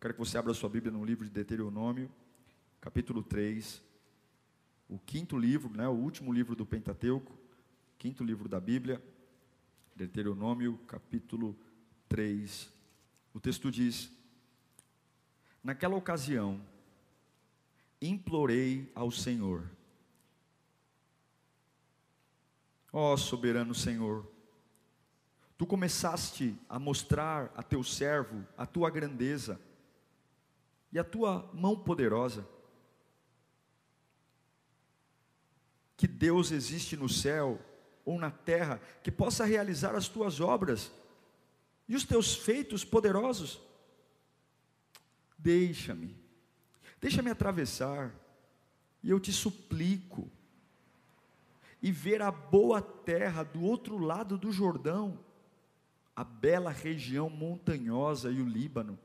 Quero 0.00 0.14
que 0.14 0.20
você 0.20 0.38
abra 0.38 0.54
sua 0.54 0.70
Bíblia 0.70 0.90
no 0.90 1.04
livro 1.04 1.26
de 1.26 1.30
Deuteronômio, 1.30 2.10
capítulo 2.80 3.22
3, 3.22 3.82
o 4.88 4.98
quinto 4.98 5.36
livro, 5.36 5.68
né, 5.76 5.86
o 5.86 5.92
último 5.92 6.32
livro 6.32 6.56
do 6.56 6.64
Pentateuco, 6.64 7.38
quinto 7.98 8.24
livro 8.24 8.48
da 8.48 8.58
Bíblia, 8.58 9.04
Deuteronômio, 9.94 10.78
capítulo 10.86 11.54
3. 12.08 12.72
O 13.34 13.38
texto 13.38 13.70
diz: 13.70 14.10
Naquela 15.62 15.96
ocasião, 15.96 16.64
implorei 18.00 18.90
ao 18.94 19.10
Senhor, 19.10 19.70
ó 22.90 23.18
soberano 23.18 23.74
Senhor, 23.74 24.26
tu 25.58 25.66
começaste 25.66 26.56
a 26.70 26.78
mostrar 26.78 27.52
a 27.54 27.62
teu 27.62 27.84
servo 27.84 28.46
a 28.56 28.64
tua 28.64 28.88
grandeza, 28.88 29.60
e 30.92 30.98
a 30.98 31.04
tua 31.04 31.48
mão 31.52 31.76
poderosa. 31.76 32.46
Que 35.96 36.06
Deus 36.06 36.50
existe 36.50 36.96
no 36.96 37.08
céu 37.08 37.60
ou 38.04 38.18
na 38.18 38.30
terra 38.30 38.80
que 39.02 39.10
possa 39.10 39.44
realizar 39.44 39.94
as 39.94 40.08
tuas 40.08 40.40
obras 40.40 40.90
e 41.88 41.94
os 41.94 42.04
teus 42.04 42.34
feitos 42.34 42.84
poderosos. 42.84 43.60
Deixa-me, 45.38 46.16
deixa-me 47.00 47.30
atravessar, 47.30 48.14
e 49.02 49.08
eu 49.08 49.18
te 49.18 49.32
suplico, 49.32 50.30
e 51.82 51.90
ver 51.90 52.20
a 52.20 52.30
boa 52.30 52.82
terra 52.82 53.42
do 53.42 53.62
outro 53.62 53.96
lado 53.96 54.36
do 54.36 54.52
Jordão, 54.52 55.18
a 56.14 56.22
bela 56.22 56.70
região 56.70 57.30
montanhosa 57.30 58.30
e 58.30 58.42
o 58.42 58.46
Líbano 58.46 58.98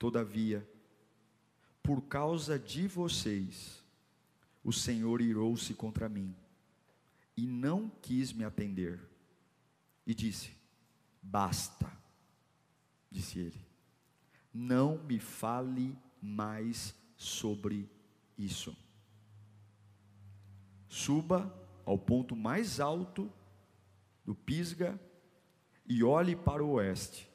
Todavia, 0.00 0.66
por 1.82 2.00
causa 2.00 2.58
de 2.58 2.88
vocês, 2.88 3.84
o 4.64 4.72
Senhor 4.72 5.20
irou-se 5.20 5.74
contra 5.74 6.08
mim 6.08 6.34
e 7.36 7.46
não 7.46 7.90
quis 8.00 8.32
me 8.32 8.42
atender. 8.42 8.98
E 10.06 10.14
disse: 10.14 10.56
Basta, 11.20 11.92
disse 13.10 13.40
ele, 13.40 13.60
não 14.54 14.96
me 15.04 15.18
fale 15.18 15.94
mais 16.18 16.94
sobre 17.14 17.86
isso. 18.38 18.74
Suba 20.88 21.54
ao 21.84 21.98
ponto 21.98 22.34
mais 22.34 22.80
alto 22.80 23.30
do 24.24 24.34
Pisga 24.34 24.98
e 25.84 26.02
olhe 26.02 26.34
para 26.34 26.64
o 26.64 26.70
oeste, 26.70 27.28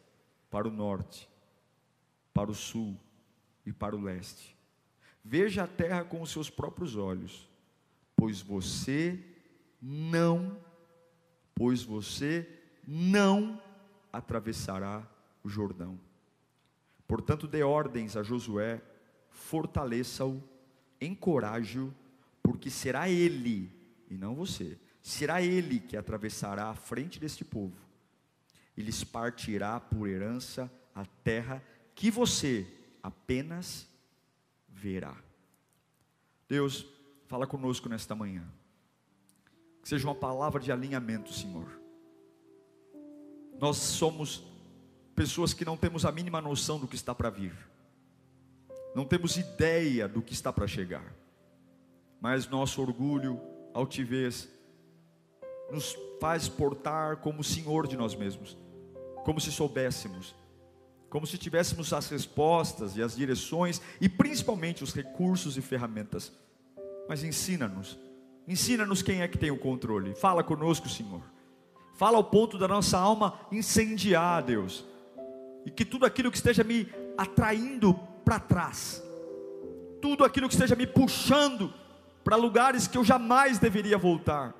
para 0.50 0.67
o 0.67 0.72
norte 0.72 1.29
para 2.36 2.52
o 2.52 2.53
sul 2.53 3.00
e 3.66 3.72
para 3.72 3.95
o 3.95 4.02
leste. 4.02 4.58
Veja 5.23 5.64
a 5.64 5.67
terra 5.67 6.03
com 6.03 6.22
os 6.22 6.30
seus 6.30 6.50
próprios 6.50 6.97
olhos, 6.97 7.50
pois 8.13 8.41
você 8.41 9.18
não, 9.81 10.59
pois 11.56 11.81
você 11.81 12.47
não 12.85 13.59
atravessará 14.12 15.07
o 15.44 15.50
Jordão. 15.50 15.97
Portanto, 17.07 17.47
dê 17.47 17.63
ordens 17.63 18.18
a 18.18 18.22
Josué, 18.22 18.81
fortaleça-o, 19.29 20.44
encoraje-o, 21.00 21.94
porque 22.44 22.69
será 22.69 23.09
ele, 23.09 23.72
e 24.09 24.18
não 24.18 24.35
você, 24.35 24.78
será 25.01 25.41
ele 25.41 25.79
que 25.79 25.95
atravessará 25.95 26.69
a 26.69 26.75
frente 26.75 27.18
deste 27.18 27.45
povo, 27.45 27.78
e 28.75 28.81
lhes 28.81 29.06
partirá 29.06 29.79
por 29.79 30.09
herança 30.09 30.69
a 30.94 31.06
terra 31.06 31.63
que 31.95 32.11
você 32.11 32.67
apenas 33.01 33.88
verá. 34.67 35.16
Deus, 36.47 36.85
fala 37.28 37.47
conosco 37.47 37.88
nesta 37.88 38.13
manhã. 38.13 38.44
Que 39.81 39.88
seja 39.89 40.06
uma 40.06 40.13
palavra 40.13 40.61
de 40.61 40.72
alinhamento, 40.72 41.33
Senhor. 41.33 41.79
Nós 43.59 43.78
somos 43.78 44.44
pessoas 45.16 45.53
que 45.53 45.63
não 45.63 45.78
temos 45.78 46.06
a 46.06 46.11
mínima 46.11 46.41
noção 46.41 46.78
do 46.78 46.88
que 46.88 46.95
está 46.95 47.16
para 47.16 47.29
vir. 47.29 47.56
Não 48.94 49.06
temos 49.06 49.38
ideia 49.38 50.07
do 50.07 50.22
que 50.22 50.33
está 50.33 50.51
para 50.51 50.67
chegar. 50.67 51.16
Mas 52.19 52.47
nosso 52.47 52.81
orgulho, 52.81 53.39
altivez, 53.73 54.50
nos 55.72 55.97
faz 56.19 56.50
portar 56.50 57.17
como 57.17 57.44
Senhor 57.44 57.88
de 57.88 57.95
nós 57.95 58.16
mesmos, 58.16 58.57
como 59.23 59.39
se 59.39 59.51
soubéssemos 59.51 60.35
como 61.15 61.25
se 61.25 61.37
tivéssemos 61.37 61.93
as 61.93 62.09
respostas 62.09 62.97
e 62.97 63.01
as 63.01 63.15
direções 63.15 63.81
e 64.01 64.09
principalmente 64.09 64.83
os 64.83 64.93
recursos 64.93 65.55
e 65.55 65.61
ferramentas. 65.61 66.29
Mas 67.07 67.23
ensina-nos, 67.23 67.97
ensina-nos 68.45 69.01
quem 69.01 69.21
é 69.21 69.27
que 69.29 69.37
tem 69.37 69.49
o 69.49 69.57
controle. 69.57 70.13
Fala 70.13 70.43
conosco, 70.43 70.89
Senhor. 70.89 71.21
Fala 71.93 72.17
ao 72.17 72.23
ponto 72.25 72.57
da 72.57 72.67
nossa 72.67 72.97
alma 72.97 73.39
incendiar, 73.49 74.43
Deus. 74.43 74.83
E 75.65 75.71
que 75.71 75.85
tudo 75.85 76.05
aquilo 76.05 76.29
que 76.29 76.35
esteja 76.35 76.65
me 76.65 76.85
atraindo 77.17 77.93
para 78.25 78.37
trás, 78.37 79.01
tudo 80.01 80.25
aquilo 80.25 80.49
que 80.49 80.55
esteja 80.55 80.75
me 80.75 80.85
puxando 80.85 81.73
para 82.25 82.35
lugares 82.35 82.89
que 82.89 82.97
eu 82.97 83.05
jamais 83.05 83.57
deveria 83.57 83.97
voltar, 83.97 84.53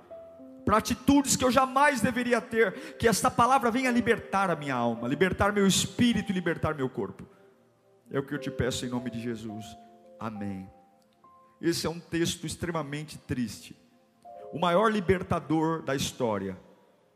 para 0.66 0.78
atitudes 0.78 1.36
que 1.36 1.46
eu 1.46 1.52
jamais 1.52 2.02
deveria 2.02 2.42
ter, 2.42 2.98
que 2.98 3.08
esta 3.08 3.30
palavra 3.30 3.70
venha 3.70 3.92
libertar 3.92 4.50
a 4.50 4.56
minha 4.56 4.74
alma, 4.74 5.08
libertar 5.08 5.54
meu 5.54 5.68
espírito 5.68 6.32
e 6.32 6.34
libertar 6.34 6.74
meu 6.74 6.90
corpo. 6.90 7.24
É 8.10 8.20
o 8.20 8.24
que 8.24 8.34
eu 8.34 8.40
te 8.40 8.50
peço 8.50 8.86
em 8.86 8.90
nome 8.90 9.12
de 9.12 9.22
Jesus. 9.22 9.66
Amém. 10.20 10.68
Esse 11.62 11.86
é 11.86 11.90
um 11.90 12.00
texto 12.00 12.46
extremamente 12.46 13.18
triste. 13.18 13.76
O 14.52 14.60
maior 14.60 14.92
libertador 14.92 15.84
da 15.84 15.96
história, 15.96 16.58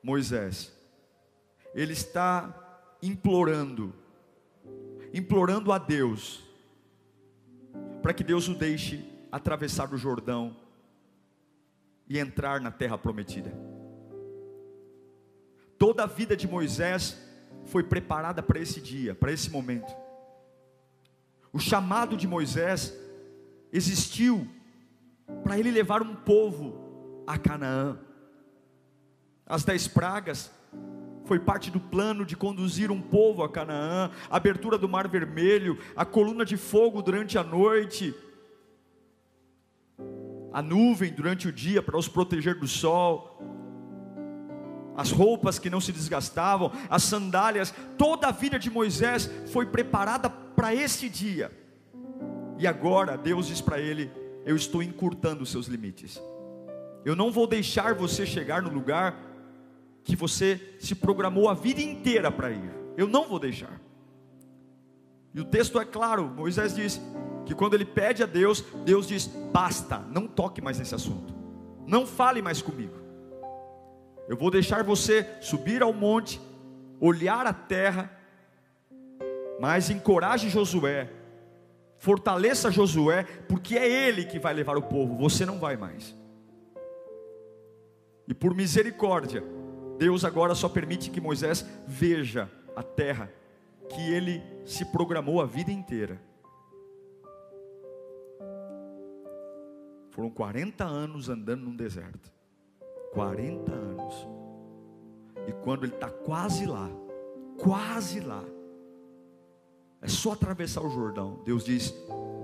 Moisés, 0.04 0.72
ele 1.74 1.94
está 1.94 2.54
implorando, 3.02 3.94
implorando 5.14 5.72
a 5.72 5.78
Deus, 5.78 6.44
para 8.02 8.14
que 8.14 8.24
Deus 8.24 8.48
o 8.48 8.54
deixe 8.54 9.08
atravessar 9.32 9.94
o 9.94 9.98
Jordão 9.98 10.56
e 12.10 12.18
entrar 12.18 12.60
na 12.60 12.72
terra 12.72 12.98
prometida. 12.98 13.54
Toda 15.78 16.04
a 16.04 16.08
vida 16.08 16.36
de 16.36 16.48
Moisés 16.48 17.18
foi 17.66 17.84
preparada 17.84 18.42
para 18.42 18.60
esse 18.60 18.82
dia, 18.82 19.14
para 19.14 19.32
esse 19.32 19.50
momento. 19.50 19.96
O 21.54 21.60
chamado 21.60 22.18
de 22.18 22.28
Moisés 22.28 22.94
existiu 23.72 24.48
para 25.44 25.58
ele 25.58 25.72
levar 25.72 26.02
um 26.02 26.16
povo 26.16 27.24
a 27.26 27.38
Canaã. 27.38 28.00
As 29.46 29.64
dez 29.64 29.88
pragas 29.88 30.52
foi 31.26 31.40
parte 31.40 31.70
do 31.70 31.80
plano 31.80 32.26
de 32.26 32.36
conduzir 32.36 32.92
um 32.92 33.02
povo 33.02 33.44
a 33.44 33.50
Canaã, 33.50 34.12
a 34.30 34.38
abertura 34.38 34.80
do 34.80 34.90
Mar 34.90 35.08
Vermelho, 35.08 35.78
a 35.96 36.04
coluna 36.04 36.44
de 36.44 36.58
fogo 36.58 37.04
durante 37.04 37.38
a 37.38 37.44
noite, 37.44 38.16
a 40.52 40.62
nuvem 40.62 41.12
durante 41.12 41.48
o 41.48 41.52
dia 41.52 41.82
para 41.82 41.98
os 41.98 42.08
proteger 42.08 42.58
do 42.60 42.68
sol, 42.68 43.40
as 45.00 45.12
roupas 45.12 45.58
que 45.58 45.70
não 45.70 45.80
se 45.80 45.94
desgastavam, 45.94 46.74
as 46.90 47.04
sandálias, 47.04 47.74
toda 47.98 48.28
a 48.28 48.32
vida 48.32 48.60
de 48.60 48.70
Moisés 48.70 49.32
foi 49.48 49.66
preparada 49.66 50.30
para 50.30 50.76
esse 50.76 51.08
dia. 51.08 51.52
E 52.58 52.68
agora 52.68 53.18
Deus 53.18 53.48
diz 53.48 53.62
para 53.62 53.80
ele: 53.80 54.12
Eu 54.46 54.58
estou 54.58 54.84
encurtando 54.84 55.44
os 55.44 55.52
seus 55.52 55.68
limites. 55.68 56.22
Eu 57.06 57.16
não 57.16 57.32
vou 57.32 57.48
deixar 57.48 57.94
você 57.94 58.26
chegar 58.26 58.62
no 58.62 58.70
lugar 58.70 59.18
que 60.04 60.18
você 60.18 60.76
se 60.80 60.94
programou 60.94 61.48
a 61.48 61.54
vida 61.54 61.82
inteira 61.82 62.30
para 62.30 62.52
ir. 62.52 62.70
Eu 62.98 63.08
não 63.08 63.30
vou 63.30 63.40
deixar. 63.40 63.80
E 65.34 65.40
o 65.40 65.46
texto 65.46 65.80
é 65.80 65.86
claro: 65.86 66.28
Moisés 66.28 66.76
diz: 66.76 67.00
que 67.50 67.56
quando 67.56 67.74
ele 67.74 67.84
pede 67.84 68.22
a 68.22 68.28
Deus, 68.28 68.64
Deus 68.86 69.08
diz: 69.08 69.26
basta, 69.26 69.98
não 70.12 70.28
toque 70.28 70.62
mais 70.62 70.78
nesse 70.78 70.94
assunto, 70.94 71.34
não 71.88 72.06
fale 72.06 72.44
mais 72.44 72.62
comigo. 72.62 72.94
Eu 74.28 74.38
vou 74.38 74.52
deixar 74.52 74.84
você 74.84 75.28
subir 75.42 75.82
ao 75.82 75.92
monte, 75.92 76.40
olhar 77.00 77.48
a 77.48 77.54
terra, 77.54 78.16
Mas 79.60 79.90
encoraje 79.90 80.48
Josué, 80.48 81.10
fortaleça 81.98 82.70
Josué, 82.70 83.24
porque 83.24 83.76
é 83.76 84.08
ele 84.08 84.26
que 84.26 84.38
vai 84.38 84.54
levar 84.54 84.78
o 84.78 84.84
povo, 84.84 85.18
você 85.18 85.44
não 85.44 85.58
vai 85.58 85.76
mais. 85.76 86.16
E 88.28 88.34
por 88.34 88.54
misericórdia, 88.54 89.44
Deus 89.98 90.24
agora 90.24 90.54
só 90.54 90.70
permite 90.70 91.10
que 91.10 91.20
Moisés 91.20 91.66
veja 91.88 92.48
a 92.76 92.84
terra 92.84 93.34
que 93.90 94.14
ele 94.14 94.44
se 94.66 94.86
programou 94.86 95.42
a 95.42 95.48
vida 95.48 95.72
inteira. 95.72 96.29
Foram 100.20 100.32
40 100.32 100.84
anos 100.84 101.30
andando 101.30 101.62
num 101.62 101.78
deserto. 101.78 102.30
40 103.14 103.72
anos. 103.72 104.28
E 105.48 105.54
quando 105.64 105.86
ele 105.86 105.94
está 105.94 106.10
quase 106.10 106.66
lá, 106.66 106.90
quase 107.58 108.20
lá, 108.20 108.44
é 110.02 110.10
só 110.10 110.34
atravessar 110.34 110.82
o 110.82 110.90
Jordão. 110.90 111.42
Deus 111.46 111.64
diz: 111.64 111.94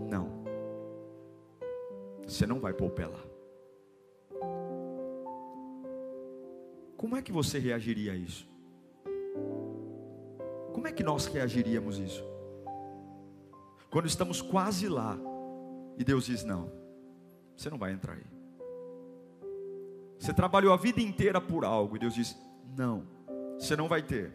Não, 0.10 0.46
você 2.26 2.48
não 2.48 2.62
vai 2.62 2.72
pôr 2.72 2.86
o 2.86 2.92
pé 2.92 3.08
lá. 3.08 3.20
Como 6.96 7.18
é 7.18 7.22
que 7.22 7.34
você 7.34 7.60
reagiria 7.60 8.14
a 8.14 8.16
isso? 8.16 8.48
Como 10.72 10.88
é 10.88 10.94
que 10.94 11.04
nós 11.04 11.26
reagiríamos 11.26 12.00
a 12.00 12.04
isso? 12.04 12.24
Quando 13.90 14.06
estamos 14.06 14.42
quase 14.42 14.88
lá 14.88 15.20
e 15.98 16.06
Deus 16.06 16.26
diz: 16.28 16.46
Não, 16.46 16.85
você 17.56 17.70
não 17.70 17.78
vai 17.78 17.92
entrar 17.92 18.14
aí. 18.14 18.24
Você 20.20 20.34
trabalhou 20.34 20.74
a 20.74 20.78
vida 20.78 21.02
inteira 21.02 21.40
por 21.40 21.64
algo 21.66 21.96
e 21.96 22.00
Deus 22.00 22.14
diz: 22.14 22.38
Não, 22.76 23.08
você 23.58 23.76
não 23.76 23.88
vai 23.88 24.02
ter. 24.02 24.32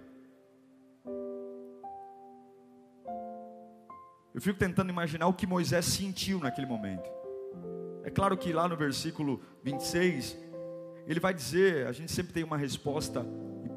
Eu 4.33 4.41
fico 4.41 4.59
tentando 4.59 4.91
imaginar 4.91 5.27
o 5.27 5.35
que 5.35 5.47
Moisés 5.47 5.85
sentiu 5.85 6.39
naquele 6.39 6.67
momento. 6.67 7.11
É 8.05 8.11
claro 8.11 8.37
que 8.37 8.53
lá 8.53 8.69
no 8.69 8.77
versículo 8.77 9.43
26, 9.63 10.39
ele 11.07 11.21
vai 11.21 11.35
dizer: 11.35 11.87
a 11.87 11.93
gente 11.93 12.13
sempre 12.13 12.33
tem 12.33 12.45
uma 12.45 12.57
resposta 12.57 13.27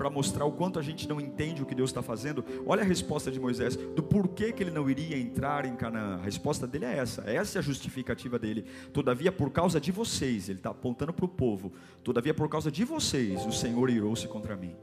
para 0.03 0.09
mostrar 0.09 0.43
o 0.43 0.51
quanto 0.51 0.77
a 0.77 0.81
gente 0.81 1.07
não 1.07 1.21
entende 1.21 1.63
o 1.63 1.65
que 1.65 1.73
Deus 1.73 1.89
está 1.89 2.01
fazendo. 2.01 2.43
Olha 2.65 2.81
a 2.81 2.85
resposta 2.85 3.31
de 3.31 3.39
Moisés 3.39 3.77
do 3.77 4.03
porquê 4.03 4.51
que 4.51 4.61
ele 4.61 4.69
não 4.69 4.89
iria 4.89 5.17
entrar 5.17 5.63
em 5.63 5.77
Canaã. 5.77 6.15
A 6.15 6.21
resposta 6.25 6.67
dele 6.67 6.83
é 6.83 6.97
essa, 6.97 7.21
essa 7.21 7.57
é 7.57 7.59
a 7.59 7.61
justificativa 7.61 8.37
dele. 8.37 8.65
Todavia, 8.91 9.31
por 9.31 9.49
causa 9.49 9.79
de 9.79 9.93
vocês, 9.93 10.49
ele 10.49 10.59
está 10.59 10.71
apontando 10.71 11.13
para 11.13 11.23
o 11.23 11.27
povo. 11.29 11.71
Todavia, 12.03 12.33
por 12.33 12.49
causa 12.49 12.69
de 12.69 12.83
vocês, 12.83 13.45
o 13.45 13.51
Senhor 13.53 13.89
irou-se 13.89 14.27
contra 14.27 14.57
mim 14.57 14.75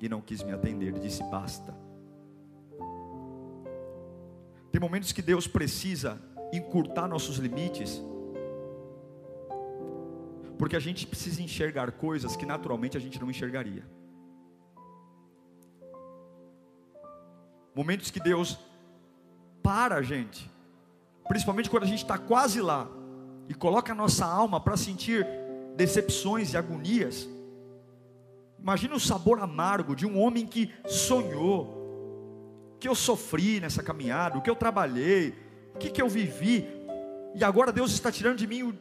e 0.00 0.08
não 0.08 0.20
quis 0.20 0.42
me 0.42 0.50
atender. 0.50 0.88
Ele 0.88 0.98
disse: 0.98 1.22
basta. 1.30 1.72
Tem 4.72 4.80
momentos 4.80 5.12
que 5.12 5.22
Deus 5.22 5.46
precisa 5.46 6.20
encurtar 6.52 7.06
nossos 7.06 7.36
limites 7.36 8.02
porque 10.58 10.74
a 10.74 10.80
gente 10.80 11.06
precisa 11.06 11.40
enxergar 11.40 11.92
coisas 11.92 12.34
que 12.34 12.44
naturalmente 12.44 12.96
a 12.96 13.00
gente 13.00 13.20
não 13.20 13.30
enxergaria. 13.30 13.84
Momentos 17.76 18.10
que 18.10 18.18
Deus 18.18 18.58
para 19.62 19.96
a 19.96 20.02
gente, 20.02 20.50
principalmente 21.28 21.68
quando 21.68 21.82
a 21.82 21.86
gente 21.86 22.02
está 22.02 22.16
quase 22.16 22.58
lá, 22.58 22.88
e 23.50 23.52
coloca 23.52 23.92
a 23.92 23.94
nossa 23.94 24.24
alma 24.24 24.58
para 24.58 24.78
sentir 24.78 25.26
decepções 25.76 26.54
e 26.54 26.56
agonias. 26.56 27.28
Imagina 28.58 28.94
o 28.94 29.00
sabor 29.00 29.40
amargo 29.40 29.94
de 29.94 30.06
um 30.06 30.18
homem 30.18 30.46
que 30.46 30.72
sonhou, 30.86 32.78
que 32.80 32.88
eu 32.88 32.94
sofri 32.94 33.60
nessa 33.60 33.82
caminhada, 33.82 34.38
o 34.38 34.40
que 34.40 34.48
eu 34.48 34.56
trabalhei, 34.56 35.34
o 35.74 35.78
que, 35.78 35.90
que 35.90 36.00
eu 36.00 36.08
vivi, 36.08 36.66
e 37.34 37.44
agora 37.44 37.70
Deus 37.70 37.92
está 37.92 38.10
tirando 38.10 38.38
de 38.38 38.46
mim 38.46 38.62
o, 38.62 38.74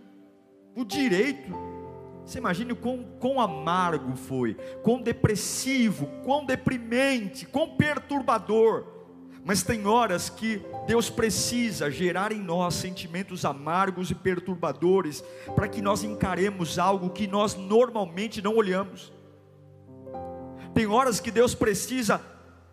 o 0.73 0.85
direito. 0.85 1.51
Você 2.25 2.39
imagine 2.39 2.71
o 2.71 2.75
quão, 2.75 3.03
quão 3.19 3.39
amargo 3.39 4.15
foi, 4.15 4.55
quão 4.81 5.01
depressivo, 5.01 6.07
quão 6.23 6.43
deprimente, 6.43 7.45
quão 7.45 7.75
perturbador. 7.75 8.85
Mas 9.43 9.61
tem 9.61 9.85
horas 9.85 10.27
que 10.27 10.59
Deus 10.87 11.07
precisa 11.07 11.91
gerar 11.91 12.31
em 12.31 12.41
nós 12.41 12.73
sentimentos 12.73 13.45
amargos 13.45 14.09
e 14.09 14.15
perturbadores, 14.15 15.23
para 15.55 15.67
que 15.67 15.83
nós 15.83 16.03
encaremos 16.03 16.79
algo 16.79 17.11
que 17.11 17.27
nós 17.27 17.53
normalmente 17.53 18.41
não 18.41 18.55
olhamos. 18.55 19.13
Tem 20.73 20.87
horas 20.87 21.19
que 21.19 21.29
Deus 21.29 21.53
precisa 21.53 22.19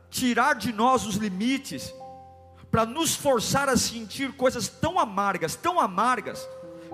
tirar 0.08 0.54
de 0.54 0.72
nós 0.72 1.06
os 1.06 1.16
limites, 1.16 1.94
para 2.70 2.86
nos 2.86 3.14
forçar 3.14 3.68
a 3.68 3.76
sentir 3.76 4.32
coisas 4.32 4.66
tão 4.66 4.98
amargas, 4.98 5.54
tão 5.54 5.78
amargas, 5.78 6.48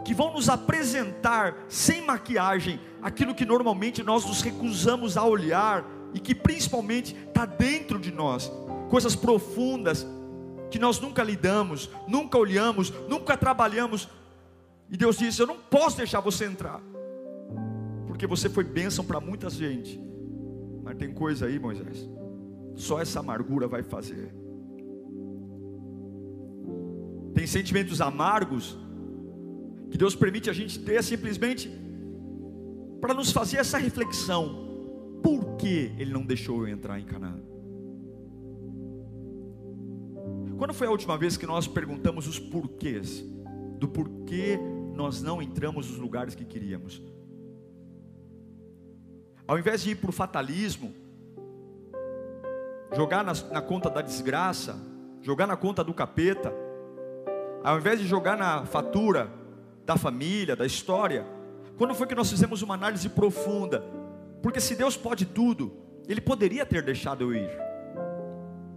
que 0.04 0.14
vão 0.14 0.32
nos 0.32 0.48
apresentar 0.48 1.66
sem 1.68 2.04
maquiagem 2.04 2.80
aquilo 3.02 3.34
que 3.34 3.44
normalmente 3.44 4.02
nós 4.02 4.24
nos 4.24 4.40
recusamos 4.40 5.16
a 5.16 5.24
olhar 5.24 5.84
e 6.14 6.20
que 6.20 6.34
principalmente 6.34 7.14
está 7.14 7.44
dentro 7.44 7.98
de 7.98 8.10
nós, 8.10 8.50
coisas 8.88 9.14
profundas 9.14 10.06
que 10.70 10.78
nós 10.78 11.00
nunca 11.00 11.22
lidamos, 11.22 11.90
nunca 12.06 12.38
olhamos, 12.38 12.92
nunca 13.08 13.36
trabalhamos. 13.36 14.08
E 14.90 14.96
Deus 14.96 15.18
disse: 15.18 15.40
Eu 15.40 15.46
não 15.46 15.56
posso 15.56 15.96
deixar 15.96 16.20
você 16.20 16.44
entrar, 16.44 16.80
porque 18.06 18.26
você 18.26 18.48
foi 18.48 18.64
bênção 18.64 19.04
para 19.04 19.20
muita 19.20 19.48
gente. 19.50 20.00
Mas 20.82 20.96
tem 20.96 21.12
coisa 21.12 21.46
aí, 21.46 21.58
Moisés, 21.58 22.08
só 22.74 23.00
essa 23.00 23.20
amargura 23.20 23.68
vai 23.68 23.82
fazer. 23.82 24.34
Tem 27.34 27.46
sentimentos 27.46 28.00
amargos 28.00 28.76
que 29.90 29.99
Deus 29.99 30.14
permite 30.14 30.50
a 30.50 30.52
gente 30.52 30.79
ter 30.79 31.02
simplesmente 31.02 31.70
para 33.00 33.14
nos 33.14 33.31
fazer 33.31 33.58
essa 33.58 33.79
reflexão: 33.79 35.20
por 35.23 35.56
que 35.56 35.93
Ele 35.99 36.12
não 36.12 36.25
deixou 36.25 36.67
eu 36.67 36.69
entrar 36.69 36.99
em 36.99 37.05
Canaã? 37.05 37.38
Quando 40.56 40.75
foi 40.75 40.88
a 40.88 40.90
última 40.90 41.17
vez 41.17 41.37
que 41.37 41.46
nós 41.46 41.69
perguntamos 41.69 42.26
os 42.26 42.38
porquês 42.38 43.25
do 43.79 43.87
porquê 43.87 44.58
nós 44.93 45.23
não 45.23 45.40
entramos 45.40 45.88
nos 45.88 45.99
lugares 45.99 46.35
que 46.35 46.44
queríamos? 46.44 47.00
Ao 49.46 49.56
invés 49.56 49.82
de 49.82 49.90
ir 49.90 49.94
para 49.94 50.11
o 50.11 50.12
fatalismo, 50.12 50.93
jogar 52.94 53.25
na, 53.25 53.32
na 53.52 53.62
conta 53.62 53.88
da 53.88 54.02
desgraça, 54.02 54.76
jogar 55.23 55.46
na 55.46 55.56
conta 55.56 55.85
do 55.85 55.95
capeta, 55.95 56.52
ao 57.62 57.78
invés 57.78 58.00
de 58.00 58.07
jogar 58.07 58.37
na 58.37 58.66
fatura 58.66 59.30
da 59.88 59.97
família, 59.97 60.54
da 60.54 60.64
história, 60.64 61.26
quando 61.76 61.95
foi 61.97 62.07
que 62.07 62.14
nós 62.14 62.30
fizemos 62.30 62.62
uma 62.62 62.75
análise 62.75 63.09
profunda? 63.09 63.83
Porque 64.40 64.61
se 64.61 64.76
Deus 64.76 64.97
pode 64.97 65.26
tudo, 65.26 65.73
Ele 66.07 66.21
poderia 66.21 66.64
ter 66.64 66.83
deixado 66.83 67.23
eu 67.23 67.35
ir. 67.35 67.50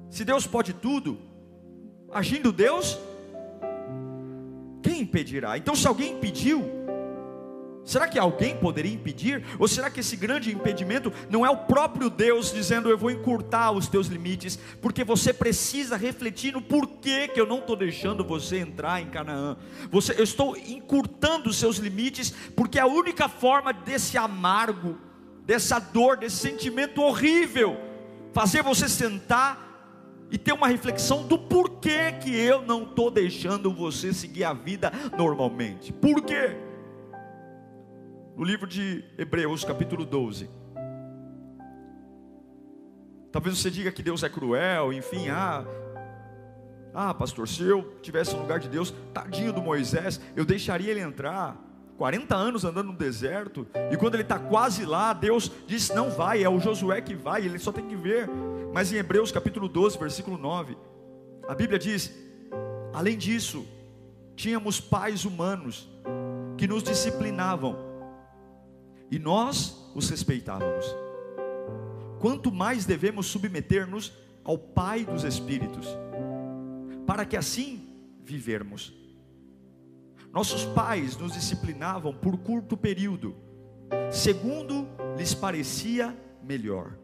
Se 0.09 0.25
Deus 0.25 0.47
pode 0.47 0.73
tudo, 0.73 1.19
Agindo 2.13 2.51
Deus, 2.51 2.99
quem 4.83 5.01
impedirá? 5.01 5.57
Então, 5.57 5.73
se 5.73 5.87
alguém 5.87 6.13
impediu, 6.13 6.80
será 7.83 8.07
que 8.07 8.19
alguém 8.19 8.55
poderia 8.57 8.93
impedir? 8.93 9.43
Ou 9.57 9.67
será 9.67 9.89
que 9.89 9.99
esse 9.99 10.15
grande 10.15 10.53
impedimento 10.53 11.11
não 11.29 11.45
é 11.45 11.49
o 11.49 11.57
próprio 11.57 12.09
Deus 12.09 12.51
dizendo 12.53 12.89
eu 12.89 12.97
vou 12.97 13.11
encurtar 13.11 13.71
os 13.71 13.87
teus 13.87 14.07
limites, 14.07 14.57
porque 14.81 15.03
você 15.03 15.33
precisa 15.33 15.97
refletir 15.97 16.53
no 16.53 16.61
porquê 16.61 17.27
que 17.27 17.39
eu 17.39 17.45
não 17.45 17.59
estou 17.59 17.75
deixando 17.75 18.23
você 18.23 18.59
entrar 18.59 19.01
em 19.01 19.09
Canaã? 19.09 19.57
Você, 19.89 20.13
eu 20.17 20.23
estou 20.23 20.55
encurtando 20.55 21.49
os 21.49 21.57
seus 21.57 21.77
limites, 21.77 22.31
porque 22.55 22.79
é 22.79 22.81
a 22.81 22.87
única 22.87 23.27
forma 23.27 23.73
desse 23.73 24.17
amargo, 24.17 24.97
dessa 25.45 25.79
dor, 25.79 26.17
desse 26.17 26.37
sentimento 26.37 27.01
horrível, 27.01 27.77
fazer 28.31 28.61
você 28.61 28.87
sentar 28.87 29.69
e 30.31 30.37
ter 30.37 30.53
uma 30.53 30.67
reflexão 30.67 31.27
do 31.27 31.37
porquê 31.37 32.13
que 32.13 32.33
eu 32.33 32.61
não 32.61 32.83
estou 32.83 33.11
deixando 33.11 33.73
você 33.73 34.13
seguir 34.13 34.45
a 34.45 34.53
vida 34.53 34.91
normalmente. 35.17 35.91
Por 35.91 36.21
quê? 36.21 36.55
No 38.41 38.47
livro 38.47 38.65
de 38.65 39.03
Hebreus, 39.19 39.63
capítulo 39.63 40.03
12. 40.03 40.49
Talvez 43.31 43.55
você 43.55 43.69
diga 43.69 43.91
que 43.91 44.01
Deus 44.01 44.23
é 44.23 44.29
cruel, 44.29 44.91
enfim, 44.91 45.29
ah, 45.29 45.63
ah, 46.91 47.13
pastor, 47.13 47.47
se 47.47 47.61
eu 47.61 47.99
tivesse 48.01 48.33
no 48.33 48.41
lugar 48.41 48.59
de 48.59 48.67
Deus, 48.67 48.95
tadinho 49.13 49.53
do 49.53 49.61
Moisés, 49.61 50.19
eu 50.35 50.43
deixaria 50.43 50.89
ele 50.89 51.01
entrar. 51.01 51.55
40 51.99 52.35
anos 52.35 52.65
andando 52.65 52.87
no 52.87 52.97
deserto, 52.97 53.67
e 53.91 53.95
quando 53.95 54.15
ele 54.15 54.23
está 54.23 54.39
quase 54.39 54.85
lá, 54.85 55.13
Deus 55.13 55.51
diz: 55.67 55.89
Não 55.89 56.09
vai, 56.09 56.43
é 56.43 56.49
o 56.49 56.59
Josué 56.59 56.99
que 56.99 57.13
vai, 57.13 57.45
ele 57.45 57.59
só 57.59 57.71
tem 57.71 57.87
que 57.87 57.95
ver. 57.95 58.27
Mas 58.73 58.91
em 58.91 58.95
Hebreus 58.95 59.31
capítulo 59.31 59.69
12, 59.69 59.99
versículo 59.99 60.35
9, 60.35 60.75
a 61.47 61.53
Bíblia 61.53 61.77
diz: 61.77 62.11
Além 62.91 63.19
disso, 63.19 63.67
tínhamos 64.35 64.81
pais 64.81 65.25
humanos 65.25 65.87
que 66.57 66.67
nos 66.67 66.81
disciplinavam, 66.81 67.90
e 69.11 69.19
nós 69.19 69.77
os 69.93 70.09
respeitávamos. 70.09 70.85
Quanto 72.19 72.51
mais 72.51 72.85
devemos 72.85 73.27
submeter-nos 73.27 74.13
ao 74.43 74.57
Pai 74.57 75.03
dos 75.03 75.23
Espíritos, 75.23 75.85
para 77.05 77.25
que 77.25 77.35
assim 77.35 77.89
vivermos. 78.23 78.93
Nossos 80.31 80.63
pais 80.63 81.17
nos 81.17 81.33
disciplinavam 81.33 82.13
por 82.13 82.37
curto 82.37 82.77
período, 82.77 83.35
segundo 84.09 84.87
lhes 85.17 85.33
parecia 85.33 86.17
melhor. 86.41 86.97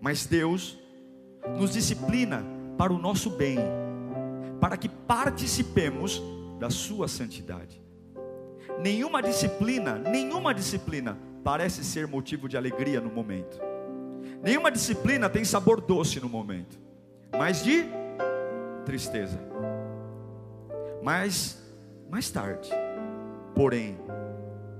Mas 0.00 0.24
Deus 0.24 0.78
nos 1.58 1.72
disciplina 1.72 2.42
para 2.78 2.92
o 2.92 2.98
nosso 2.98 3.28
bem, 3.30 3.58
para 4.60 4.76
que 4.76 4.88
participemos 4.88 6.22
da 6.58 6.70
sua 6.70 7.06
santidade. 7.06 7.87
Nenhuma 8.78 9.22
disciplina, 9.22 9.96
nenhuma 9.96 10.54
disciplina 10.54 11.18
parece 11.42 11.84
ser 11.84 12.06
motivo 12.06 12.48
de 12.48 12.56
alegria 12.56 13.00
no 13.00 13.10
momento. 13.10 13.58
Nenhuma 14.42 14.70
disciplina 14.70 15.28
tem 15.28 15.44
sabor 15.44 15.80
doce 15.80 16.20
no 16.20 16.28
momento, 16.28 16.78
mas 17.36 17.62
de 17.64 17.84
tristeza. 18.84 19.38
Mas 21.02 21.62
mais 22.10 22.30
tarde, 22.30 22.70
porém, 23.54 23.98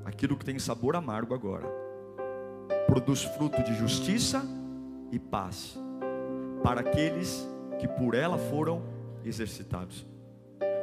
aquilo 0.04 0.36
que 0.36 0.44
tem 0.44 0.58
sabor 0.58 0.96
amargo 0.96 1.34
agora, 1.34 1.66
produz 2.86 3.22
fruto 3.22 3.62
de 3.62 3.74
justiça 3.74 4.42
e 5.12 5.18
paz 5.18 5.78
para 6.62 6.80
aqueles 6.80 7.46
que 7.78 7.86
por 7.86 8.14
ela 8.14 8.38
foram 8.38 8.82
exercitados. 9.24 10.06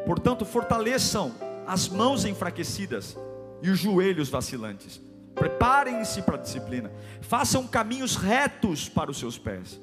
Portanto, 0.06 0.46
fortaleçam 0.46 1.32
as 1.68 1.88
mãos 1.90 2.26
enfraquecidas 2.26 3.18
e 3.62 3.70
os 3.70 3.80
joelhos 3.80 4.30
vacilantes. 4.30 5.02
Preparem-se 5.34 6.22
para 6.22 6.36
a 6.36 6.42
disciplina. 6.42 6.92
Façam 7.22 7.68
caminhos 7.68 8.16
retos 8.16 8.88
para 8.88 9.12
os 9.12 9.18
seus 9.18 9.38
pés, 9.38 9.80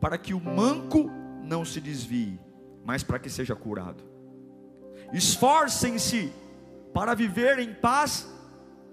para 0.00 0.16
que 0.16 0.32
o 0.32 0.40
manco 0.40 1.10
não 1.42 1.64
se 1.64 1.80
desvie, 1.80 2.38
mas 2.84 3.02
para 3.02 3.18
que 3.18 3.28
seja 3.28 3.54
curado. 3.56 4.04
Esforcem-se 5.12 6.32
para 6.92 7.14
viver 7.14 7.58
em 7.58 7.74
paz 7.74 8.28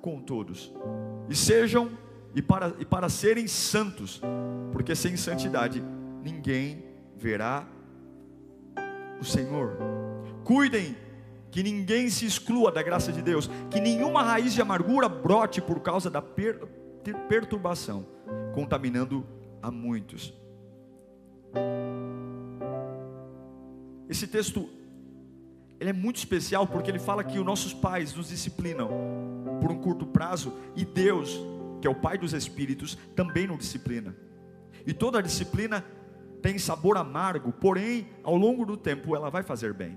com 0.02 0.20
todos, 0.20 0.74
e 1.30 1.36
sejam 1.36 1.90
e 2.36 2.42
para, 2.42 2.74
e 2.80 2.86
para 2.86 3.08
serem 3.08 3.48
santos, 3.48 4.22
porque 4.72 4.96
sem 4.96 5.16
santidade 5.16 5.82
ninguém 6.24 6.84
verá 7.16 7.66
o 9.22 9.24
Senhor. 9.24 9.78
Cuidem 10.44 10.98
que 11.54 11.62
ninguém 11.62 12.10
se 12.10 12.26
exclua 12.26 12.72
da 12.72 12.82
graça 12.82 13.12
de 13.12 13.22
Deus, 13.22 13.48
que 13.70 13.80
nenhuma 13.80 14.24
raiz 14.24 14.56
de 14.56 14.62
amargura 14.62 15.08
brote 15.08 15.62
por 15.62 15.80
causa 15.82 16.10
da 16.10 16.20
per, 16.20 16.58
perturbação, 17.30 18.08
contaminando 18.56 19.24
a 19.62 19.70
muitos. 19.70 20.34
Esse 24.10 24.26
texto 24.26 24.68
ele 25.80 25.92
é 25.92 25.94
muito 25.94 26.16
especial 26.16 26.66
porque 26.66 26.90
ele 26.90 26.98
fala 26.98 27.24
que 27.24 27.38
os 27.38 27.46
nossos 27.46 27.72
pais 27.72 28.16
nos 28.16 28.30
disciplinam 28.30 28.90
por 29.62 29.72
um 29.72 29.78
curto 29.78 30.08
prazo 30.08 30.52
e 30.76 30.84
Deus, 30.84 31.40
que 31.80 31.86
é 31.86 31.90
o 31.90 31.94
Pai 31.94 32.18
dos 32.18 32.34
Espíritos, 32.34 32.98
também 33.16 33.46
nos 33.46 33.60
disciplina. 33.60 34.16
E 34.88 34.92
toda 34.92 35.22
disciplina 35.22 35.86
tem 36.42 36.58
sabor 36.58 36.98
amargo, 36.98 37.52
porém, 37.52 38.08
ao 38.24 38.36
longo 38.36 38.66
do 38.66 38.76
tempo 38.76 39.16
ela 39.16 39.30
vai 39.30 39.44
fazer 39.44 39.72
bem. 39.72 39.96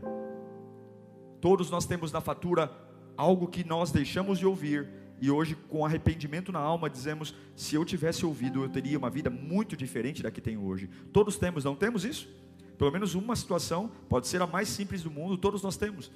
Todos 1.41 1.71
nós 1.71 1.87
temos 1.87 2.13
na 2.13 2.21
fatura 2.21 2.71
algo 3.17 3.49
que 3.49 3.65
nós 3.65 3.91
deixamos 3.91 4.39
de 4.39 4.47
ouvir 4.47 4.89
e 5.21 5.31
hoje, 5.31 5.55
com 5.55 5.85
arrependimento 5.85 6.53
na 6.53 6.59
alma, 6.59 6.91
dizemos: 6.91 7.35
se 7.55 7.75
eu 7.75 7.85
tivesse 7.85 8.27
ouvido, 8.27 8.63
eu 8.63 8.69
teria 8.69 8.99
uma 8.99 9.09
vida 9.09 9.31
muito 9.31 9.77
diferente 9.77 10.23
da 10.23 10.31
que 10.31 10.41
tenho 10.41 10.65
hoje. 10.65 10.91
Todos 11.13 11.39
temos, 11.39 11.65
não 11.65 11.75
temos 11.75 12.05
isso? 12.05 12.29
Pelo 12.77 12.93
menos 12.93 13.15
uma 13.15 13.35
situação, 13.35 13.91
pode 14.09 14.29
ser 14.29 14.43
a 14.43 14.47
mais 14.47 14.69
simples 14.69 15.03
do 15.03 15.11
mundo, 15.11 15.39
todos 15.39 15.63
nós 15.63 15.77
temos. 15.77 16.13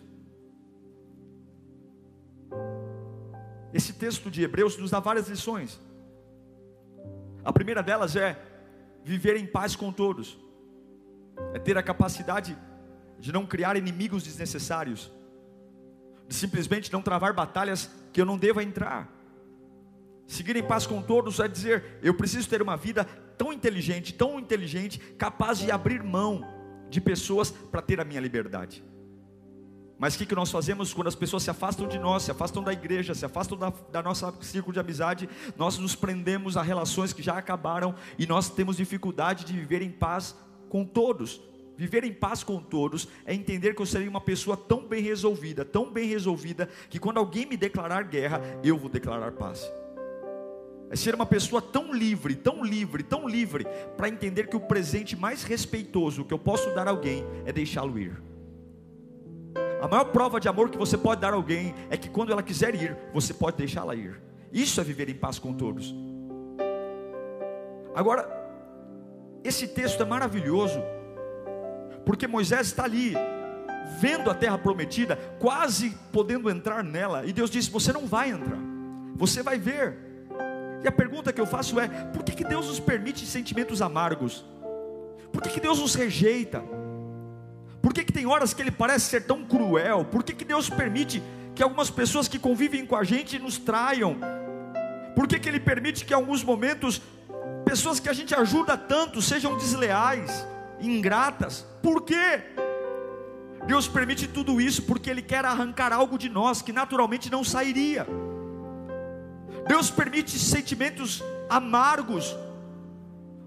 Esse 3.73 3.95
texto 3.95 4.31
de 4.31 4.43
Hebreus 4.43 4.77
nos 4.77 4.91
dá 4.91 5.00
várias 5.00 5.29
lições. 5.29 5.81
A 7.43 7.53
primeira 7.53 7.83
delas 7.83 8.17
é 8.17 8.39
viver 9.03 9.37
em 9.37 9.47
paz 9.47 9.75
com 9.75 9.91
todos, 9.91 10.39
é 11.55 11.59
ter 11.59 11.79
a 11.79 11.83
capacidade 11.83 12.59
de 13.21 13.33
não 13.33 13.47
criar 13.47 13.77
inimigos 13.77 14.25
desnecessários, 14.25 15.12
de 16.27 16.35
simplesmente 16.35 16.93
não 16.93 17.03
travar 17.03 17.33
batalhas 17.33 17.91
que 18.12 18.21
eu 18.21 18.25
não 18.25 18.39
deva 18.39 18.62
entrar. 18.62 19.09
Seguir 20.27 20.57
em 20.57 20.62
paz 20.62 20.87
com 20.87 21.03
todos 21.03 21.39
é 21.39 21.47
dizer: 21.47 21.99
eu 22.03 22.15
preciso 22.15 22.49
ter 22.49 22.62
uma 22.62 22.77
vida 22.77 23.05
tão 23.37 23.53
inteligente, 23.53 24.15
tão 24.15 24.39
inteligente, 24.39 24.99
capaz 25.19 25.59
de 25.59 25.71
abrir 25.71 26.03
mão 26.03 26.45
de 26.89 27.00
pessoas 27.00 27.50
para 27.50 27.83
ter 27.83 28.00
a 28.00 28.05
minha 28.05 28.21
liberdade. 28.21 28.83
Mas 29.99 30.15
o 30.15 30.19
que, 30.19 30.25
que 30.25 30.35
nós 30.35 30.50
fazemos 30.50 30.95
quando 30.95 31.09
as 31.09 31.15
pessoas 31.15 31.43
se 31.43 31.50
afastam 31.50 31.87
de 31.87 31.99
nós, 31.99 32.23
se 32.23 32.31
afastam 32.31 32.62
da 32.62 32.73
igreja, 32.73 33.15
se 33.15 33.27
afastam 33.27 33.59
da, 33.59 33.71
da 33.93 34.03
nossa 34.03 34.33
círculo 34.41 34.73
de 34.73 34.81
amizade? 34.81 35.29
Nós 35.59 35.77
nos 35.77 35.95
prendemos 35.95 36.57
a 36.57 36.62
relações 36.62 37.12
que 37.12 37.23
já 37.23 37.37
acabaram 37.37 37.95
e 38.19 38.27
nós 38.27 38.49
temos 38.49 38.79
dificuldade 38.79 39.45
de 39.45 39.53
viver 39.53 39.83
em 39.83 39.91
paz 39.91 40.35
com 40.71 40.87
todos. 40.87 41.43
Viver 41.80 42.04
em 42.04 42.12
paz 42.12 42.44
com 42.44 42.60
todos 42.60 43.08
é 43.25 43.32
entender 43.32 43.75
que 43.75 43.80
eu 43.80 43.87
serei 43.87 44.06
uma 44.06 44.20
pessoa 44.20 44.54
tão 44.54 44.87
bem 44.87 45.02
resolvida, 45.02 45.64
tão 45.64 45.90
bem 45.90 46.06
resolvida, 46.06 46.68
que 46.90 46.99
quando 46.99 47.16
alguém 47.16 47.46
me 47.46 47.56
declarar 47.56 48.02
guerra, 48.02 48.38
eu 48.62 48.76
vou 48.76 48.90
declarar 48.90 49.32
paz. 49.32 49.72
É 50.90 50.94
ser 50.94 51.14
uma 51.14 51.25
pessoa 51.25 51.62
tão 51.62 51.90
livre, 51.90 52.34
tão 52.34 52.62
livre, 52.62 53.02
tão 53.02 53.26
livre, 53.26 53.66
para 53.96 54.10
entender 54.10 54.49
que 54.49 54.56
o 54.56 54.60
presente 54.60 55.16
mais 55.16 55.42
respeitoso 55.42 56.22
que 56.22 56.34
eu 56.34 56.38
posso 56.38 56.68
dar 56.75 56.87
a 56.87 56.90
alguém 56.90 57.25
é 57.46 57.52
deixá-lo 57.52 57.99
ir. 57.99 58.22
A 59.80 59.88
maior 59.88 60.04
prova 60.04 60.38
de 60.38 60.50
amor 60.50 60.68
que 60.68 60.76
você 60.76 60.99
pode 60.99 61.22
dar 61.22 61.32
a 61.32 61.37
alguém 61.37 61.75
é 61.88 61.96
que 61.96 62.10
quando 62.10 62.30
ela 62.30 62.42
quiser 62.42 62.75
ir, 62.75 62.94
você 63.14 63.32
pode 63.32 63.56
deixá-la 63.56 63.94
ir. 63.94 64.20
Isso 64.52 64.82
é 64.82 64.84
viver 64.84 65.08
em 65.08 65.14
paz 65.14 65.38
com 65.38 65.54
todos. 65.54 65.94
Agora, 67.94 68.28
esse 69.42 69.66
texto 69.66 70.02
é 70.02 70.04
maravilhoso, 70.04 70.78
porque 72.04 72.26
Moisés 72.26 72.69
está 72.69 72.85
ali, 72.85 73.14
vendo 73.99 74.30
a 74.30 74.35
terra 74.35 74.59
prometida, 74.59 75.16
quase 75.38 75.97
podendo 76.12 76.50
entrar 76.50 76.83
nela, 76.83 77.25
e 77.26 77.33
Deus 77.33 77.50
disse: 77.50 77.71
Você 77.71 77.92
não 77.92 78.07
vai 78.07 78.30
entrar, 78.30 78.59
você 79.14 79.42
vai 79.42 79.59
ver. 79.59 80.11
E 80.83 80.88
a 80.88 80.92
pergunta 80.92 81.33
que 81.33 81.40
eu 81.40 81.47
faço 81.47 81.78
é: 81.78 81.88
por 81.88 82.23
que, 82.23 82.33
que 82.33 82.45
Deus 82.45 82.66
nos 82.66 82.80
permite 82.80 83.26
sentimentos 83.26 83.83
amargos? 83.83 84.45
Por 85.33 85.42
que, 85.42 85.50
que 85.50 85.61
Deus 85.61 85.78
nos 85.78 85.95
rejeita? 85.95 86.62
Por 87.83 87.95
que, 87.95 88.04
que 88.04 88.12
tem 88.12 88.26
horas 88.26 88.52
que 88.52 88.62
Ele 88.62 88.71
parece 88.71 89.07
ser 89.07 89.25
tão 89.25 89.45
cruel? 89.45 90.04
Por 90.04 90.23
que, 90.23 90.35
que 90.35 90.45
Deus 90.45 90.69
permite 90.69 91.23
que 91.54 91.62
algumas 91.62 91.90
pessoas 91.90 92.28
que 92.28 92.38
convivem 92.38 92.85
com 92.85 92.97
a 92.97 93.04
gente 93.04 93.38
nos 93.38 93.59
traiam? 93.59 94.16
Por 95.14 95.26
que, 95.26 95.38
que 95.38 95.49
Ele 95.49 95.61
permite 95.61 96.04
que 96.04 96.12
em 96.12 96.16
alguns 96.16 96.42
momentos 96.42 97.00
pessoas 97.64 98.00
que 98.00 98.09
a 98.09 98.12
gente 98.12 98.35
ajuda 98.35 98.76
tanto 98.76 99.23
sejam 99.23 99.57
desleais, 99.57 100.47
ingratas? 100.80 101.66
Por 101.82 102.02
quê? 102.02 102.42
Deus 103.66 103.87
permite 103.87 104.26
tudo 104.26 104.60
isso 104.60 104.82
porque 104.82 105.10
Ele 105.10 105.22
quer 105.22 105.44
arrancar 105.44 105.92
algo 105.92 106.18
de 106.18 106.28
nós 106.28 106.62
que 106.62 106.72
naturalmente 106.72 107.30
não 107.30 107.44
sairia. 107.44 108.06
Deus 109.68 109.90
permite 109.90 110.38
sentimentos 110.38 111.22
amargos, 111.49 112.37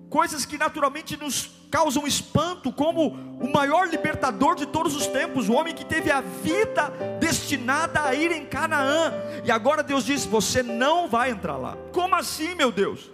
coisas 0.10 0.46
que 0.46 0.58
naturalmente 0.58 1.18
nos 1.18 1.52
causam 1.72 2.06
espanto, 2.06 2.72
como 2.72 3.10
o 3.42 3.52
maior 3.52 3.90
libertador 3.90 4.56
de 4.56 4.68
todos 4.68 4.96
os 4.96 5.08
tempos, 5.08 5.50
o 5.50 5.54
homem 5.54 5.74
que 5.74 5.84
teve 5.84 6.12
a 6.12 6.22
vida 6.22 6.94
destinada 7.20 8.04
a 8.04 8.14
ir 8.14 8.32
em 8.32 8.46
Canaã, 8.46 9.12
e 9.44 9.52
agora 9.52 9.82
Deus 9.82 10.06
diz: 10.06 10.24
Você 10.26 10.62
não 10.62 11.08
vai 11.08 11.32
entrar 11.32 11.58
lá. 11.58 11.76
Como 11.92 12.14
assim, 12.16 12.54
meu 12.54 12.72
Deus? 12.72 13.10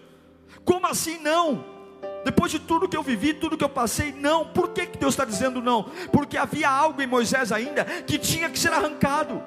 Como 0.66 0.86
assim 0.86 1.18
não? 1.20 1.79
Depois 2.24 2.52
de 2.52 2.60
tudo 2.60 2.88
que 2.88 2.98
eu 2.98 3.04
vivi, 3.04 3.34
tudo 3.34 3.58
que 3.58 3.64
eu 3.64 3.70
passei, 3.70 4.12
não. 4.12 4.46
Por 4.46 4.70
que, 4.70 4.86
que 4.86 4.98
Deus 4.98 5.14
está 5.14 5.26
dizendo 5.26 5.62
não? 5.62 5.84
Porque 6.12 6.38
havia 6.38 6.70
algo 6.70 7.02
em 7.02 7.08
Moisés 7.08 7.52
ainda 7.52 7.86
que 7.86 8.18
tinha 8.18 8.50
que 8.50 8.60
ser 8.60 8.74
arrancado. 8.74 9.42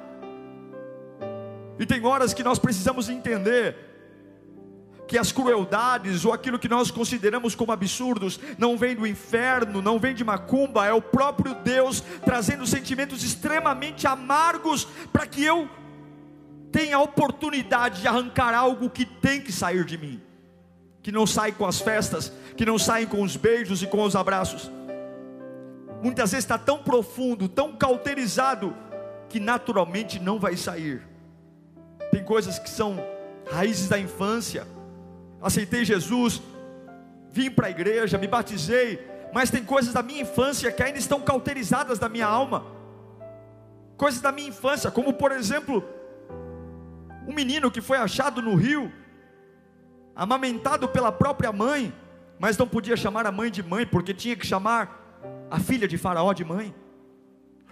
E 1.78 1.86
tem 1.86 2.04
horas 2.04 2.32
que 2.32 2.42
nós 2.42 2.58
precisamos 2.58 3.08
entender 3.08 3.76
que 5.06 5.18
as 5.18 5.30
crueldades 5.30 6.24
ou 6.24 6.32
aquilo 6.32 6.58
que 6.58 6.68
nós 6.68 6.90
consideramos 6.90 7.54
como 7.54 7.70
absurdos 7.70 8.40
não 8.56 8.78
vem 8.78 8.94
do 8.94 9.06
inferno, 9.06 9.82
não 9.82 9.98
vem 9.98 10.14
de 10.14 10.24
macumba, 10.24 10.86
é 10.86 10.92
o 10.92 11.02
próprio 11.02 11.54
Deus 11.56 12.02
trazendo 12.24 12.66
sentimentos 12.66 13.22
extremamente 13.22 14.06
amargos 14.06 14.86
para 15.12 15.26
que 15.26 15.44
eu 15.44 15.68
tenha 16.70 16.96
a 16.96 17.02
oportunidade 17.02 18.00
de 18.00 18.08
arrancar 18.08 18.54
algo 18.54 18.88
que 18.88 19.04
tem 19.04 19.42
que 19.42 19.52
sair 19.52 19.84
de 19.84 19.98
mim, 19.98 20.22
que 21.02 21.10
não 21.10 21.26
sai 21.26 21.52
com 21.52 21.66
as 21.66 21.80
festas, 21.80 22.32
que 22.56 22.64
não 22.64 22.78
sai 22.78 23.06
com 23.06 23.22
os 23.22 23.36
beijos 23.36 23.82
e 23.82 23.86
com 23.86 24.02
os 24.02 24.14
abraços. 24.14 24.70
Muitas 26.02 26.30
vezes 26.30 26.44
está 26.44 26.58
tão 26.58 26.78
profundo, 26.78 27.48
tão 27.48 27.76
cauterizado, 27.76 28.74
que 29.28 29.40
naturalmente 29.40 30.18
não 30.18 30.38
vai 30.38 30.56
sair 30.56 31.12
tem 32.12 32.22
coisas 32.22 32.58
que 32.58 32.68
são 32.68 33.02
raízes 33.50 33.88
da 33.88 33.98
infância. 33.98 34.66
Aceitei 35.40 35.82
Jesus, 35.82 36.42
vim 37.32 37.50
para 37.50 37.68
a 37.68 37.70
igreja, 37.70 38.18
me 38.18 38.26
batizei, 38.26 39.02
mas 39.32 39.48
tem 39.48 39.64
coisas 39.64 39.94
da 39.94 40.02
minha 40.02 40.20
infância 40.20 40.70
que 40.70 40.82
ainda 40.82 40.98
estão 40.98 41.22
cauterizadas 41.22 41.98
da 41.98 42.10
minha 42.10 42.26
alma. 42.26 42.66
Coisas 43.96 44.20
da 44.20 44.30
minha 44.30 44.50
infância, 44.50 44.90
como 44.90 45.14
por 45.14 45.32
exemplo, 45.32 45.82
um 47.26 47.32
menino 47.32 47.70
que 47.70 47.80
foi 47.80 47.96
achado 47.96 48.42
no 48.42 48.54
rio, 48.54 48.92
amamentado 50.14 50.88
pela 50.88 51.10
própria 51.10 51.52
mãe, 51.52 51.92
mas 52.38 52.56
não 52.56 52.66
podia 52.66 52.96
chamar 52.96 53.26
a 53.26 53.32
mãe 53.32 53.50
de 53.50 53.62
mãe, 53.62 53.86
porque 53.86 54.12
tinha 54.12 54.36
que 54.36 54.46
chamar 54.46 55.20
a 55.50 55.58
filha 55.58 55.86
de 55.86 55.96
Faraó 55.96 56.32
de 56.32 56.44
mãe. 56.44 56.74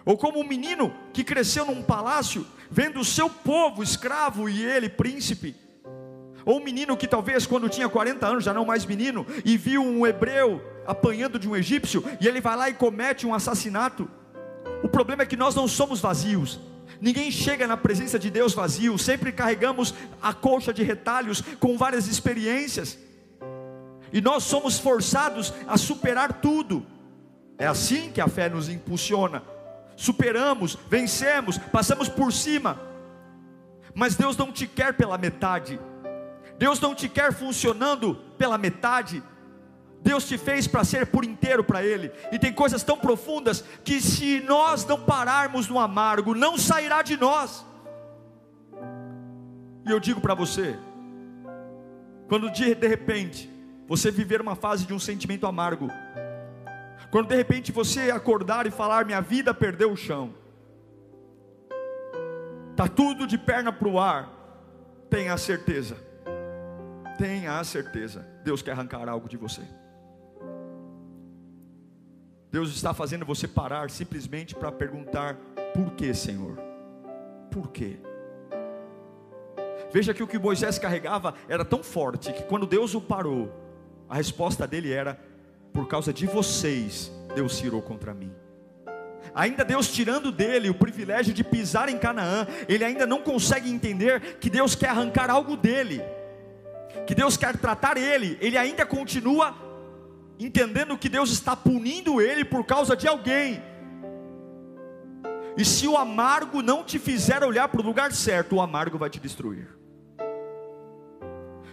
Ou 0.05 0.17
como 0.17 0.41
um 0.41 0.47
menino 0.47 0.93
que 1.13 1.25
cresceu 1.25 1.65
num 1.65 1.83
palácio, 1.83 2.47
vendo 2.71 3.01
o 3.01 3.05
seu 3.05 3.29
povo 3.29 3.83
escravo 3.83 4.49
e 4.49 4.65
ele 4.65 4.89
príncipe. 4.89 5.55
Ou 6.45 6.59
um 6.59 6.65
menino 6.65 6.97
que 6.97 7.07
talvez 7.07 7.47
quando 7.47 7.69
tinha 7.69 7.89
40 7.89 8.27
anos, 8.27 8.45
já 8.45 8.55
não 8.55 8.65
mais 8.65 8.87
menino, 8.87 9.27
e 9.45 9.57
viu 9.57 9.83
um 9.83 10.07
hebreu 10.07 10.63
apanhando 10.87 11.39
de 11.39 11.49
um 11.49 11.55
egípcio, 11.55 12.03
e 12.21 12.27
ele 12.27 12.41
vai 12.41 12.57
lá 12.57 12.71
e 12.71 12.75
comete 12.75 13.27
um 13.27 13.35
assassinato. 13.35 14.09
O 14.83 14.89
problema 14.89 15.23
é 15.23 15.27
que 15.27 15.37
nós 15.37 15.55
não 15.55 15.69
somos 15.69 16.01
vazios. 16.01 16.59
Ninguém 17.01 17.31
chega 17.31 17.67
na 17.67 17.77
presença 17.77 18.19
de 18.19 18.31
Deus 18.31 18.53
vazio, 18.53 18.99
sempre 18.99 19.33
carregamos 19.33 19.95
a 20.21 20.35
colcha 20.35 20.73
de 20.73 20.83
retalhos 20.83 21.43
com 21.59 21.79
várias 21.79 22.07
experiências. 22.07 22.99
E 24.13 24.21
nós 24.21 24.45
somos 24.45 24.79
forçados 24.79 25.53
a 25.67 25.79
superar 25.79 26.41
tudo. 26.41 26.85
É 27.57 27.67
assim 27.67 28.11
que 28.11 28.21
a 28.21 28.29
fé 28.29 28.49
nos 28.49 28.69
impulsiona. 28.69 29.43
Superamos, 29.97 30.77
vencemos, 30.89 31.59
passamos 31.59 32.09
por 32.09 32.33
cima. 32.33 32.79
Mas 33.95 34.15
Deus 34.15 34.37
não 34.37 34.53
te 34.53 34.67
quer 34.67 34.95
pela 34.95 35.17
metade. 35.17 35.81
Deus 36.59 36.81
não 36.81 36.95
te 36.95 37.09
quer 37.09 37.33
funcionando 37.33 38.15
pela 38.37 38.59
metade. 38.59 39.23
Deus 40.03 40.27
te 40.27 40.39
fez 40.39 40.67
para 40.67 40.85
ser 40.85 41.07
por 41.07 41.25
inteiro 41.25 41.63
para 41.63 41.85
Ele, 41.85 42.11
e 42.33 42.39
tem 42.39 42.53
coisas 42.53 42.83
tão 42.83 42.97
profundas 42.97 43.63
que 43.85 44.01
se 44.01 44.41
nós 44.41 44.85
não 44.87 45.01
pararmos 45.01 45.69
no 45.69 45.79
amargo, 45.79 46.35
não 46.35 46.57
sairá 46.57 47.03
de 47.03 47.17
nós. 47.17 47.65
E 49.87 49.91
eu 49.91 50.01
digo 50.01 50.21
para 50.21 50.35
você, 50.35 50.79
quando 52.29 52.51
de, 52.51 52.75
de 52.75 52.87
repente 52.87 53.51
você 53.87 54.11
viver 54.11 54.41
uma 54.41 54.55
fase 54.55 54.87
de 54.87 54.95
um 54.95 54.99
sentimento 54.99 55.47
amargo, 55.47 55.89
quando 57.11 57.29
de 57.29 57.37
repente 57.37 57.73
você 57.73 58.11
acordar 58.11 58.67
e 58.67 58.71
falar: 58.71 59.05
Minha 59.05 59.21
vida 59.21 59.53
perdeu 59.53 59.93
o 59.93 59.97
chão, 59.97 60.33
está 62.71 62.89
tudo 62.89 63.27
de 63.27 63.37
perna 63.37 63.73
para 63.73 63.89
o 63.89 64.01
ar, 64.01 64.31
tenha 65.11 65.35
a 65.35 65.39
certeza 65.39 66.11
Tenha 67.21 67.59
a 67.59 67.65
certeza, 67.65 68.27
Deus 68.43 68.63
quer 68.63 68.71
arrancar 68.73 69.07
algo 69.07 69.29
de 69.29 69.37
você. 69.37 69.61
Deus 72.51 72.71
está 72.71 72.93
fazendo 72.93 73.25
você 73.25 73.47
parar 73.47 73.91
simplesmente 73.91 74.55
para 74.55 74.73
perguntar: 74.73 75.37
por 75.75 75.93
que, 75.93 76.13
Senhor? 76.13 76.59
Por 77.51 77.71
quê? 77.71 77.99
Veja 79.93 80.15
que 80.15 80.23
o 80.23 80.27
que 80.27 80.39
Moisés 80.39 80.79
carregava 80.79 81.35
era 81.49 81.65
tão 81.65 81.83
forte 81.83 82.33
que 82.33 82.43
quando 82.45 82.67
Deus 82.67 82.95
o 82.95 83.01
parou, 83.01 83.53
a 84.09 84.17
resposta 84.17 84.67
dele 84.67 84.93
era: 84.93 85.19
por 85.73 85.87
causa 85.87 86.13
de 86.13 86.27
vocês, 86.27 87.13
Deus 87.35 87.57
se 87.57 87.67
irou 87.67 87.81
contra 87.81 88.13
mim. 88.13 88.33
Ainda 89.35 89.65
Deus 89.65 89.89
tirando 89.89 90.33
dele 90.33 90.69
o 90.71 90.75
privilégio 90.75 91.33
de 91.33 91.45
pisar 91.45 91.89
em 91.89 91.99
Canaã, 91.99 92.47
ele 92.69 92.85
ainda 92.85 93.07
não 93.07 93.23
consegue 93.23 93.71
entender 93.71 94.39
que 94.41 94.51
Deus 94.51 94.75
quer 94.75 94.89
arrancar 94.89 95.31
algo 95.31 95.57
dele 95.57 96.03
que 97.07 97.15
Deus 97.15 97.37
quer 97.37 97.57
tratar 97.57 97.97
ele, 97.97 98.39
ele 98.41 98.57
ainda 98.57 98.85
continua 98.85 99.55
entendendo 100.47 100.97
que 100.97 101.09
Deus 101.09 101.31
está 101.31 101.55
punindo 101.55 102.21
ele 102.21 102.45
por 102.45 102.65
causa 102.65 102.97
de 102.97 103.07
alguém. 103.07 103.63
E 105.57 105.65
se 105.65 105.87
o 105.87 105.97
amargo 105.97 106.63
não 106.63 106.83
te 106.83 106.99
fizer 106.99 107.45
olhar 107.45 107.69
para 107.69 107.81
o 107.81 107.85
lugar 107.85 108.13
certo, 108.13 108.57
o 108.57 108.61
amargo 108.61 108.97
vai 108.97 109.11
te 109.11 109.21
destruir. 109.21 109.69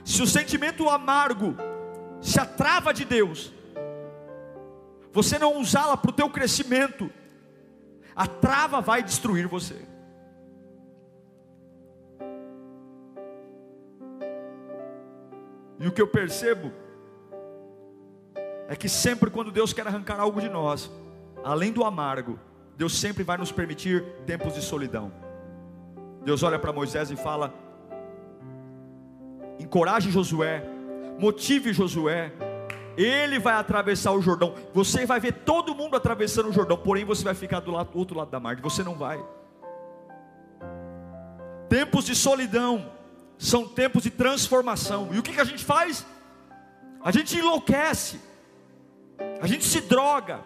Se 0.04 0.22
o 0.22 0.28
sentimento 0.28 0.90
amargo 0.90 1.56
se 2.22 2.40
atrava 2.40 2.94
de 2.94 3.06
Deus, 3.06 3.54
você 5.14 5.40
não 5.40 5.58
usá-la 5.58 5.96
para 5.96 6.10
o 6.10 6.14
teu 6.14 6.30
crescimento, 6.30 7.10
a 8.16 8.28
trava 8.28 8.82
vai 8.82 9.02
destruir 9.02 9.48
você. 9.48 9.82
E 15.80 15.88
o 15.88 15.92
que 15.92 16.02
eu 16.02 16.08
percebo 16.08 16.72
é 18.68 18.76
que 18.76 18.90
sempre 18.90 19.30
quando 19.30 19.52
Deus 19.52 19.74
quer 19.74 19.88
arrancar 19.88 20.20
algo 20.20 20.42
de 20.42 20.50
nós, 20.50 20.92
além 21.44 21.72
do 21.72 21.84
amargo, 21.84 22.40
Deus 22.76 22.98
sempre 22.98 23.24
vai 23.24 23.38
nos 23.38 23.52
permitir 23.52 24.04
tempos 24.26 24.54
de 24.54 24.62
solidão. 24.62 25.12
Deus 26.24 26.44
olha 26.44 26.60
para 26.60 26.74
Moisés 26.74 27.10
e 27.10 27.16
fala: 27.16 27.54
encoraje 29.58 30.12
Josué, 30.12 30.64
motive 31.18 31.74
Josué, 31.74 32.34
ele 32.98 33.40
vai 33.40 33.54
atravessar 33.54 34.12
o 34.12 34.22
Jordão. 34.22 34.54
Você 34.74 35.06
vai 35.06 35.20
ver 35.20 35.34
todo 35.34 35.74
mundo 35.74 35.96
atravessando 35.96 36.50
o 36.50 36.54
Jordão, 36.54 36.78
porém 36.78 37.06
você 37.06 37.24
vai 37.24 37.34
ficar 37.34 37.62
do, 37.62 37.72
lado, 37.72 37.92
do 37.92 37.98
outro 37.98 38.18
lado 38.18 38.30
da 38.30 38.40
margem, 38.40 38.62
você 38.62 38.84
não 38.84 38.96
vai. 38.96 39.24
Tempos 41.70 42.06
de 42.06 42.16
solidão, 42.16 42.92
são 43.38 43.68
tempos 43.68 44.04
de 44.04 44.10
transformação. 44.10 45.10
E 45.12 45.20
o 45.20 45.24
que, 45.24 45.34
que 45.34 45.42
a 45.42 45.46
gente 45.46 45.64
faz? 45.64 46.06
A 47.04 47.12
gente 47.12 47.38
enlouquece, 47.38 48.20
a 49.42 49.48
gente 49.48 49.66
se 49.66 49.82
droga, 49.82 50.42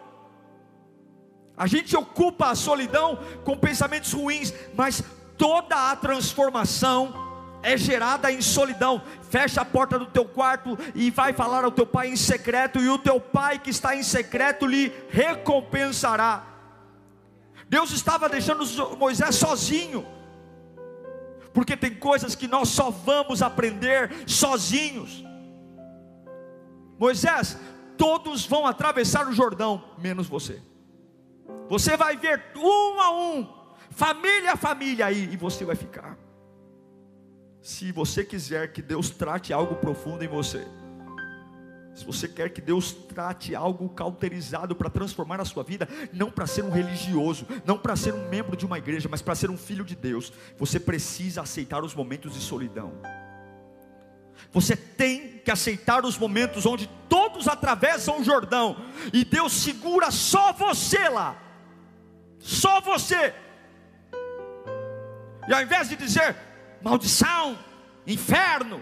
a 1.55 1.67
gente 1.67 1.95
ocupa 1.95 2.49
a 2.49 2.55
solidão 2.55 3.19
com 3.43 3.57
pensamentos 3.57 4.13
ruins, 4.13 4.53
mas 4.73 5.03
toda 5.37 5.91
a 5.91 5.95
transformação 5.95 7.13
é 7.61 7.77
gerada 7.77 8.31
em 8.31 8.41
solidão. 8.41 9.01
Fecha 9.29 9.61
a 9.61 9.65
porta 9.65 9.99
do 9.99 10.07
teu 10.07 10.25
quarto 10.25 10.77
e 10.95 11.11
vai 11.11 11.33
falar 11.33 11.63
ao 11.63 11.71
teu 11.71 11.85
pai 11.85 12.09
em 12.09 12.15
secreto, 12.15 12.79
e 12.79 12.89
o 12.89 12.97
teu 12.97 13.19
pai 13.19 13.59
que 13.59 13.69
está 13.69 13.95
em 13.95 14.03
secreto 14.03 14.65
lhe 14.65 14.91
recompensará. 15.09 16.47
Deus 17.69 17.91
estava 17.91 18.27
deixando 18.27 18.65
Moisés 18.97 19.35
sozinho 19.35 20.05
porque 21.53 21.75
tem 21.75 21.93
coisas 21.93 22.35
que 22.35 22.47
nós 22.47 22.69
só 22.69 22.89
vamos 22.89 23.41
aprender 23.41 24.11
sozinhos. 24.25 25.23
Moisés, 26.97 27.57
todos 28.01 28.47
vão 28.47 28.65
atravessar 28.65 29.27
o 29.27 29.31
Jordão, 29.31 29.83
menos 29.99 30.25
você. 30.25 30.59
Você 31.69 31.95
vai 31.95 32.17
ver 32.17 32.41
um 32.55 32.99
a 32.99 33.11
um, 33.11 33.47
família 33.91 34.53
a 34.53 34.57
família 34.57 35.05
aí, 35.05 35.29
e 35.31 35.37
você 35.37 35.63
vai 35.63 35.75
ficar. 35.75 36.17
Se 37.61 37.91
você 37.91 38.25
quiser 38.25 38.73
que 38.73 38.81
Deus 38.81 39.11
trate 39.11 39.53
algo 39.53 39.75
profundo 39.75 40.23
em 40.23 40.27
você, 40.27 40.67
se 41.93 42.03
você 42.03 42.27
quer 42.27 42.49
que 42.49 42.59
Deus 42.59 42.91
trate 42.91 43.53
algo 43.53 43.87
cauterizado 43.89 44.75
para 44.75 44.89
transformar 44.89 45.39
a 45.39 45.45
sua 45.45 45.61
vida, 45.61 45.87
não 46.11 46.31
para 46.31 46.47
ser 46.47 46.63
um 46.63 46.71
religioso, 46.71 47.45
não 47.63 47.77
para 47.77 47.95
ser 47.95 48.15
um 48.15 48.29
membro 48.29 48.57
de 48.57 48.65
uma 48.65 48.79
igreja, 48.79 49.07
mas 49.07 49.21
para 49.21 49.35
ser 49.35 49.51
um 49.51 49.57
filho 49.57 49.85
de 49.85 49.95
Deus, 49.95 50.33
você 50.57 50.79
precisa 50.79 51.41
aceitar 51.41 51.83
os 51.83 51.93
momentos 51.93 52.33
de 52.33 52.39
solidão. 52.39 52.93
Você 54.51 54.75
tem 54.75 55.39
que 55.43 55.51
aceitar 55.51 56.05
os 56.05 56.17
momentos 56.17 56.65
onde 56.65 56.87
todos 57.07 57.47
atravessam 57.47 58.19
o 58.19 58.23
Jordão 58.23 58.85
e 59.13 59.23
Deus 59.23 59.53
segura 59.53 60.11
só 60.11 60.53
você 60.53 61.09
lá. 61.09 61.35
Só 62.39 62.81
você. 62.81 63.33
E 65.47 65.53
ao 65.53 65.61
invés 65.61 65.89
de 65.89 65.95
dizer 65.95 66.35
maldição, 66.81 67.57
inferno, 68.05 68.81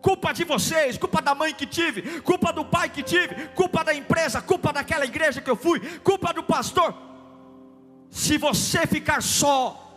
culpa 0.00 0.32
de 0.32 0.44
vocês, 0.44 0.96
culpa 0.96 1.20
da 1.20 1.34
mãe 1.34 1.52
que 1.54 1.66
tive, 1.66 2.20
culpa 2.20 2.52
do 2.52 2.64
pai 2.64 2.88
que 2.88 3.02
tive, 3.02 3.48
culpa 3.48 3.82
da 3.82 3.94
empresa, 3.94 4.40
culpa 4.40 4.72
daquela 4.72 5.04
igreja 5.04 5.40
que 5.40 5.50
eu 5.50 5.56
fui, 5.56 5.80
culpa 6.00 6.32
do 6.32 6.42
pastor. 6.42 6.94
Se 8.10 8.38
você 8.38 8.86
ficar 8.86 9.22
só 9.22 9.87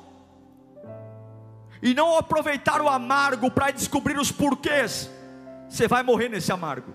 e 1.82 1.94
não 1.94 2.18
aproveitar 2.18 2.82
o 2.82 2.88
amargo 2.88 3.50
para 3.50 3.72
descobrir 3.72 4.18
os 4.18 4.32
porquês, 4.32 5.10
você 5.68 5.88
vai 5.88 6.04
morrer 6.04 6.30
nesse 6.30 6.52
amargo. 6.52 6.94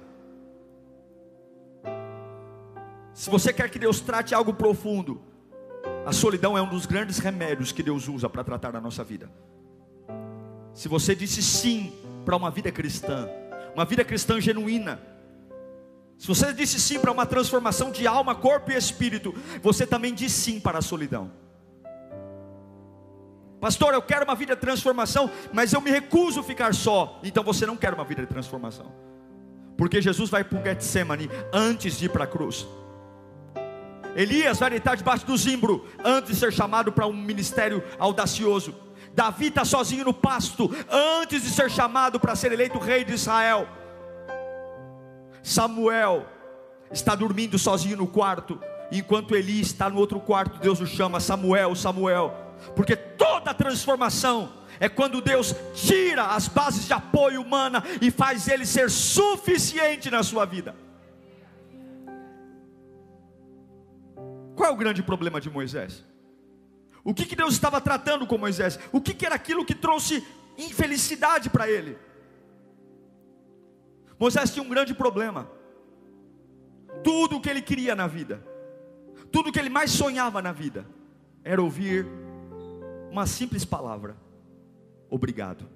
Se 3.12 3.30
você 3.30 3.52
quer 3.52 3.70
que 3.70 3.78
Deus 3.78 4.00
trate 4.00 4.34
algo 4.34 4.52
profundo, 4.52 5.20
a 6.04 6.12
solidão 6.12 6.56
é 6.56 6.62
um 6.62 6.68
dos 6.68 6.86
grandes 6.86 7.18
remédios 7.18 7.72
que 7.72 7.82
Deus 7.82 8.06
usa 8.08 8.28
para 8.28 8.44
tratar 8.44 8.76
a 8.76 8.80
nossa 8.80 9.02
vida. 9.02 9.30
Se 10.74 10.88
você 10.88 11.14
disse 11.14 11.42
sim 11.42 11.92
para 12.24 12.36
uma 12.36 12.50
vida 12.50 12.70
cristã, 12.70 13.28
uma 13.74 13.84
vida 13.84 14.04
cristã 14.04 14.40
genuína. 14.40 15.00
Se 16.18 16.28
você 16.28 16.52
disse 16.52 16.78
sim 16.78 17.00
para 17.00 17.10
uma 17.10 17.26
transformação 17.26 17.90
de 17.90 18.06
alma, 18.06 18.34
corpo 18.34 18.70
e 18.70 18.76
espírito, 18.76 19.34
você 19.62 19.86
também 19.86 20.14
diz 20.14 20.32
sim 20.32 20.60
para 20.60 20.78
a 20.78 20.82
solidão. 20.82 21.30
Pastor, 23.60 23.94
eu 23.94 24.02
quero 24.02 24.24
uma 24.24 24.34
vida 24.34 24.54
de 24.54 24.60
transformação, 24.60 25.30
mas 25.52 25.72
eu 25.72 25.80
me 25.80 25.90
recuso 25.90 26.40
a 26.40 26.42
ficar 26.42 26.74
só. 26.74 27.20
Então 27.22 27.42
você 27.42 27.64
não 27.64 27.76
quer 27.76 27.94
uma 27.94 28.04
vida 28.04 28.22
de 28.22 28.28
transformação. 28.28 28.92
Porque 29.76 30.00
Jesus 30.00 30.30
vai 30.30 30.44
para 30.44 30.58
o 30.58 30.62
Getsemane 30.62 31.30
antes 31.52 31.98
de 31.98 32.06
ir 32.06 32.08
para 32.08 32.24
a 32.24 32.26
cruz. 32.26 32.66
Elias 34.14 34.58
vai 34.58 34.70
deitar 34.70 34.96
debaixo 34.96 35.26
do 35.26 35.36
zimbro 35.36 35.86
antes 36.02 36.30
de 36.30 36.36
ser 36.36 36.52
chamado 36.52 36.90
para 36.90 37.06
um 37.06 37.12
ministério 37.12 37.84
audacioso. 37.98 38.74
Davi 39.14 39.48
está 39.48 39.64
sozinho 39.64 40.04
no 40.04 40.14
pasto 40.14 40.70
antes 40.90 41.42
de 41.42 41.50
ser 41.50 41.70
chamado 41.70 42.18
para 42.18 42.34
ser 42.34 42.52
eleito 42.52 42.78
rei 42.78 43.04
de 43.04 43.12
Israel. 43.12 43.68
Samuel 45.42 46.26
está 46.90 47.14
dormindo 47.14 47.58
sozinho 47.58 47.96
no 47.96 48.06
quarto, 48.06 48.58
enquanto 48.90 49.36
Eli 49.36 49.60
está 49.60 49.88
no 49.90 49.98
outro 49.98 50.18
quarto, 50.18 50.58
Deus 50.58 50.80
o 50.80 50.86
chama 50.86 51.20
Samuel, 51.20 51.74
Samuel, 51.74 52.45
porque 52.74 52.96
toda 52.96 53.54
transformação 53.54 54.52
é 54.78 54.88
quando 54.88 55.20
Deus 55.20 55.54
tira 55.74 56.26
as 56.34 56.48
bases 56.48 56.86
de 56.86 56.92
apoio 56.92 57.40
humana 57.40 57.82
e 58.00 58.10
faz 58.10 58.48
ele 58.48 58.66
ser 58.66 58.90
suficiente 58.90 60.10
na 60.10 60.22
sua 60.22 60.44
vida. 60.44 60.74
Qual 64.54 64.70
é 64.70 64.72
o 64.72 64.76
grande 64.76 65.02
problema 65.02 65.40
de 65.40 65.50
Moisés? 65.50 66.04
O 67.04 67.14
que, 67.14 67.24
que 67.24 67.36
Deus 67.36 67.54
estava 67.54 67.80
tratando 67.80 68.26
com 68.26 68.36
Moisés? 68.36 68.78
O 68.90 69.00
que, 69.00 69.14
que 69.14 69.24
era 69.24 69.34
aquilo 69.34 69.64
que 69.64 69.74
trouxe 69.74 70.26
infelicidade 70.58 71.48
para 71.50 71.70
ele? 71.70 71.96
Moisés 74.18 74.50
tinha 74.52 74.64
um 74.64 74.68
grande 74.68 74.94
problema. 74.94 75.48
Tudo 77.04 77.36
o 77.36 77.40
que 77.40 77.50
ele 77.50 77.60
queria 77.60 77.94
na 77.94 78.06
vida, 78.06 78.42
tudo 79.30 79.50
o 79.50 79.52
que 79.52 79.58
ele 79.58 79.68
mais 79.68 79.90
sonhava 79.90 80.40
na 80.40 80.50
vida, 80.50 80.86
era 81.44 81.62
ouvir 81.62 82.06
uma 83.16 83.26
simples 83.26 83.64
palavra: 83.64 84.14
obrigado. 85.08 85.66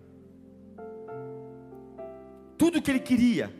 Tudo 2.59 2.79
o 2.79 2.83
que 2.83 2.91
ele 2.91 3.01
queria, 3.01 3.51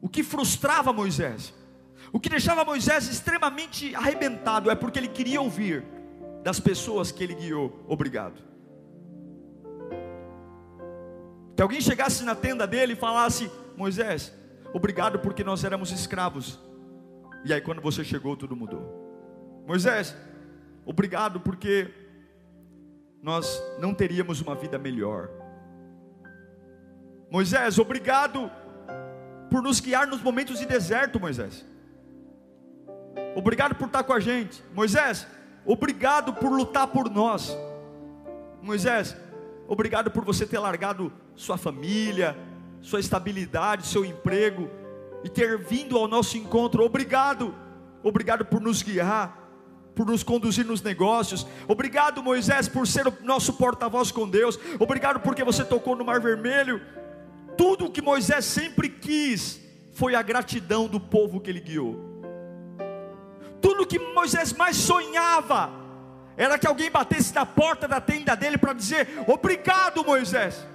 o 0.00 0.08
que 0.08 0.24
frustrava 0.24 0.92
Moisés, 0.92 1.54
o 2.12 2.18
que 2.18 2.28
deixava 2.28 2.64
Moisés 2.64 3.08
extremamente 3.08 3.94
arrebentado, 3.94 4.68
é 4.68 4.74
porque 4.74 4.98
ele 4.98 5.06
queria 5.06 5.40
ouvir 5.40 5.84
das 6.42 6.58
pessoas 6.58 7.12
que 7.12 7.22
ele 7.22 7.34
guiou: 7.36 7.84
obrigado. 7.86 8.42
Que 11.54 11.62
alguém 11.62 11.80
chegasse 11.80 12.24
na 12.24 12.34
tenda 12.34 12.66
dele 12.66 12.94
e 12.94 12.96
falasse: 12.96 13.48
Moisés, 13.76 14.34
obrigado 14.72 15.20
porque 15.20 15.44
nós 15.44 15.62
éramos 15.62 15.92
escravos. 15.92 16.58
E 17.44 17.54
aí, 17.54 17.60
quando 17.60 17.80
você 17.80 18.02
chegou, 18.02 18.36
tudo 18.36 18.56
mudou. 18.56 19.62
Moisés, 19.68 20.16
obrigado 20.84 21.38
porque 21.38 21.99
nós 23.22 23.62
não 23.78 23.94
teríamos 23.94 24.40
uma 24.40 24.54
vida 24.54 24.78
melhor. 24.78 25.28
Moisés, 27.30 27.78
obrigado 27.78 28.50
por 29.50 29.62
nos 29.62 29.80
guiar 29.80 30.06
nos 30.06 30.22
momentos 30.22 30.58
de 30.58 30.66
deserto, 30.66 31.20
Moisés. 31.20 31.64
Obrigado 33.34 33.74
por 33.74 33.86
estar 33.86 34.02
com 34.02 34.12
a 34.12 34.20
gente. 34.20 34.62
Moisés, 34.74 35.26
obrigado 35.64 36.32
por 36.34 36.50
lutar 36.50 36.86
por 36.88 37.10
nós. 37.10 37.56
Moisés, 38.62 39.16
obrigado 39.68 40.10
por 40.10 40.24
você 40.24 40.46
ter 40.46 40.58
largado 40.58 41.12
sua 41.34 41.56
família, 41.56 42.36
sua 42.80 43.00
estabilidade, 43.00 43.86
seu 43.86 44.04
emprego 44.04 44.68
e 45.22 45.28
ter 45.28 45.58
vindo 45.58 45.96
ao 45.96 46.08
nosso 46.08 46.36
encontro. 46.36 46.82
Obrigado, 46.82 47.54
obrigado 48.02 48.44
por 48.44 48.60
nos 48.60 48.82
guiar, 48.82 49.39
por 50.00 50.06
nos 50.06 50.22
conduzir 50.22 50.64
nos 50.64 50.80
negócios. 50.80 51.46
Obrigado, 51.68 52.22
Moisés, 52.22 52.66
por 52.66 52.86
ser 52.86 53.06
o 53.06 53.12
nosso 53.20 53.52
porta-voz 53.52 54.10
com 54.10 54.26
Deus. 54.26 54.58
Obrigado 54.78 55.20
porque 55.20 55.44
você 55.44 55.62
tocou 55.62 55.94
no 55.94 56.06
Mar 56.06 56.18
Vermelho. 56.22 56.80
Tudo 57.54 57.84
o 57.84 57.90
que 57.90 58.00
Moisés 58.00 58.46
sempre 58.46 58.88
quis 58.88 59.60
foi 59.92 60.14
a 60.14 60.22
gratidão 60.22 60.88
do 60.88 60.98
povo 60.98 61.38
que 61.38 61.50
ele 61.50 61.60
guiou. 61.60 62.00
Tudo 63.60 63.82
o 63.82 63.86
que 63.86 63.98
Moisés 63.98 64.54
mais 64.54 64.74
sonhava 64.74 65.70
era 66.34 66.58
que 66.58 66.66
alguém 66.66 66.90
batesse 66.90 67.34
na 67.34 67.44
porta 67.44 67.86
da 67.86 68.00
tenda 68.00 68.34
dele 68.34 68.56
para 68.56 68.72
dizer: 68.72 69.06
Obrigado, 69.26 70.02
Moisés. 70.02 70.66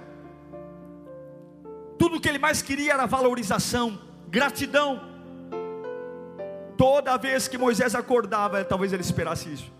Tudo 1.98 2.20
que 2.20 2.28
ele 2.28 2.38
mais 2.38 2.62
queria 2.62 2.92
era 2.92 3.06
valorização, 3.06 3.98
gratidão. 4.28 5.15
Toda 6.76 7.16
vez 7.16 7.48
que 7.48 7.56
Moisés 7.56 7.94
acordava, 7.94 8.64
talvez 8.64 8.92
ele 8.92 9.02
esperasse 9.02 9.52
isso. 9.52 9.72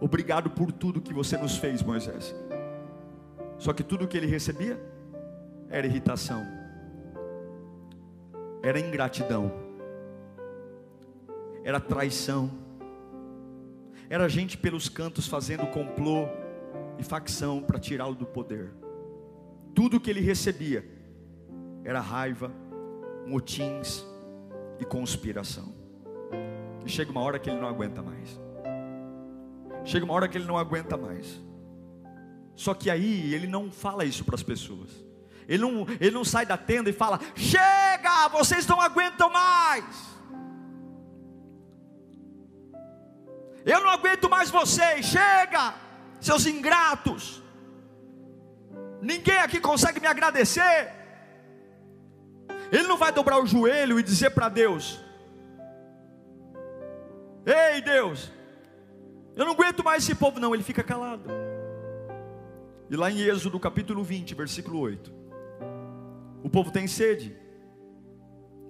Obrigado 0.00 0.50
por 0.50 0.70
tudo 0.72 1.00
que 1.00 1.12
você 1.12 1.36
nos 1.36 1.56
fez, 1.56 1.82
Moisés. 1.82 2.34
Só 3.58 3.72
que 3.72 3.82
tudo 3.82 4.06
que 4.06 4.16
ele 4.16 4.26
recebia 4.26 4.80
era 5.68 5.86
irritação, 5.86 6.46
era 8.62 8.78
ingratidão, 8.78 9.52
era 11.64 11.80
traição, 11.80 12.50
era 14.08 14.28
gente 14.28 14.56
pelos 14.56 14.88
cantos 14.88 15.26
fazendo 15.26 15.66
complô 15.66 16.28
e 16.98 17.02
facção 17.02 17.60
para 17.60 17.78
tirá-lo 17.78 18.14
do 18.14 18.26
poder 18.26 18.70
tudo 19.78 20.00
que 20.00 20.10
ele 20.10 20.20
recebia 20.20 20.84
era 21.84 22.00
raiva, 22.00 22.50
motins 23.24 24.04
e 24.78 24.84
conspiração. 24.84 25.74
E 26.84 26.88
chega 26.88 27.10
uma 27.10 27.20
hora 27.20 27.38
que 27.38 27.50
ele 27.50 27.60
não 27.60 27.68
aguenta 27.68 28.02
mais. 28.02 28.40
Chega 29.84 30.04
uma 30.04 30.14
hora 30.14 30.28
que 30.28 30.36
ele 30.38 30.46
não 30.46 30.58
aguenta 30.58 30.96
mais. 30.96 31.40
Só 32.54 32.74
que 32.74 32.90
aí 32.90 33.32
ele 33.32 33.46
não 33.46 33.70
fala 33.70 34.04
isso 34.04 34.24
para 34.24 34.34
as 34.34 34.42
pessoas. 34.42 34.90
Ele 35.46 35.62
não, 35.62 35.86
ele 36.00 36.10
não 36.10 36.24
sai 36.24 36.44
da 36.44 36.56
tenda 36.56 36.90
e 36.90 36.92
fala: 36.92 37.20
Chega, 37.34 38.28
vocês 38.28 38.66
não 38.66 38.80
aguentam 38.80 39.30
mais. 39.30 39.84
Eu 43.64 43.80
não 43.80 43.90
aguento 43.90 44.28
mais 44.28 44.50
vocês. 44.50 45.06
Chega, 45.06 45.74
seus 46.20 46.46
ingratos. 46.46 47.42
Ninguém 49.00 49.38
aqui 49.38 49.60
consegue 49.60 50.00
me 50.00 50.06
agradecer. 50.06 50.97
Ele 52.70 52.86
não 52.86 52.96
vai 52.96 53.12
dobrar 53.12 53.42
o 53.42 53.46
joelho 53.46 53.98
e 53.98 54.02
dizer 54.02 54.30
para 54.30 54.48
Deus: 54.48 55.00
Ei 57.46 57.80
Deus, 57.80 58.30
eu 59.36 59.44
não 59.44 59.52
aguento 59.52 59.84
mais 59.84 60.02
esse 60.02 60.14
povo, 60.14 60.38
não. 60.38 60.54
Ele 60.54 60.62
fica 60.62 60.82
calado. 60.82 61.30
E 62.90 62.96
lá 62.96 63.10
em 63.10 63.20
Êxodo 63.20 63.58
capítulo 63.60 64.02
20, 64.02 64.34
versículo 64.34 64.80
8: 64.80 65.12
O 66.42 66.50
povo 66.50 66.70
tem 66.70 66.86
sede. 66.86 67.36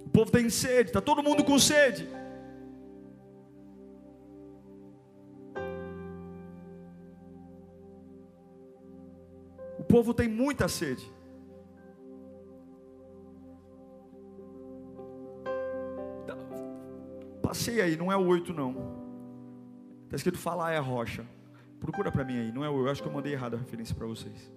O 0.04 0.10
povo 0.10 0.30
tem 0.30 0.48
sede, 0.48 0.90
está 0.90 1.00
todo 1.00 1.22
mundo 1.22 1.44
com 1.44 1.58
sede. 1.58 2.08
povo 9.88 10.12
tem 10.12 10.28
muita 10.28 10.68
sede. 10.68 11.10
Passei 17.48 17.80
aí, 17.80 17.96
não 17.96 18.12
é 18.12 18.16
o 18.16 18.26
oito 18.26 18.52
não. 18.52 18.76
Está 20.04 20.16
escrito 20.16 20.36
falar 20.36 20.72
é 20.72 20.76
a 20.76 20.82
rocha. 20.82 21.26
Procura 21.80 22.12
para 22.12 22.22
mim 22.22 22.38
aí, 22.38 22.52
não 22.52 22.62
é 22.62 22.68
o 22.68 22.84
eu 22.84 22.90
acho 22.90 23.02
que 23.02 23.08
eu 23.08 23.12
mandei 23.12 23.32
errado 23.32 23.54
a 23.54 23.56
referência 23.56 23.94
para 23.94 24.06
vocês. 24.06 24.52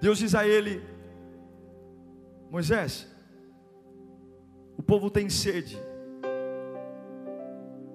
Deus 0.00 0.18
diz 0.18 0.34
a 0.34 0.44
ele: 0.44 0.82
Moisés, 2.50 3.08
o 4.76 4.82
povo 4.82 5.08
tem 5.08 5.30
sede. 5.30 5.78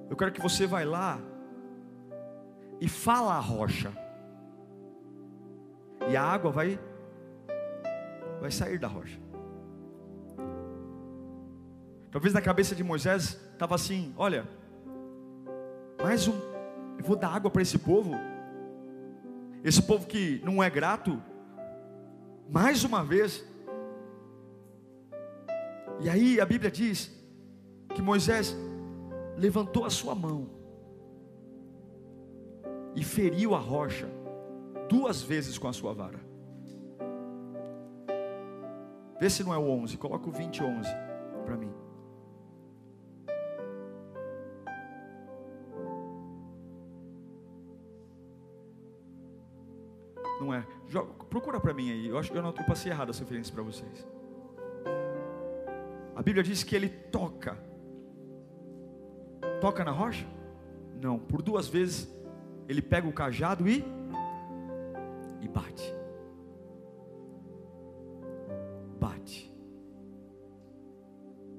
Eu 0.10 0.16
quero 0.16 0.32
que 0.32 0.42
você 0.42 0.66
vá 0.66 0.82
lá 0.86 1.20
e 2.80 2.88
fala 2.88 3.34
a 3.34 3.42
rocha 3.42 3.92
e 6.10 6.16
a 6.16 6.24
água 6.24 6.52
vai 6.52 6.80
vai 8.40 8.50
sair 8.50 8.80
da 8.80 8.88
rocha. 8.88 9.27
Talvez 12.12 12.34
na 12.34 12.42
cabeça 12.42 12.74
de 12.74 12.84
Moisés 12.84 13.40
estava 13.52 13.76
assim: 13.76 14.14
olha, 14.18 14.48
mais 16.02 16.28
um, 16.28 16.38
eu 16.98 17.04
vou 17.04 17.16
dar 17.16 17.30
água 17.30 17.52
para 17.52 17.62
esse 17.62 17.78
povo, 17.78 18.14
esse 19.64 19.82
povo 19.82 20.08
que 20.08 20.42
não 20.44 20.64
é 20.64 20.70
grato, 20.70 21.22
mais 22.50 22.84
uma 22.84 23.04
vez. 23.04 23.46
E 26.00 26.10
aí 26.10 26.40
a 26.40 26.46
Bíblia 26.46 26.70
diz 26.70 27.12
que 27.94 28.02
Moisés 28.02 28.56
levantou 29.36 29.84
a 29.84 29.90
sua 29.90 30.14
mão 30.14 30.50
e 32.96 33.04
feriu 33.04 33.54
a 33.56 33.60
rocha 33.60 34.08
duas 34.88 35.22
vezes 35.22 35.58
com 35.58 35.68
a 35.68 35.74
sua 35.74 35.94
vara. 35.94 36.20
Vê 39.20 39.30
se 39.30 39.44
não 39.44 39.54
é 39.54 39.58
o 39.58 39.68
11, 39.68 39.98
coloca 39.98 40.30
o 40.30 40.32
20 40.32 40.64
11 40.64 40.90
para 41.44 41.58
mim. 41.58 41.87
Não 50.48 50.54
é. 50.54 50.66
Joga, 50.88 51.14
procura 51.26 51.60
para 51.60 51.74
mim 51.74 51.92
aí. 51.92 52.08
Eu 52.08 52.18
acho 52.18 52.32
que 52.32 52.38
eu 52.38 52.42
não 52.42 52.54
eu 52.58 52.66
passei 52.66 52.92
errado 52.92 53.10
as 53.10 53.20
referências 53.20 53.52
para 53.52 53.62
vocês. 53.62 54.08
A 56.16 56.24
Bíblia 56.24 56.42
diz 56.42 56.64
que 56.64 56.76
ele 56.76 56.90
toca. 56.90 57.58
Toca 59.60 59.84
na 59.84 59.92
rocha? 59.92 60.26
Não, 61.02 61.20
por 61.20 61.42
duas 61.42 61.68
vezes 61.68 62.12
ele 62.68 62.82
pega 62.82 63.08
o 63.08 63.14
cajado 63.14 63.68
e 63.68 63.84
e 65.42 65.48
bate. 65.48 65.94
Bate. 69.00 69.54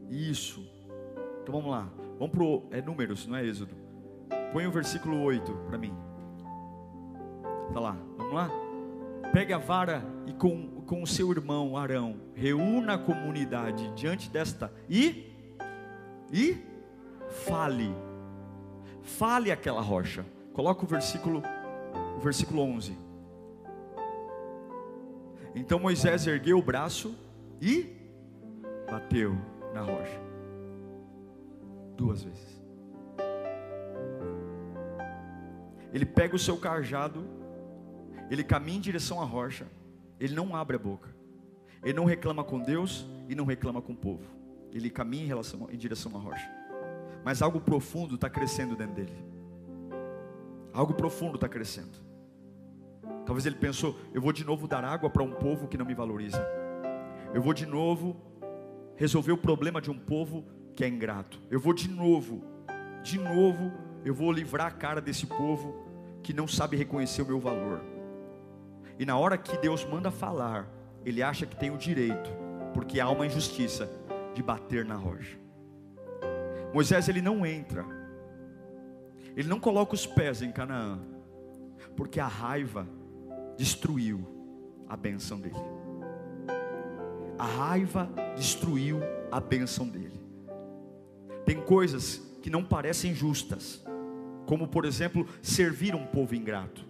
Isso. 0.09 0.67
Então 1.43 1.55
vamos 1.55 1.71
lá. 1.71 1.89
Vamos 2.19 2.31
pro 2.31 2.65
é 2.71 2.81
números, 2.81 3.27
não 3.27 3.37
é 3.37 3.45
Êxodo. 3.45 3.75
Põe 4.53 4.67
o 4.67 4.73
versículo 4.73 5.21
8 5.23 5.53
para 5.69 5.79
mim. 5.79 5.95
Tá 7.73 7.81
lá. 7.81 7.97
Vamos 8.17 8.33
lá? 8.33 8.68
Pegue 9.33 9.53
a 9.53 9.59
vara 9.59 10.03
e 10.27 10.33
com, 10.33 10.83
com 10.83 11.03
o 11.03 11.07
seu 11.07 11.31
irmão 11.31 11.77
Arão, 11.77 12.17
reúna 12.35 12.95
a 12.95 12.99
comunidade 12.99 13.93
diante 13.95 14.31
desta 14.31 14.73
e 14.89 15.33
e 16.33 16.57
fale. 17.47 17.95
Fale 19.03 19.51
aquela 19.51 19.81
rocha. 19.81 20.25
Coloca 20.53 20.85
o 20.85 20.89
versículo 20.89 21.43
o 22.17 22.21
versículo 22.21 22.63
11. 22.63 22.97
Então 25.55 25.79
Moisés 25.79 26.27
ergueu 26.27 26.59
o 26.59 26.63
braço 26.63 27.15
e 27.61 27.97
bateu 28.91 29.37
na 29.73 29.81
rocha. 29.81 30.21
Duas 31.97 32.23
vezes. 32.23 32.59
Ele 35.93 36.05
pega 36.05 36.37
o 36.37 36.39
seu 36.39 36.57
cajado, 36.57 37.25
ele 38.31 38.45
caminha 38.45 38.79
em 38.79 38.81
direção 38.81 39.21
à 39.21 39.25
rocha, 39.25 39.67
ele 40.19 40.35
não 40.35 40.55
abre 40.55 40.77
a 40.77 40.79
boca, 40.79 41.09
ele 41.83 41.95
não 41.95 42.05
reclama 42.05 42.45
com 42.45 42.59
Deus 42.59 43.07
e 43.29 43.35
não 43.35 43.45
reclama 43.45 43.81
com 43.81 43.93
o 43.93 43.97
povo, 43.97 44.25
ele 44.73 44.91
caminha 44.91 45.25
em, 45.25 45.27
relação, 45.27 45.69
em 45.71 45.77
direção 45.77 46.17
à 46.17 46.19
rocha, 46.19 46.51
mas 47.25 47.43
algo 47.43 47.61
profundo 47.61 48.15
está 48.15 48.29
crescendo 48.29 48.77
dentro 48.77 48.95
dele, 48.95 49.25
algo 50.73 50.95
profundo 50.95 51.37
está 51.37 51.49
crescendo. 51.49 52.09
Talvez 53.25 53.45
ele 53.45 53.57
pensou: 53.57 53.99
eu 54.15 54.23
vou 54.23 54.33
de 54.33 54.43
novo 54.43 54.67
dar 54.67 54.83
água 54.83 55.11
para 55.11 55.23
um 55.23 55.33
povo 55.33 55.69
que 55.69 55.77
não 55.77 55.85
me 55.85 55.95
valoriza. 55.95 56.43
Eu 57.35 57.43
vou 57.43 57.53
de 57.53 57.67
novo 57.67 58.17
resolver 58.97 59.33
o 59.33 59.37
problema 59.37 59.83
de 59.83 59.91
um 59.91 59.99
povo 59.99 60.47
que 60.75 60.83
é 60.83 60.89
ingrato. 60.89 61.39
Eu 61.51 61.61
vou 61.61 61.75
de 61.75 61.89
novo, 61.89 62.43
de 63.03 63.19
novo, 63.19 63.71
eu 64.05 64.15
vou 64.15 64.33
livrar 64.33 64.69
a 64.69 64.71
cara 64.71 65.01
desse 65.01 65.27
povo 65.27 65.75
que 66.23 66.33
não 66.33 66.49
sabe 66.49 66.77
reconhecer 66.77 67.21
o 67.21 67.27
meu 67.27 67.39
valor. 67.39 67.83
E 68.99 69.07
na 69.07 69.17
hora 69.17 69.39
que 69.39 69.57
Deus 69.59 69.85
manda 69.85 70.11
falar, 70.11 70.69
ele 71.05 71.23
acha 71.23 71.47
que 71.47 71.57
tem 71.57 71.71
o 71.71 71.79
direito, 71.79 72.31
porque 72.75 72.99
há 72.99 73.09
uma 73.09 73.27
injustiça 73.27 73.89
de 74.35 74.43
bater 74.43 74.85
na 74.85 74.97
rocha. 74.97 75.39
Moisés 76.73 77.09
ele 77.09 77.23
não 77.23 77.47
entra. 77.47 77.85
Ele 79.37 79.49
não 79.49 79.61
coloca 79.61 79.95
os 79.95 80.07
pés 80.07 80.43
em 80.43 80.51
Canaã, 80.51 80.99
porque 81.97 82.19
a 82.19 82.27
raiva 82.27 82.87
destruiu 83.57 84.27
a 84.89 84.97
bênção 84.97 85.39
dele. 85.39 85.55
A 87.39 87.45
raiva 87.45 88.11
destruiu 88.37 88.99
a 89.31 89.39
bênção 89.39 89.89
dele. 89.89 90.21
Tem 91.45 91.61
coisas 91.61 92.19
que 92.43 92.51
não 92.51 92.65
parecem 92.65 93.15
justas, 93.15 93.85
como 94.45 94.67
por 94.67 94.85
exemplo, 94.85 95.27
servir 95.41 95.95
um 95.95 96.07
povo 96.07 96.35
ingrato, 96.35 96.88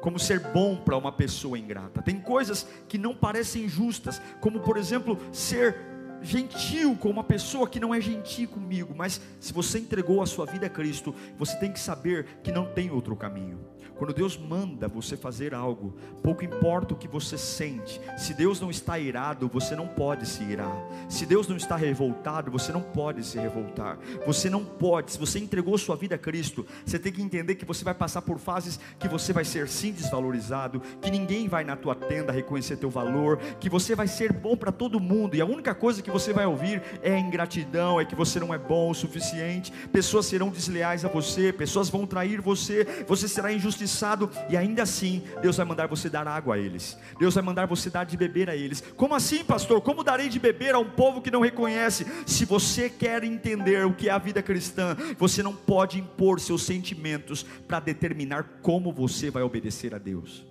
como 0.00 0.18
ser 0.18 0.40
bom 0.40 0.76
para 0.76 0.96
uma 0.96 1.12
pessoa 1.12 1.58
ingrata. 1.58 2.02
Tem 2.02 2.20
coisas 2.20 2.66
que 2.88 2.98
não 2.98 3.14
parecem 3.14 3.68
justas, 3.68 4.20
como 4.40 4.60
por 4.60 4.76
exemplo, 4.76 5.18
ser 5.32 5.76
gentil 6.22 6.96
com 6.96 7.08
uma 7.08 7.24
pessoa 7.24 7.68
que 7.68 7.80
não 7.80 7.94
é 7.94 8.00
gentil 8.00 8.48
comigo, 8.48 8.94
mas 8.94 9.20
se 9.38 9.52
você 9.52 9.78
entregou 9.78 10.22
a 10.22 10.26
sua 10.26 10.46
vida 10.46 10.66
a 10.66 10.70
Cristo, 10.70 11.14
você 11.38 11.56
tem 11.56 11.72
que 11.72 11.80
saber 11.80 12.26
que 12.42 12.52
não 12.52 12.66
tem 12.66 12.90
outro 12.90 13.16
caminho. 13.16 13.58
Quando 13.96 14.14
Deus 14.14 14.36
manda 14.36 14.88
você 14.88 15.16
fazer 15.16 15.54
algo, 15.54 15.94
pouco 16.22 16.44
importa 16.44 16.94
o 16.94 16.96
que 16.96 17.08
você 17.08 17.36
sente. 17.36 18.00
Se 18.16 18.34
Deus 18.34 18.60
não 18.60 18.70
está 18.70 18.98
irado, 18.98 19.48
você 19.48 19.76
não 19.76 19.86
pode 19.86 20.26
se 20.26 20.42
irar. 20.42 20.76
Se 21.08 21.26
Deus 21.26 21.46
não 21.48 21.56
está 21.56 21.76
revoltado, 21.76 22.50
você 22.50 22.72
não 22.72 22.80
pode 22.80 23.24
se 23.24 23.38
revoltar. 23.38 23.98
Você 24.26 24.48
não 24.48 24.64
pode. 24.64 25.12
Se 25.12 25.18
você 25.18 25.38
entregou 25.38 25.76
sua 25.76 25.96
vida 25.96 26.14
a 26.14 26.18
Cristo, 26.18 26.66
você 26.84 26.98
tem 26.98 27.12
que 27.12 27.22
entender 27.22 27.54
que 27.56 27.64
você 27.64 27.84
vai 27.84 27.94
passar 27.94 28.22
por 28.22 28.38
fases 28.38 28.78
que 28.98 29.08
você 29.08 29.32
vai 29.32 29.44
ser 29.44 29.68
sim 29.68 29.92
desvalorizado, 29.92 30.80
que 31.00 31.10
ninguém 31.10 31.48
vai 31.48 31.64
na 31.64 31.76
tua 31.76 31.94
tenda 31.94 32.32
reconhecer 32.32 32.76
teu 32.76 32.90
valor, 32.90 33.38
que 33.58 33.68
você 33.68 33.94
vai 33.94 34.08
ser 34.08 34.32
bom 34.32 34.56
para 34.56 34.72
todo 34.72 35.00
mundo 35.00 35.34
e 35.34 35.40
a 35.40 35.46
única 35.46 35.74
coisa 35.74 36.02
que 36.02 36.10
você 36.10 36.32
vai 36.32 36.46
ouvir 36.46 36.82
é 37.02 37.18
ingratidão, 37.18 38.00
é 38.00 38.04
que 38.04 38.14
você 38.14 38.38
não 38.40 38.54
é 38.54 38.58
bom 38.58 38.90
o 38.90 38.94
suficiente. 38.94 39.72
Pessoas 39.92 40.26
serão 40.26 40.48
desleais 40.48 41.04
a 41.04 41.08
você, 41.08 41.52
pessoas 41.52 41.88
vão 41.88 42.06
trair 42.06 42.40
você, 42.40 42.86
você 43.06 43.26
será 43.28 43.52
injustiçado 43.52 43.69
injustiçado, 43.70 44.30
e 44.48 44.56
ainda 44.56 44.82
assim, 44.82 45.22
Deus 45.40 45.56
vai 45.56 45.64
mandar 45.64 45.86
você 45.86 46.10
dar 46.10 46.26
água 46.26 46.56
a 46.56 46.58
eles, 46.58 46.98
Deus 47.18 47.34
vai 47.34 47.42
mandar 47.42 47.66
você 47.66 47.88
dar 47.88 48.04
de 48.04 48.16
beber 48.16 48.50
a 48.50 48.56
eles. 48.56 48.82
Como 48.96 49.14
assim, 49.14 49.44
pastor? 49.44 49.80
Como 49.80 50.04
darei 50.04 50.28
de 50.28 50.38
beber 50.38 50.74
a 50.74 50.78
um 50.78 50.90
povo 50.90 51.22
que 51.22 51.30
não 51.30 51.40
reconhece? 51.40 52.06
Se 52.26 52.44
você 52.44 52.90
quer 52.90 53.22
entender 53.24 53.86
o 53.86 53.94
que 53.94 54.08
é 54.08 54.12
a 54.12 54.18
vida 54.18 54.42
cristã, 54.42 54.96
você 55.18 55.42
não 55.42 55.54
pode 55.54 55.98
impor 55.98 56.40
seus 56.40 56.62
sentimentos 56.62 57.44
para 57.66 57.80
determinar 57.80 58.60
como 58.62 58.92
você 58.92 59.30
vai 59.30 59.42
obedecer 59.42 59.94
a 59.94 59.98
Deus. 59.98 60.46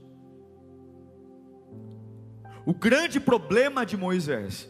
O 2.66 2.74
grande 2.74 3.20
problema 3.20 3.86
de 3.86 3.98
Moisés 3.98 4.70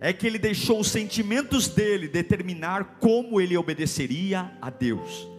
é 0.00 0.12
que 0.12 0.26
ele 0.26 0.38
deixou 0.38 0.80
os 0.80 0.88
sentimentos 0.88 1.68
dele 1.68 2.06
determinar 2.08 2.98
como 3.00 3.40
ele 3.40 3.56
obedeceria 3.56 4.52
a 4.60 4.70
Deus. 4.70 5.35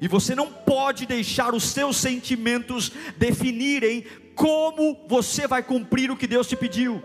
E 0.00 0.08
você 0.08 0.34
não 0.34 0.52
pode 0.52 1.06
deixar 1.06 1.54
os 1.54 1.64
seus 1.64 1.96
sentimentos 1.96 2.92
definirem 3.16 4.04
como 4.34 4.96
você 5.08 5.46
vai 5.46 5.62
cumprir 5.62 6.10
o 6.10 6.16
que 6.16 6.26
Deus 6.26 6.46
te 6.46 6.56
pediu. 6.56 7.02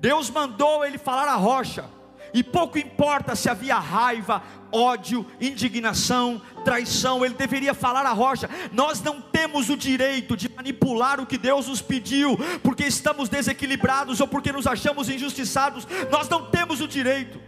Deus 0.00 0.30
mandou 0.30 0.84
ele 0.84 0.98
falar 0.98 1.26
a 1.26 1.34
rocha, 1.34 1.84
e 2.32 2.42
pouco 2.42 2.78
importa 2.78 3.34
se 3.34 3.48
havia 3.48 3.78
raiva, 3.78 4.42
ódio, 4.70 5.26
indignação, 5.40 6.40
traição, 6.64 7.24
ele 7.24 7.34
deveria 7.34 7.72
falar 7.72 8.04
a 8.04 8.12
rocha. 8.12 8.48
Nós 8.72 9.02
não 9.02 9.20
temos 9.20 9.70
o 9.70 9.76
direito 9.76 10.36
de 10.36 10.48
manipular 10.48 11.18
o 11.18 11.26
que 11.26 11.38
Deus 11.38 11.66
nos 11.66 11.80
pediu, 11.80 12.36
porque 12.62 12.84
estamos 12.84 13.28
desequilibrados 13.28 14.20
ou 14.20 14.28
porque 14.28 14.52
nos 14.52 14.66
achamos 14.66 15.08
injustiçados. 15.08 15.86
Nós 16.10 16.28
não 16.28 16.50
temos 16.50 16.80
o 16.80 16.86
direito 16.86 17.40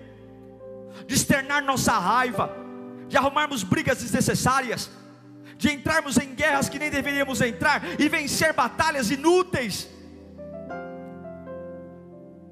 de 1.06 1.14
externar 1.14 1.62
nossa 1.62 1.98
raiva, 1.98 2.50
de 3.08 3.16
arrumarmos 3.16 3.62
brigas 3.62 3.98
desnecessárias, 3.98 4.90
de 5.56 5.72
entrarmos 5.72 6.16
em 6.18 6.34
guerras 6.34 6.68
que 6.68 6.78
nem 6.78 6.90
deveríamos 6.90 7.40
entrar 7.40 7.82
e 7.98 8.08
vencer 8.08 8.52
batalhas 8.52 9.10
inúteis. 9.10 9.88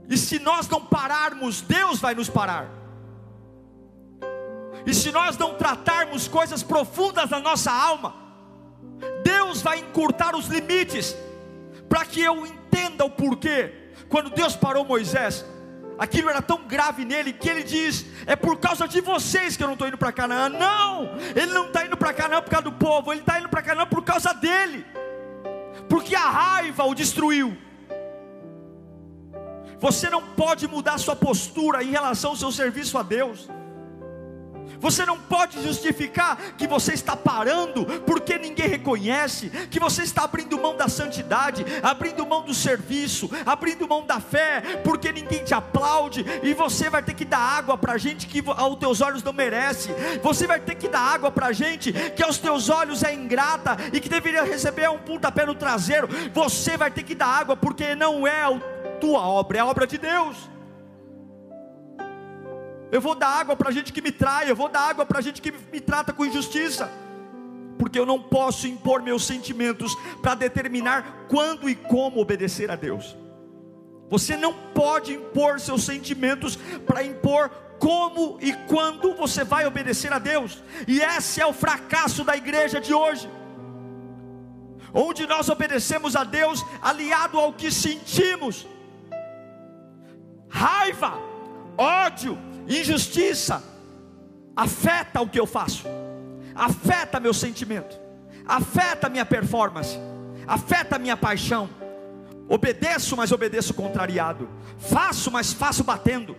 E 0.09 0.17
se 0.17 0.39
nós 0.39 0.69
não 0.69 0.85
pararmos, 0.85 1.61
Deus 1.61 2.01
vai 2.01 2.15
nos 2.15 2.29
parar. 2.29 2.69
E 4.87 4.95
se 4.95 5.11
nós 5.11 5.37
não 5.37 5.55
tratarmos 5.55 6.29
coisas 6.29 6.63
profundas 6.63 7.31
na 7.31 7.41
nossa 7.41 7.73
alma, 7.73 8.15
Deus 9.25 9.61
vai 9.61 9.81
encurtar 9.81 10.37
os 10.37 10.47
limites, 10.47 11.17
para 11.89 12.05
que 12.05 12.21
eu 12.21 12.47
entenda 12.47 13.05
o 13.05 13.11
porquê. 13.11 13.91
Quando 14.09 14.31
Deus 14.31 14.55
parou 14.55 14.85
Moisés, 14.85 15.45
aquilo 15.99 16.29
era 16.31 16.43
tão 16.43 16.63
grave 16.67 17.05
nele 17.05 17.33
que 17.33 17.49
ele 17.49 17.63
diz: 17.63 18.05
É 18.27 18.37
por 18.37 18.59
causa 18.59 18.87
de 18.87 19.01
vocês 19.01 19.57
que 19.57 19.63
eu 19.63 19.67
não 19.67 19.75
estou 19.75 19.89
indo 19.89 19.99
para 19.99 20.13
Canaã. 20.13 20.49
Não, 20.49 21.11
ele 21.35 21.53
não 21.53 21.67
está 21.67 21.85
indo 21.85 21.97
para 21.97 22.13
Canaã 22.13 22.41
por 22.43 22.51
causa 22.51 22.65
do 22.65 22.73
povo, 22.73 23.13
ele 23.13 23.21
está 23.21 23.39
indo 23.39 23.49
para 23.49 23.63
Canaã 23.63 23.87
por 23.87 24.03
causa 24.03 24.33
dele, 24.33 24.85
porque 25.89 26.15
a 26.15 26.29
raiva 26.29 26.85
o 26.85 26.95
destruiu. 26.95 27.57
Você 29.79 30.09
não 30.09 30.23
pode 30.23 30.67
mudar 30.67 30.99
sua 30.99 31.15
postura 31.15 31.83
em 31.83 31.91
relação 31.91 32.31
ao 32.31 32.37
seu 32.37 32.51
serviço 32.51 32.97
a 32.97 33.03
Deus. 33.03 33.49
Você 34.81 35.05
não 35.05 35.19
pode 35.19 35.63
justificar 35.63 36.37
que 36.57 36.67
você 36.67 36.93
está 36.93 37.17
parando 37.17 37.85
porque 38.03 38.39
ninguém 38.39 38.69
reconhece, 38.69 39.51
que 39.71 39.81
você 39.81 40.03
está 40.03 40.25
abrindo 40.25 40.59
mão 40.59 40.77
da 40.77 40.89
santidade, 40.89 41.65
abrindo 41.83 42.27
mão 42.27 42.43
do 42.43 42.55
serviço, 42.55 43.31
abrindo 43.45 43.89
mão 43.89 44.05
da 44.05 44.21
fé, 44.21 44.81
porque 44.85 45.13
ninguém 45.13 45.45
te 45.45 45.55
aplaude 45.55 46.25
e 46.43 46.55
você 46.55 46.91
vai 46.91 47.03
ter 47.03 47.15
que 47.15 47.25
dar 47.25 47.39
água 47.39 47.77
para 47.77 47.99
gente 47.99 48.27
que 48.27 48.43
aos 48.57 48.77
teus 48.77 49.01
olhos 49.01 49.23
não 49.23 49.33
merece. 49.33 49.91
Você 50.23 50.47
vai 50.47 50.61
ter 50.61 50.75
que 50.75 50.89
dar 50.89 51.01
água 51.01 51.31
para 51.31 51.53
gente 51.53 51.93
que 51.93 52.23
aos 52.23 52.39
teus 52.39 52.69
olhos 52.69 53.03
é 53.03 53.15
ingrata 53.15 53.77
e 53.93 54.01
que 54.01 54.09
deveria 54.09 54.43
receber 54.43 54.89
um 54.91 54.99
pontapé 54.99 55.45
no 55.47 55.55
traseiro. 55.55 56.09
Você 56.33 56.77
vai 56.77 56.91
ter 56.91 57.03
que 57.03 57.15
dar 57.15 57.29
água 57.29 57.57
porque 57.57 57.95
não 57.95 58.27
é 58.27 58.43
a 58.43 58.59
tua 59.01 59.21
obra, 59.21 59.59
é 59.59 59.61
a 59.61 59.67
obra 59.67 59.87
de 59.87 59.99
Deus. 59.99 60.56
Eu 62.97 63.01
vou 63.03 63.15
dar 63.15 63.29
água 63.29 63.55
para 63.55 63.71
gente 63.71 63.93
que 63.93 64.01
me 64.01 64.11
trai, 64.11 64.51
eu 64.51 64.57
vou 64.57 64.71
dar 64.71 64.89
água 64.89 65.05
para 65.05 65.21
gente 65.21 65.43
que 65.43 65.53
me 65.53 65.81
trata 65.81 66.15
com 66.15 66.25
injustiça. 66.25 66.91
porque 67.79 67.99
eu 67.99 68.07
não 68.07 68.19
posso 68.19 68.67
impor 68.67 69.03
meus 69.03 69.27
sentimentos 69.27 69.95
para 70.23 70.35
determinar 70.35 71.27
quando 71.29 71.69
e 71.69 71.75
como 71.75 72.23
obedecer 72.23 72.71
a 72.71 72.75
Deus. 72.75 73.15
Você 74.09 74.35
não 74.35 74.55
pode 74.73 75.13
impor 75.13 75.61
seus 75.61 75.85
sentimentos 75.85 76.57
para 76.87 77.05
impor 77.05 77.51
como 77.79 78.39
e 78.41 78.55
quando 78.67 79.15
você 79.15 79.45
vai 79.45 79.67
obedecer 79.67 80.11
a 80.11 80.19
Deus. 80.19 80.63
E 80.89 81.01
esse 81.01 81.39
é 81.39 81.47
o 81.47 81.53
fracasso 81.53 82.25
da 82.25 82.35
igreja 82.35 82.81
de 82.81 82.95
hoje. 82.95 83.29
Onde 84.95 85.27
nós 85.27 85.51
obedecemos 85.51 86.17
a 86.17 86.25
Deus 86.25 86.65
aliado 86.81 87.39
ao 87.39 87.53
que 87.53 87.71
sentimos. 87.71 88.67
Raiva, 90.49 91.13
ódio, 91.77 92.39
injustiça 92.69 93.63
afeta 94.55 95.21
o 95.21 95.29
que 95.29 95.39
eu 95.39 95.47
faço. 95.47 95.85
Afeta 96.55 97.21
meu 97.21 97.35
sentimento. 97.35 97.99
Afeta 98.47 99.09
minha 99.09 99.27
performance. 99.27 99.99
Afeta 100.47 100.99
minha 100.99 101.17
paixão 101.17 101.69
Obedeço, 102.49 103.17
mas 103.17 103.33
obedeço 103.33 103.75
contrariado. 103.75 104.49
Faço, 104.79 105.31
mas 105.31 105.53
faço 105.53 105.83
batendo. 105.83 106.37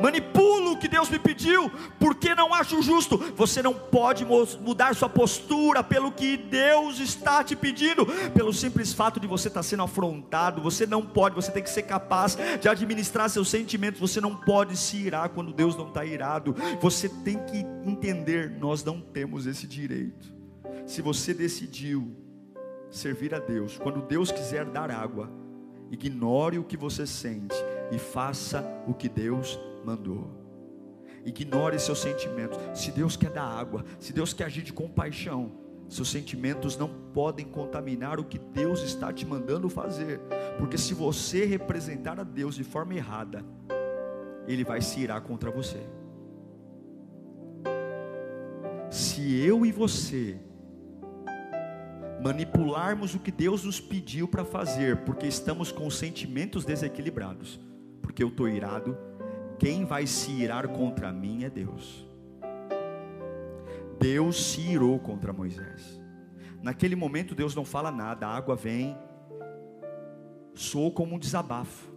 Manipulo 0.00 0.72
o 0.72 0.78
que 0.78 0.88
Deus 0.88 1.08
me 1.08 1.18
pediu, 1.18 1.70
porque 1.98 2.34
não 2.34 2.52
acho 2.52 2.82
justo. 2.82 3.16
Você 3.34 3.62
não 3.62 3.74
pode 3.74 4.24
mudar 4.24 4.94
sua 4.94 5.08
postura 5.08 5.82
pelo 5.82 6.12
que 6.12 6.36
Deus 6.36 7.00
está 7.00 7.42
te 7.42 7.56
pedindo, 7.56 8.06
pelo 8.32 8.52
simples 8.52 8.92
fato 8.92 9.18
de 9.18 9.26
você 9.26 9.48
estar 9.48 9.62
sendo 9.62 9.82
afrontado. 9.82 10.62
Você 10.62 10.86
não 10.86 11.02
pode, 11.02 11.34
você 11.34 11.50
tem 11.50 11.62
que 11.62 11.70
ser 11.70 11.82
capaz 11.82 12.36
de 12.60 12.68
administrar 12.68 13.28
seus 13.30 13.48
sentimentos. 13.48 14.00
Você 14.00 14.20
não 14.20 14.34
pode 14.34 14.76
se 14.76 14.96
irar 14.96 15.30
quando 15.30 15.52
Deus 15.52 15.76
não 15.76 15.88
está 15.88 16.04
irado. 16.04 16.54
Você 16.80 17.08
tem 17.08 17.38
que 17.44 17.58
entender: 17.84 18.50
nós 18.58 18.84
não 18.84 19.00
temos 19.00 19.46
esse 19.46 19.66
direito. 19.66 20.34
Se 20.86 21.02
você 21.02 21.34
decidiu 21.34 22.14
servir 22.90 23.34
a 23.34 23.38
Deus, 23.38 23.78
quando 23.78 24.02
Deus 24.02 24.30
quiser 24.30 24.64
dar 24.66 24.90
água, 24.90 25.30
ignore 25.90 26.58
o 26.58 26.64
que 26.64 26.76
você 26.76 27.06
sente 27.06 27.56
e 27.90 27.98
faça 27.98 28.64
o 28.86 28.94
que 28.94 29.08
Deus 29.08 29.58
mandou. 29.86 30.28
Ignore 31.24 31.78
seus 31.78 32.00
sentimentos. 32.00 32.58
Se 32.74 32.90
Deus 32.90 33.16
quer 33.16 33.30
dar 33.30 33.44
água, 33.44 33.84
se 33.98 34.12
Deus 34.12 34.32
quer 34.32 34.44
agir 34.44 34.62
de 34.62 34.72
compaixão, 34.72 35.52
seus 35.88 36.10
sentimentos 36.10 36.76
não 36.76 36.88
podem 36.88 37.46
contaminar 37.46 38.18
o 38.18 38.24
que 38.24 38.38
Deus 38.38 38.82
está 38.82 39.12
te 39.12 39.24
mandando 39.24 39.68
fazer, 39.68 40.20
porque 40.58 40.76
se 40.76 40.92
você 40.92 41.44
representar 41.44 42.18
a 42.18 42.24
Deus 42.24 42.56
de 42.56 42.64
forma 42.64 42.94
errada, 42.94 43.44
Ele 44.48 44.64
vai 44.64 44.80
se 44.80 45.00
irar 45.00 45.20
contra 45.22 45.50
você. 45.50 45.80
Se 48.90 49.36
eu 49.44 49.64
e 49.64 49.70
você 49.70 50.40
manipularmos 52.22 53.14
o 53.14 53.20
que 53.20 53.30
Deus 53.30 53.62
nos 53.62 53.78
pediu 53.78 54.26
para 54.26 54.44
fazer, 54.44 55.04
porque 55.04 55.26
estamos 55.26 55.70
com 55.70 55.88
sentimentos 55.90 56.64
desequilibrados, 56.64 57.60
porque 58.02 58.22
eu 58.22 58.28
estou 58.28 58.48
irado, 58.48 58.96
quem 59.58 59.84
vai 59.84 60.06
se 60.06 60.30
irar 60.30 60.68
contra 60.68 61.12
mim 61.12 61.44
é 61.44 61.50
Deus. 61.50 62.06
Deus 63.98 64.52
se 64.52 64.60
irou 64.60 64.98
contra 64.98 65.32
Moisés. 65.32 66.00
Naquele 66.62 66.96
momento 66.96 67.34
Deus 67.34 67.54
não 67.54 67.64
fala 67.64 67.90
nada, 67.90 68.26
a 68.26 68.36
água 68.36 68.56
vem, 68.56 68.96
soou 70.54 70.92
como 70.92 71.14
um 71.14 71.18
desabafo. 71.18 71.90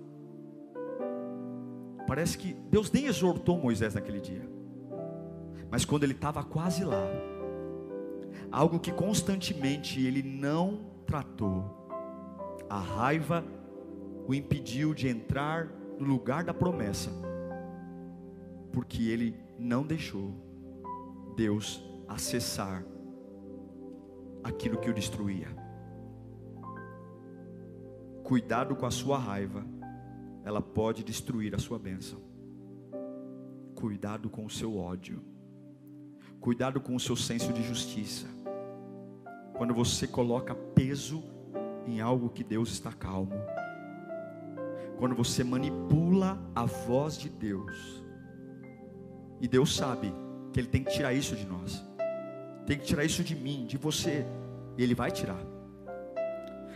Parece 2.07 2.37
que 2.37 2.53
Deus 2.71 2.91
nem 2.91 3.05
exortou 3.05 3.57
Moisés 3.59 3.93
naquele 3.93 4.19
dia. 4.19 4.47
Mas 5.69 5.85
quando 5.85 6.03
ele 6.03 6.13
estava 6.13 6.43
quase 6.43 6.83
lá, 6.83 7.07
algo 8.51 8.79
que 8.79 8.91
constantemente 8.91 10.03
ele 10.03 10.23
não 10.23 10.81
tratou. 11.05 11.87
A 12.69 12.79
raiva 12.79 13.43
o 14.27 14.33
impediu 14.33 14.93
de 14.93 15.07
entrar 15.07 15.67
no 15.99 16.05
lugar 16.05 16.43
da 16.43 16.53
promessa, 16.53 17.11
porque 18.71 19.09
ele 19.09 19.35
não 19.57 19.85
deixou 19.85 20.33
Deus 21.35 21.83
acessar 22.07 22.83
aquilo 24.43 24.77
que 24.77 24.89
o 24.89 24.93
destruía. 24.93 25.47
Cuidado 28.23 28.75
com 28.75 28.85
a 28.85 28.91
sua 28.91 29.17
raiva, 29.17 29.65
ela 30.43 30.61
pode 30.61 31.03
destruir 31.03 31.55
a 31.55 31.59
sua 31.59 31.79
bênção. 31.79 32.19
Cuidado 33.75 34.29
com 34.29 34.45
o 34.45 34.49
seu 34.49 34.77
ódio. 34.77 35.21
Cuidado 36.39 36.79
com 36.79 36.95
o 36.95 36.99
seu 36.99 37.15
senso 37.15 37.51
de 37.51 37.63
justiça. 37.63 38.27
Quando 39.55 39.73
você 39.73 40.07
coloca 40.07 40.53
peso 40.53 41.23
em 41.85 42.01
algo 42.01 42.29
que 42.29 42.43
Deus 42.43 42.71
está 42.71 42.91
calmo. 42.91 43.35
Quando 44.97 45.15
você 45.15 45.43
manipula 45.43 46.39
a 46.55 46.65
voz 46.65 47.17
de 47.17 47.29
Deus. 47.29 47.98
E 49.41 49.47
Deus 49.47 49.75
sabe 49.75 50.13
que 50.51 50.59
Ele 50.59 50.67
tem 50.67 50.83
que 50.83 50.91
tirar 50.91 51.13
isso 51.13 51.35
de 51.35 51.45
nós. 51.45 51.83
Tem 52.65 52.77
que 52.77 52.85
tirar 52.85 53.03
isso 53.03 53.23
de 53.23 53.35
mim, 53.35 53.65
de 53.65 53.77
você. 53.77 54.25
E 54.77 54.83
Ele 54.83 54.93
vai 54.93 55.11
tirar. 55.11 55.39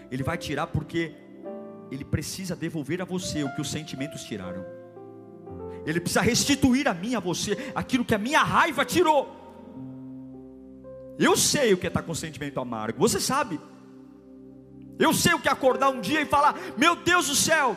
Ele 0.09 0.23
vai 0.23 0.37
tirar 0.37 0.67
porque 0.67 1.13
Ele 1.91 2.05
precisa 2.05 2.55
devolver 2.55 3.01
a 3.01 3.05
você 3.05 3.43
o 3.43 3.53
que 3.53 3.61
os 3.61 3.69
sentimentos 3.69 4.23
tiraram. 4.23 4.65
Ele 5.85 5.99
precisa 5.99 6.21
restituir 6.21 6.87
a 6.87 6.93
mim, 6.93 7.15
a 7.15 7.19
você, 7.19 7.71
aquilo 7.75 8.05
que 8.05 8.15
a 8.15 8.17
minha 8.17 8.41
raiva 8.41 8.85
tirou. 8.85 9.43
Eu 11.19 11.35
sei 11.35 11.73
o 11.73 11.77
que 11.77 11.85
é 11.85 11.89
estar 11.89 12.01
com 12.01 12.15
sentimento 12.15 12.59
amargo, 12.59 12.99
você 12.99 13.19
sabe. 13.19 13.59
Eu 14.97 15.13
sei 15.13 15.33
o 15.33 15.39
que 15.39 15.47
é 15.49 15.51
acordar 15.51 15.89
um 15.89 15.99
dia 15.99 16.21
e 16.21 16.25
falar: 16.25 16.55
Meu 16.77 16.95
Deus 16.95 17.27
do 17.27 17.35
céu, 17.35 17.75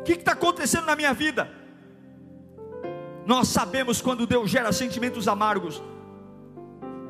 o 0.00 0.02
que 0.02 0.12
está 0.12 0.32
acontecendo 0.32 0.86
na 0.86 0.96
minha 0.96 1.14
vida? 1.14 1.50
Nós 3.32 3.48
sabemos 3.48 4.02
quando 4.02 4.26
Deus 4.26 4.50
gera 4.50 4.70
sentimentos 4.72 5.26
amargos, 5.26 5.82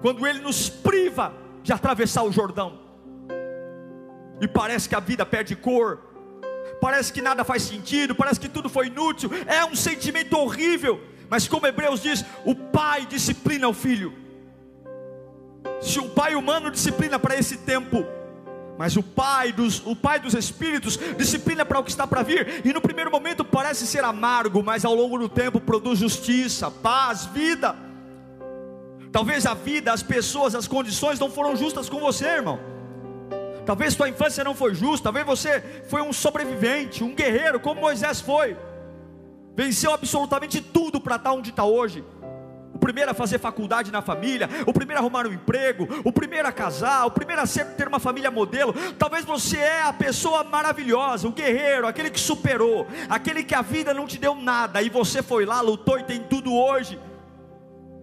quando 0.00 0.24
Ele 0.24 0.38
nos 0.38 0.68
priva 0.68 1.34
de 1.64 1.72
atravessar 1.72 2.22
o 2.22 2.30
Jordão, 2.30 2.78
e 4.40 4.46
parece 4.46 4.88
que 4.88 4.94
a 4.94 5.00
vida 5.00 5.26
perde 5.26 5.56
cor, 5.56 5.98
parece 6.80 7.12
que 7.12 7.20
nada 7.20 7.42
faz 7.42 7.64
sentido, 7.64 8.14
parece 8.14 8.38
que 8.38 8.48
tudo 8.48 8.68
foi 8.68 8.86
inútil, 8.86 9.30
é 9.48 9.64
um 9.64 9.74
sentimento 9.74 10.38
horrível, 10.38 11.00
mas 11.28 11.48
como 11.48 11.66
Hebreus 11.66 12.00
diz, 12.00 12.24
o 12.44 12.54
pai 12.54 13.04
disciplina 13.04 13.66
o 13.66 13.74
filho. 13.74 14.14
Se 15.80 15.98
o 15.98 16.08
pai 16.10 16.36
humano 16.36 16.70
disciplina 16.70 17.18
para 17.18 17.36
esse 17.36 17.56
tempo, 17.56 18.06
mas 18.78 18.96
o 18.96 19.02
pai 19.02 19.52
dos, 19.52 19.82
o 19.86 19.94
pai 19.94 20.18
dos 20.18 20.34
espíritos 20.34 20.98
disciplina 21.16 21.64
para 21.64 21.78
o 21.78 21.84
que 21.84 21.90
está 21.90 22.06
para 22.06 22.22
vir, 22.22 22.62
e 22.64 22.72
no 22.72 22.80
primeiro 22.80 23.10
momento 23.10 23.44
parece 23.44 23.86
ser 23.86 24.04
amargo, 24.04 24.62
mas 24.62 24.84
ao 24.84 24.94
longo 24.94 25.18
do 25.18 25.28
tempo 25.28 25.60
produz 25.60 25.98
justiça, 25.98 26.70
paz, 26.70 27.26
vida. 27.26 27.76
Talvez 29.10 29.44
a 29.44 29.52
vida, 29.52 29.92
as 29.92 30.02
pessoas, 30.02 30.54
as 30.54 30.66
condições 30.66 31.18
não 31.18 31.30
foram 31.30 31.54
justas 31.54 31.88
com 31.88 32.00
você, 32.00 32.26
irmão. 32.26 32.58
Talvez 33.66 33.94
sua 33.94 34.08
infância 34.08 34.42
não 34.42 34.54
foi 34.54 34.74
justa, 34.74 35.04
talvez 35.04 35.26
você 35.26 35.84
foi 35.88 36.02
um 36.02 36.12
sobrevivente, 36.12 37.04
um 37.04 37.14
guerreiro, 37.14 37.60
como 37.60 37.80
Moisés 37.80 38.20
foi. 38.20 38.56
Venceu 39.54 39.92
absolutamente 39.92 40.60
tudo 40.60 41.00
para 41.00 41.16
estar 41.16 41.32
onde 41.32 41.50
está 41.50 41.64
hoje 41.64 42.02
primeiro 42.82 43.12
a 43.12 43.14
fazer 43.14 43.38
faculdade 43.38 43.92
na 43.92 44.02
família, 44.02 44.48
o 44.66 44.72
primeiro 44.72 45.00
a 45.00 45.02
arrumar 45.02 45.24
um 45.24 45.32
emprego, 45.32 45.88
o 46.04 46.12
primeiro 46.12 46.48
a 46.48 46.52
casar, 46.52 47.06
o 47.06 47.12
primeiro 47.12 47.40
a 47.40 47.46
ser, 47.46 47.64
ter 47.76 47.86
uma 47.86 48.00
família 48.00 48.28
modelo. 48.28 48.74
Talvez 48.98 49.24
você 49.24 49.58
é 49.58 49.82
a 49.82 49.92
pessoa 49.92 50.42
maravilhosa, 50.42 51.28
o 51.28 51.32
guerreiro, 51.32 51.86
aquele 51.86 52.10
que 52.10 52.18
superou, 52.18 52.88
aquele 53.08 53.44
que 53.44 53.54
a 53.54 53.62
vida 53.62 53.94
não 53.94 54.04
te 54.04 54.18
deu 54.18 54.34
nada 54.34 54.82
e 54.82 54.90
você 54.90 55.22
foi 55.22 55.46
lá, 55.46 55.60
lutou 55.60 55.96
e 55.96 56.02
tem 56.02 56.24
tudo 56.24 56.52
hoje. 56.52 56.98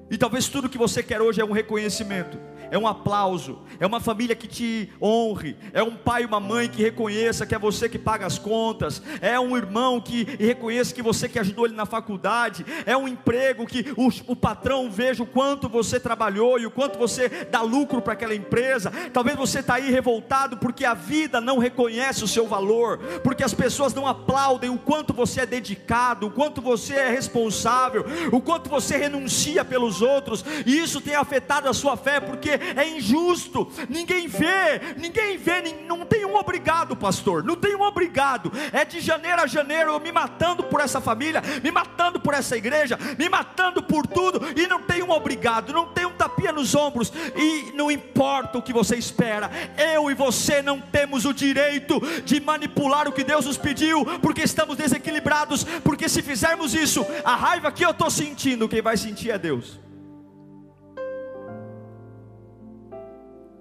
E 0.10 0.18
talvez 0.18 0.48
tudo 0.48 0.70
que 0.70 0.78
você 0.78 1.04
quer 1.04 1.22
hoje 1.22 1.42
é 1.42 1.46
um 1.46 1.52
reconhecimento 1.52 2.49
é 2.72 2.78
um 2.78 2.88
aplauso, 2.88 3.60
é 3.80 3.86
uma 3.86 4.00
família 4.00 4.36
que 4.36 4.48
te 4.48 4.90
honre, 5.02 5.56
é 5.74 5.82
um 5.82 5.96
pai 5.96 6.24
e 6.24 6.26
uma 6.26 6.40
mãe 6.40 6.68
que 6.68 6.82
reconheça 6.82 7.46
que 7.46 7.56
é 7.56 7.60
você 7.60 7.90
que 7.90 7.98
paga 7.98 8.26
as 8.26 8.38
contas, 8.38 9.02
é 9.22 9.40
um 9.40 9.56
irmão 9.58 10.00
que 10.00 10.24
reconheça 10.40 10.94
que 10.94 11.02
você 11.02 11.28
que 11.28 11.40
ajudou 11.40 11.66
ele 11.66 11.76
na 11.76 11.86
faculdade, 11.86 12.66
é 12.86 12.96
um 12.96 13.08
emprego 13.08 13.66
que 13.66 13.86
o, 13.96 14.10
o 14.32 14.36
patrão 14.36 14.90
veja 14.90 15.24
o 15.24 15.28
quanto 15.28 15.70
você 15.70 16.00
trabalhou 16.00 16.60
e 16.60 16.66
o 16.66 16.72
quanto 16.72 16.98
você 16.98 17.30
dá 17.46 17.62
lucro 17.62 18.02
para 18.02 18.14
aquela 18.14 18.36
empresa. 18.36 18.92
Talvez 19.14 19.38
você 19.38 19.60
está 19.60 19.76
aí 19.76 19.90
revoltado 19.92 20.58
porque 20.58 20.86
a 20.86 20.94
vida 20.94 21.42
não 21.42 21.58
reconhece 21.58 22.24
o 22.24 22.28
seu 22.28 22.48
valor, 22.48 22.98
porque 23.24 23.44
as 23.44 23.54
pessoas 23.54 23.94
não 23.94 24.08
aplaudem 24.08 24.70
o 24.70 24.78
quanto 24.78 25.14
você 25.14 25.42
é 25.42 25.46
dedicado, 25.46 26.28
o 26.28 26.32
quanto 26.32 26.62
você 26.62 26.94
é 26.96 27.10
responsável, 27.10 28.06
o 28.32 28.42
quanto 28.42 28.70
você 28.70 28.98
renuncia 28.98 29.64
pelos 29.66 30.02
outros, 30.02 30.44
e 30.66 30.78
isso 30.78 31.02
tem 31.02 31.16
afetado 31.16 31.68
a 31.68 31.74
sua 31.74 31.98
fé, 31.98 32.20
porque 32.20 32.59
é 32.76 32.88
injusto, 32.88 33.70
ninguém 33.90 34.28
vê, 34.28 34.96
ninguém 34.98 35.38
vê, 35.38 35.62
não 35.88 36.06
tem 36.06 36.26
um 36.26 36.36
obrigado, 36.36 36.96
pastor, 36.96 37.44
não 37.44 37.56
tem 37.56 37.76
um 37.76 37.82
obrigado, 37.82 38.52
é 38.72 38.86
de 38.86 39.00
janeiro 39.00 39.42
a 39.42 39.48
janeiro 39.48 39.92
eu 39.92 40.00
me 40.00 40.12
matando 40.12 40.64
por 40.64 40.80
essa 40.82 41.02
família, 41.02 41.42
me 41.64 41.72
matando 41.72 42.20
por 42.20 42.34
essa 42.34 42.58
igreja, 42.58 42.98
me 43.18 43.30
matando 43.30 43.82
por 43.82 44.06
tudo, 44.06 44.42
e 44.56 44.68
não 44.68 44.82
tem 44.82 45.04
um 45.04 45.12
obrigado, 45.12 45.74
não 45.74 45.88
tem 45.88 46.06
um 46.06 46.14
tapinha 46.14 46.52
nos 46.52 46.76
ombros, 46.76 47.12
e 47.36 47.72
não 47.74 47.92
importa 47.92 48.58
o 48.58 48.62
que 48.62 48.74
você 48.74 48.96
espera, 48.96 49.50
eu 49.94 50.10
e 50.10 50.14
você 50.14 50.62
não 50.62 50.80
temos 50.80 51.26
o 51.26 51.34
direito 51.34 52.00
de 52.24 52.40
manipular 52.40 53.08
o 53.08 53.12
que 53.12 53.24
Deus 53.24 53.46
nos 53.46 53.58
pediu, 53.58 54.06
porque 54.20 54.42
estamos 54.42 54.78
desequilibrados, 54.78 55.64
porque 55.84 56.08
se 56.08 56.22
fizermos 56.22 56.74
isso, 56.74 57.06
a 57.24 57.36
raiva 57.36 57.72
que 57.72 57.86
eu 57.86 57.92
estou 57.92 58.10
sentindo, 58.10 58.68
quem 58.68 58.82
vai 58.82 58.98
sentir 58.98 59.32
é 59.32 59.38
Deus. 59.38 59.89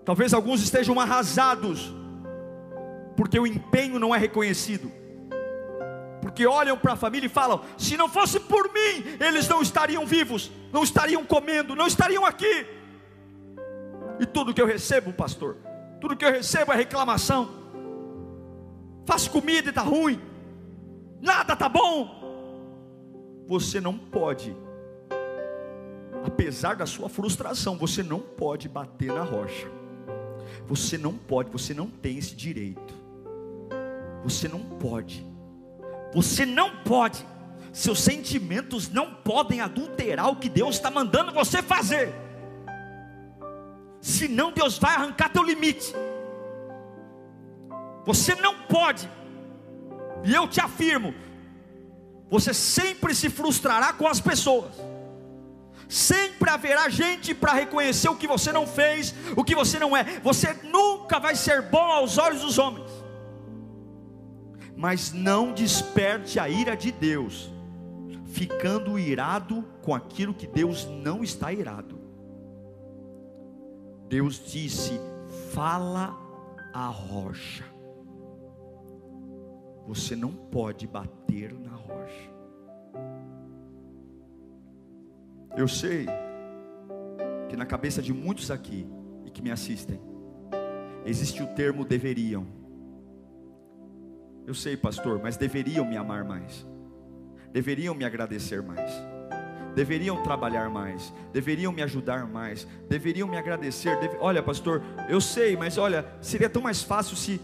Talvez 0.09 0.33
alguns 0.33 0.63
estejam 0.63 0.99
arrasados, 0.99 1.95
porque 3.15 3.39
o 3.39 3.47
empenho 3.47 3.99
não 3.99 4.15
é 4.15 4.19
reconhecido. 4.19 4.91
Porque 6.23 6.47
olham 6.47 6.79
para 6.79 6.95
a 6.95 6.97
família 6.97 7.27
e 7.27 7.29
falam: 7.29 7.61
se 7.77 7.95
não 7.95 8.09
fosse 8.09 8.41
por 8.41 8.73
mim, 8.73 9.05
eles 9.21 9.47
não 9.47 9.61
estariam 9.61 10.07
vivos, 10.07 10.51
não 10.73 10.83
estariam 10.83 11.23
comendo, 11.27 11.77
não 11.77 11.87
estariam 11.87 12.25
aqui. 12.25 12.67
E 14.19 14.25
tudo 14.25 14.55
que 14.55 14.63
eu 14.63 14.67
recebo, 14.67 15.13
pastor, 15.13 15.59
tudo 16.01 16.17
que 16.17 16.25
eu 16.25 16.33
recebo 16.33 16.73
é 16.73 16.77
reclamação. 16.77 17.51
Faço 19.05 19.31
comida 19.31 19.69
e 19.69 19.69
está 19.69 19.83
ruim, 19.83 20.19
nada 21.21 21.53
está 21.53 21.69
bom. 21.69 23.45
Você 23.47 23.79
não 23.79 23.99
pode, 23.99 24.57
apesar 26.25 26.77
da 26.77 26.87
sua 26.87 27.11
frustração, 27.11 27.77
você 27.77 28.03
não 28.03 28.21
pode 28.21 28.71
bater 28.71 29.13
na 29.13 29.23
rocha. 29.23 29.77
Você 30.67 30.99
não 30.99 31.15
pode, 31.15 31.51
você 31.51 31.73
não 31.73 31.89
tem 31.89 32.19
esse 32.19 32.35
direito. 32.35 32.95
Você 34.25 34.49
não 34.49 34.61
pode. 34.61 35.25
Você 36.13 36.45
não 36.45 36.77
pode. 36.83 37.25
Seus 37.73 38.01
sentimentos 38.01 38.89
não 38.89 39.15
podem 39.15 39.61
adulterar 39.61 40.29
o 40.29 40.37
que 40.37 40.49
Deus 40.49 40.77
está 40.77 40.91
mandando 40.91 41.33
você 41.33 41.63
fazer. 41.63 42.13
Senão 44.01 44.53
Deus 44.53 44.79
vai 44.79 44.95
arrancar 44.95 45.31
teu 45.31 45.43
limite. 45.43 45.95
Você 48.05 48.35
não 48.35 48.63
pode. 48.63 49.09
E 50.25 50.35
eu 50.35 50.49
te 50.49 50.61
afirmo, 50.61 51.15
você 52.31 52.53
sempre 52.53 53.15
se 53.15 53.31
frustrará 53.31 53.93
com 53.93 54.07
as 54.07 54.21
pessoas. 54.21 54.73
Sempre 55.89 56.51
haverá 56.51 56.91
gente 56.91 57.34
para 57.34 57.55
reconhecer 57.55 58.11
o 58.11 58.16
que 58.16 58.26
você 58.26 58.53
não 58.53 58.66
fez, 58.66 59.14
o 59.34 59.43
que 59.43 59.55
você 59.55 59.78
não 59.78 59.97
é. 59.97 60.20
Você 60.20 60.53
nunca 60.64 61.18
vai 61.18 61.34
ser 61.34 61.62
bom 61.62 61.91
aos 61.91 62.18
olhos 62.18 62.43
dos 62.43 62.59
homens. 62.59 62.91
Mas 64.76 65.12
não 65.12 65.53
desperte 65.53 66.39
a 66.39 66.49
ira 66.49 66.76
de 66.76 66.93
Deus, 66.93 67.51
ficando 68.26 68.99
irado 68.99 69.64
com 69.82 69.95
aquilo 69.95 70.34
que 70.34 70.47
Deus 70.47 70.84
não 70.84 71.24
está 71.24 71.53
irado. 71.53 71.99
Deus 74.09 74.39
disse: 74.45 75.01
fala 75.53 76.14
a 76.74 76.86
rocha. 76.86 77.64
Você 79.86 80.14
não 80.14 80.32
pode 80.32 80.86
bater 80.86 81.53
na 81.55 81.74
rocha. 81.74 82.38
Eu 85.59 85.67
sei 85.67 86.07
que 87.49 87.57
na 87.57 87.67
cabeça 87.67 88.01
de 88.01 88.13
muitos 88.13 88.49
aqui 88.49 88.87
e 89.27 89.31
que 89.31 89.43
me 89.43 89.51
assistem, 89.51 90.01
existe 91.05 91.43
o 91.43 91.49
termo 91.49 91.85
deveriam. 91.85 92.47
Eu 94.47 94.55
sei, 94.55 94.77
pastor, 94.77 95.21
mas 95.21 95.37
deveriam 95.37 95.85
me 95.85 95.97
amar 95.97 96.23
mais, 96.25 96.65
deveriam 97.53 97.93
me 97.93 98.05
agradecer 98.05 98.63
mais, 98.63 98.89
deveriam 99.75 100.23
trabalhar 100.23 100.71
mais, 100.71 101.13
deveriam 101.33 101.73
me 101.73 101.83
ajudar 101.83 102.25
mais, 102.25 102.65
deveriam 102.89 103.27
me 103.27 103.37
agradecer. 103.37 103.99
Deve... 103.99 104.17
Olha, 104.21 104.41
pastor, 104.41 104.81
eu 105.09 105.21
sei, 105.21 105.57
mas 105.57 105.77
olha, 105.77 106.07
seria 106.21 106.49
tão 106.49 106.63
mais 106.63 106.85
fácil 106.85 107.17
se 107.17 107.41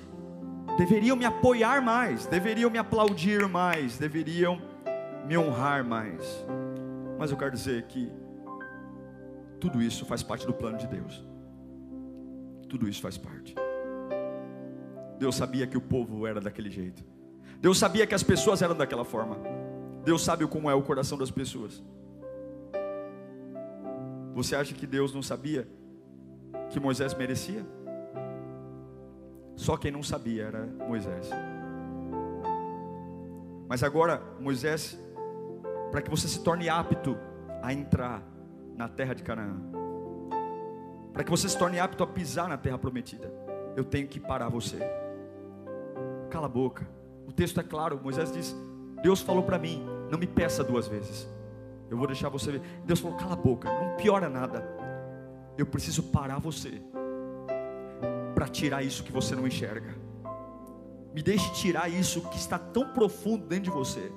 deveriam 0.79 1.17
me 1.17 1.25
apoiar 1.25 1.83
mais, 1.83 2.27
deveriam 2.27 2.71
me 2.71 2.79
aplaudir 2.79 3.49
mais, 3.49 3.99
deveriam 3.99 4.63
me 5.27 5.37
honrar 5.37 5.85
mais. 5.85 6.47
Mas 7.19 7.31
eu 7.31 7.37
quero 7.37 7.53
dizer 7.53 7.85
que 7.85 8.13
tudo 9.61 9.81
isso 9.81 10.05
faz 10.05 10.23
parte 10.23 10.47
do 10.47 10.53
plano 10.53 10.77
de 10.77 10.87
Deus. 10.87 11.25
Tudo 12.69 12.89
isso 12.89 13.01
faz 13.01 13.17
parte. 13.17 13.55
Deus 15.19 15.37
sabia 15.37 15.67
que 15.67 15.79
o 15.79 15.81
povo 15.81 16.27
era 16.27 16.41
daquele 16.41 16.71
jeito. 16.71 17.05
Deus 17.61 17.79
sabia 17.79 18.07
que 18.07 18.15
as 18.15 18.23
pessoas 18.23 18.61
eram 18.63 18.77
daquela 18.77 19.05
forma. 19.05 19.39
Deus 20.05 20.23
sabe 20.23 20.47
como 20.47 20.69
é 20.69 20.75
o 20.75 20.83
coração 20.83 21.17
das 21.17 21.31
pessoas. 21.31 21.83
Você 24.35 24.57
acha 24.57 24.75
que 24.75 24.87
Deus 24.87 25.15
não 25.15 25.23
sabia 25.23 25.67
que 26.69 26.81
Moisés 26.81 27.15
merecia? 27.15 27.65
Só 29.57 29.77
quem 29.77 29.93
não 29.93 30.03
sabia 30.03 30.45
era 30.45 30.67
Moisés. 30.89 31.31
Mas 33.69 33.83
agora 33.83 34.21
Moisés 34.41 34.99
para 35.95 36.03
que 36.03 36.11
você 36.11 36.27
se 36.27 36.41
torne 36.41 36.69
apto 36.69 37.17
a 37.63 37.73
entrar 37.73 38.21
na 38.77 38.89
terra 38.89 39.15
de 39.15 39.23
Canaã. 39.23 39.55
Para 41.13 41.23
que 41.23 41.31
você 41.31 41.49
se 41.49 41.57
torne 41.57 41.79
apto 41.79 42.03
a 42.03 42.07
pisar 42.09 42.49
na 42.49 42.59
terra 42.59 42.77
prometida, 42.77 43.33
eu 43.77 43.85
tenho 43.85 44.09
que 44.09 44.19
parar 44.19 44.49
você. 44.49 44.77
Cala 46.31 46.47
a 46.47 46.49
boca. 46.49 46.85
O 47.29 47.33
texto 47.33 47.61
é 47.61 47.63
claro. 47.63 48.01
Moisés 48.03 48.33
diz: 48.33 48.57
Deus 49.05 49.21
falou 49.21 49.45
para 49.45 49.57
mim, 49.57 49.87
não 50.11 50.19
me 50.19 50.27
peça 50.27 50.65
duas 50.65 50.89
vezes. 50.89 51.29
Eu 51.89 51.97
vou 51.97 52.09
deixar 52.09 52.29
você 52.29 52.51
ver. 52.51 52.63
Deus 52.85 52.99
falou: 52.99 53.17
cala 53.17 53.35
a 53.35 53.37
boca, 53.37 53.71
não 53.71 53.97
piora 53.97 54.29
nada. 54.29 54.69
Eu 55.57 55.65
preciso 55.65 56.03
parar 56.03 56.41
você 56.41 56.83
para 58.35 58.49
tirar 58.49 58.83
isso 58.83 59.05
que 59.05 59.13
você 59.13 59.37
não 59.37 59.47
enxerga. 59.47 59.95
Me 61.15 61.23
deixe 61.23 61.53
tirar 61.53 61.89
isso 61.89 62.21
que 62.31 62.37
está 62.37 62.59
tão 62.59 62.89
profundo 62.89 63.47
dentro 63.47 63.67
de 63.67 63.71
você. 63.71 64.11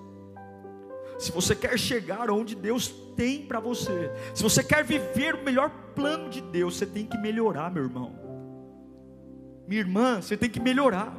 Se 1.17 1.31
você 1.31 1.55
quer 1.55 1.77
chegar 1.79 2.29
onde 2.29 2.55
Deus 2.55 2.87
tem 3.15 3.41
para 3.41 3.59
você, 3.59 4.11
se 4.35 4.43
você 4.43 4.63
quer 4.63 4.83
viver 4.83 5.33
o 5.33 5.43
melhor 5.43 5.71
plano 5.95 6.29
de 6.29 6.41
Deus, 6.41 6.77
você 6.77 6.85
tem 6.85 7.05
que 7.05 7.17
melhorar, 7.17 7.71
meu 7.71 7.83
irmão. 7.83 8.13
Minha 9.67 9.81
irmã, 9.81 10.21
você 10.21 10.37
tem 10.37 10.49
que 10.49 10.59
melhorar. 10.59 11.11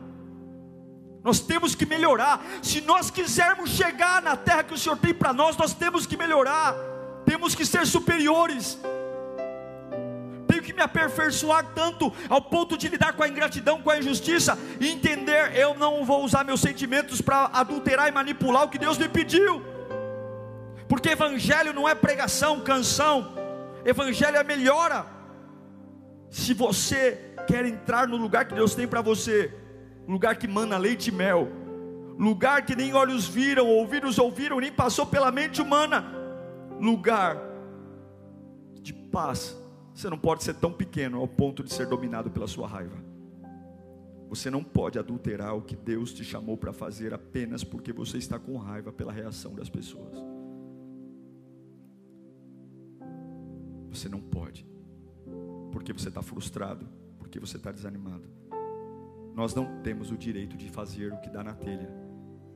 Nós 1.25 1.41
temos 1.41 1.75
que 1.75 1.85
melhorar. 1.85 2.41
Se 2.63 2.81
nós 2.81 3.11
quisermos 3.11 3.71
chegar 3.71 4.23
na 4.23 4.37
terra 4.37 4.63
que 4.63 4.73
o 4.73 4.79
Senhor 4.79 4.97
tem 4.97 5.13
para 5.13 5.33
nós, 5.33 5.57
nós 5.57 5.75
temos 5.75 6.07
que 6.07 6.17
melhorar. 6.17 6.77
Temos 7.27 7.57
que 7.57 7.67
ser 7.67 7.85
superiores. 7.85 8.79
Tenho 10.47 10.63
que 10.63 10.73
me 10.73 10.81
aperfeiçoar 10.81 11.67
tanto 11.75 12.13
ao 12.29 12.41
ponto 12.41 12.79
de 12.79 12.89
lidar 12.89 13.15
com 13.15 13.25
a 13.25 13.29
ingratidão, 13.29 13.83
com 13.83 13.91
a 13.91 13.99
injustiça 13.99 14.57
e 14.81 14.89
entender, 14.89 15.57
eu 15.57 15.75
não 15.75 16.05
vou 16.05 16.25
usar 16.25 16.45
meus 16.45 16.61
sentimentos 16.61 17.21
para 17.21 17.51
adulterar 17.53 18.09
e 18.09 18.13
manipular 18.13 18.65
o 18.65 18.69
que 18.69 18.79
Deus 18.79 18.97
me 18.97 19.09
pediu 19.09 19.78
porque 20.89 21.11
evangelho 21.11 21.73
não 21.73 21.89
é 21.89 21.95
pregação, 21.95 22.61
canção, 22.61 23.35
evangelho 23.85 24.37
é 24.37 24.43
melhora. 24.43 25.07
Se 26.31 26.55
você 26.55 27.35
quer 27.47 27.65
entrar 27.67 28.09
no 28.09 28.17
lugar 28.17 28.47
que 28.47 28.55
Deus 28.55 28.75
tem 28.75 28.89
para 28.89 29.03
você, 29.03 29.55
lugar 30.07 30.37
que 30.37 30.49
mana 30.49 30.79
leite 30.79 31.09
e 31.09 31.13
mel, 31.13 31.49
lugar 32.19 32.65
que 32.65 32.75
nem 32.75 32.95
olhos 32.95 33.29
viram, 33.29 33.67
ouvidos 33.67 34.19
ouviram, 34.19 34.59
nem 34.59 34.73
passou 34.73 35.07
pela 35.07 35.31
mente 35.31 35.61
humana, 35.61 36.05
lugar 36.81 37.37
de 38.81 38.93
paz. 38.93 39.57
Você 39.95 40.09
não 40.09 40.19
pode 40.19 40.43
ser 40.43 40.55
tão 40.55 40.73
pequeno 40.73 41.19
ao 41.19 41.29
ponto 41.29 41.63
de 41.63 41.73
ser 41.73 41.87
dominado 41.87 42.31
pela 42.31 42.47
sua 42.47 42.67
raiva. 42.67 42.97
Você 44.29 44.51
não 44.51 44.63
pode 44.63 44.99
adulterar 44.99 45.57
o 45.57 45.63
que 45.63 45.75
Deus 45.75 46.13
te 46.13 46.23
chamou 46.23 46.57
para 46.57 46.73
fazer 46.73 47.15
apenas 47.15 47.65
porque 47.65 47.93
você 47.93 48.19
está 48.19 48.39
com 48.39 48.57
raiva 48.57 48.93
pela 48.93 49.13
reação 49.13 49.55
das 49.55 49.69
pessoas. 49.69 50.38
Você 53.91 54.09
não 54.09 54.21
pode, 54.21 54.67
porque 55.73 55.93
você 55.93 56.09
está 56.09 56.23
frustrado, 56.23 56.87
porque 57.19 57.41
você 57.41 57.57
está 57.57 57.73
desanimado. 57.73 58.29
Nós 59.35 59.55
não 59.55 59.83
temos 59.83 60.11
o 60.11 60.17
direito 60.17 60.57
de 60.57 60.69
fazer 60.69 61.13
o 61.13 61.21
que 61.21 61.31
dá 61.31 61.43
na 61.45 61.55
telha, 61.55 61.89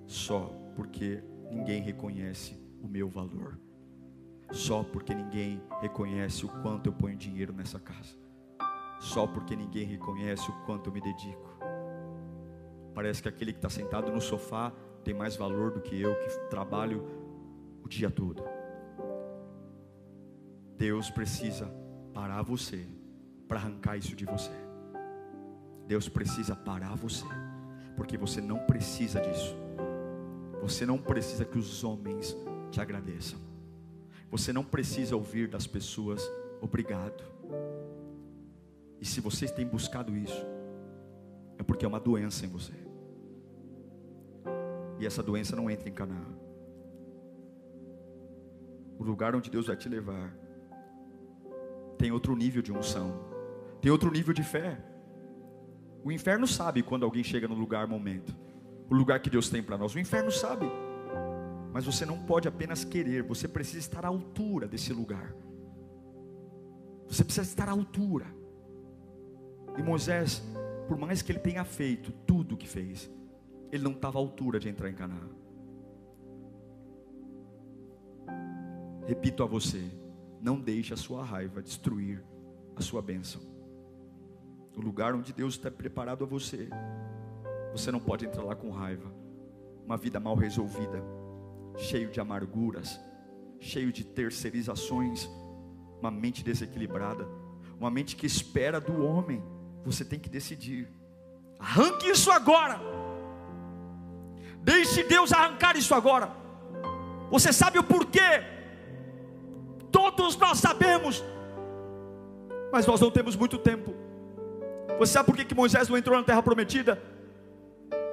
só 0.07 0.47
porque 0.75 1.23
ninguém 1.51 1.81
reconhece 1.81 2.59
o 2.83 2.89
meu 2.89 3.09
valor, 3.09 3.59
só 4.51 4.83
porque 4.83 5.15
ninguém 5.15 5.61
reconhece 5.81 6.45
o 6.45 6.49
quanto 6.63 6.89
eu 6.89 6.93
ponho 6.93 7.17
dinheiro 7.17 7.53
nessa 7.53 7.79
casa, 7.79 8.17
só 9.01 9.27
porque 9.27 9.55
ninguém 9.55 9.87
reconhece 9.87 10.51
o 10.51 10.55
quanto 10.65 10.91
eu 10.91 10.93
me 10.93 11.01
dedico. 11.01 11.53
Parece 12.95 13.23
que 13.23 13.29
aquele 13.29 13.53
que 13.53 13.59
está 13.59 13.71
sentado 13.71 14.13
no 14.13 14.21
sofá 14.21 14.73
tem 15.03 15.15
mais 15.15 15.37
valor 15.37 15.71
do 15.71 15.81
que 15.81 16.01
eu 16.01 16.15
que 16.15 16.29
trabalho 16.51 17.07
o 17.83 17.89
dia 17.89 18.11
todo. 18.11 18.52
Deus 20.77 21.11
precisa 21.11 21.67
parar 22.13 22.43
você 22.43 22.87
para 23.49 23.59
arrancar 23.59 23.97
isso 23.97 24.17
de 24.17 24.25
você. 24.25 24.53
Deus 25.87 26.09
precisa 26.09 26.55
parar 26.55 26.95
você, 26.95 27.27
porque 27.97 28.17
você 28.17 28.41
não 28.41 28.59
precisa 28.61 29.21
disso. 29.21 29.57
Você 30.61 30.87
não 30.87 30.99
precisa 30.99 31.45
que 31.45 31.59
os 31.59 31.83
homens 31.83 32.37
te 32.71 32.81
agradeçam. 32.81 33.39
Você 34.31 34.53
não 34.53 34.65
precisa 34.65 35.15
ouvir 35.15 35.49
das 35.49 35.67
pessoas 35.67 36.23
obrigado. 36.61 37.23
E 39.01 39.05
se 39.05 39.21
vocês 39.21 39.51
têm 39.51 39.67
buscado 39.67 40.17
isso, 40.17 40.47
é 41.59 41.63
porque 41.63 41.85
é 41.85 41.89
uma 41.89 42.01
doença 42.01 42.47
em 42.47 42.49
você. 42.49 42.73
E 44.99 45.05
essa 45.05 45.23
doença 45.23 45.57
não 45.57 45.69
entra 45.69 45.89
em 45.89 45.93
Canaã. 45.93 46.25
O 48.99 49.03
lugar 49.03 49.35
onde 49.35 49.51
Deus 49.51 49.67
vai 49.67 49.77
te 49.77 49.89
levar 49.89 50.33
tem 52.03 52.11
outro 52.11 52.35
nível 52.35 52.61
de 52.61 52.73
unção, 52.73 53.15
tem 53.81 53.89
outro 53.89 54.11
nível 54.11 54.35
de 54.35 54.43
fé. 54.43 54.77
O 56.03 56.11
inferno 56.11 56.49
sabe 56.49 56.83
quando 56.83 57.05
alguém 57.05 57.23
chega 57.23 57.47
no 57.47 57.55
lugar, 57.55 57.87
momento, 57.87 58.37
o 58.91 58.95
lugar 58.95 59.21
que 59.21 59.31
Deus 59.31 59.49
tem 59.49 59.63
para 59.63 59.79
nós. 59.79 59.95
O 59.95 60.01
inferno 60.01 60.33
sabe, 60.33 60.67
mas 61.73 61.85
você 61.85 62.05
não 62.05 62.19
pode 62.19 62.49
apenas 62.49 62.85
querer, 62.85 63.23
você 63.23 63.47
precisa 63.47 63.79
estar 63.79 64.05
à 64.05 64.09
altura 64.09 64.67
desse 64.67 64.93
lugar. 64.93 65.33
Você 67.07 67.23
precisa 67.23 67.47
estar 67.47 67.69
à 67.69 67.71
altura. 67.71 68.27
E 69.79 69.81
Moisés, 69.81 70.43
por 70.89 70.99
mais 70.99 71.23
que 71.23 71.31
ele 71.31 71.39
tenha 71.39 71.63
feito 71.63 72.11
tudo 72.27 72.57
o 72.57 72.59
que 72.59 72.67
fez, 72.67 73.09
ele 73.71 73.85
não 73.85 73.93
estava 73.93 74.19
à 74.19 74.21
altura 74.21 74.59
de 74.59 74.69
entrar 74.69 74.91
em 74.91 74.95
Canaã. 74.95 75.29
Repito 79.07 79.45
a 79.45 79.47
você, 79.47 79.89
não 80.43 80.61
deixe 80.61 80.93
a 80.93 80.97
sua 80.97 81.25
raiva 81.25 81.63
destruir 81.63 82.23
a 82.75 82.83
sua 82.83 83.01
bênção. 83.01 83.41
O 84.77 84.81
lugar 84.81 85.15
onde 85.15 85.33
Deus 85.33 85.55
está 85.55 85.71
preparado 85.71 86.25
a 86.25 86.27
você, 86.27 86.69
você 87.71 87.93
não 87.93 88.01
pode 88.01 88.27
entrar 88.27 88.43
lá 88.43 88.57
com 88.57 88.71
raiva. 88.71 89.09
Uma 89.87 89.97
vida 89.97 90.19
mal 90.19 90.35
resolvida, 90.35 91.03
cheio 91.77 92.11
de 92.11 92.21
amarguras, 92.21 93.01
cheio 93.61 93.93
de 93.93 94.05
terceirizações, 94.05 95.31
uma 96.01 96.11
mente 96.11 96.43
desequilibrada, 96.43 97.27
uma 97.79 97.91
mente 97.91 98.17
que 98.17 98.27
espera 98.27 98.81
do 98.81 99.05
homem. 99.05 99.43
Você 99.85 100.05
tem 100.05 100.19
que 100.19 100.29
decidir. 100.29 100.89
Arranque 101.59 102.11
isso 102.11 102.31
agora. 102.31 102.81
Deixe 104.63 105.05
Deus 105.05 105.33
arrancar 105.33 105.77
isso 105.77 105.95
agora. 105.95 106.31
Você 107.31 107.53
sabe 107.53 107.79
o 107.79 107.85
porquê? 107.85 108.52
Todos 109.93 110.37
nós 110.37 110.59
sabemos, 110.59 111.23
mas 112.73 112.87
nós 112.87 113.01
não 113.01 113.11
temos 113.11 113.37
muito 113.37 113.59
tempo. 113.59 113.95
Você 114.99 115.13
sabe 115.13 115.27
por 115.27 115.37
que, 115.37 115.45
que 115.45 115.55
Moisés 115.55 115.89
não 115.89 115.97
entrou 115.97 116.17
na 116.17 116.25
terra 116.25 116.43
prometida? 116.43 117.01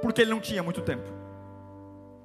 Porque 0.01 0.21
ele 0.21 0.31
não 0.31 0.41
tinha 0.41 0.61
muito 0.61 0.81
tempo. 0.81 1.07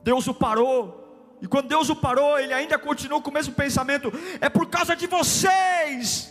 Deus 0.03 0.27
o 0.27 0.35
parou. 0.35 1.03
E 1.41 1.47
quando 1.47 1.69
Deus 1.69 1.89
o 1.89 1.97
parou, 1.97 2.39
ele 2.39 2.53
ainda 2.53 2.79
continuou 2.79 3.23
com 3.23 3.31
o 3.31 3.35
mesmo 3.35 3.55
pensamento: 3.55 4.13
é 4.41 4.49
por 4.49 4.67
causa 4.69 4.97
de 4.97 5.07
vocês. 5.07 6.31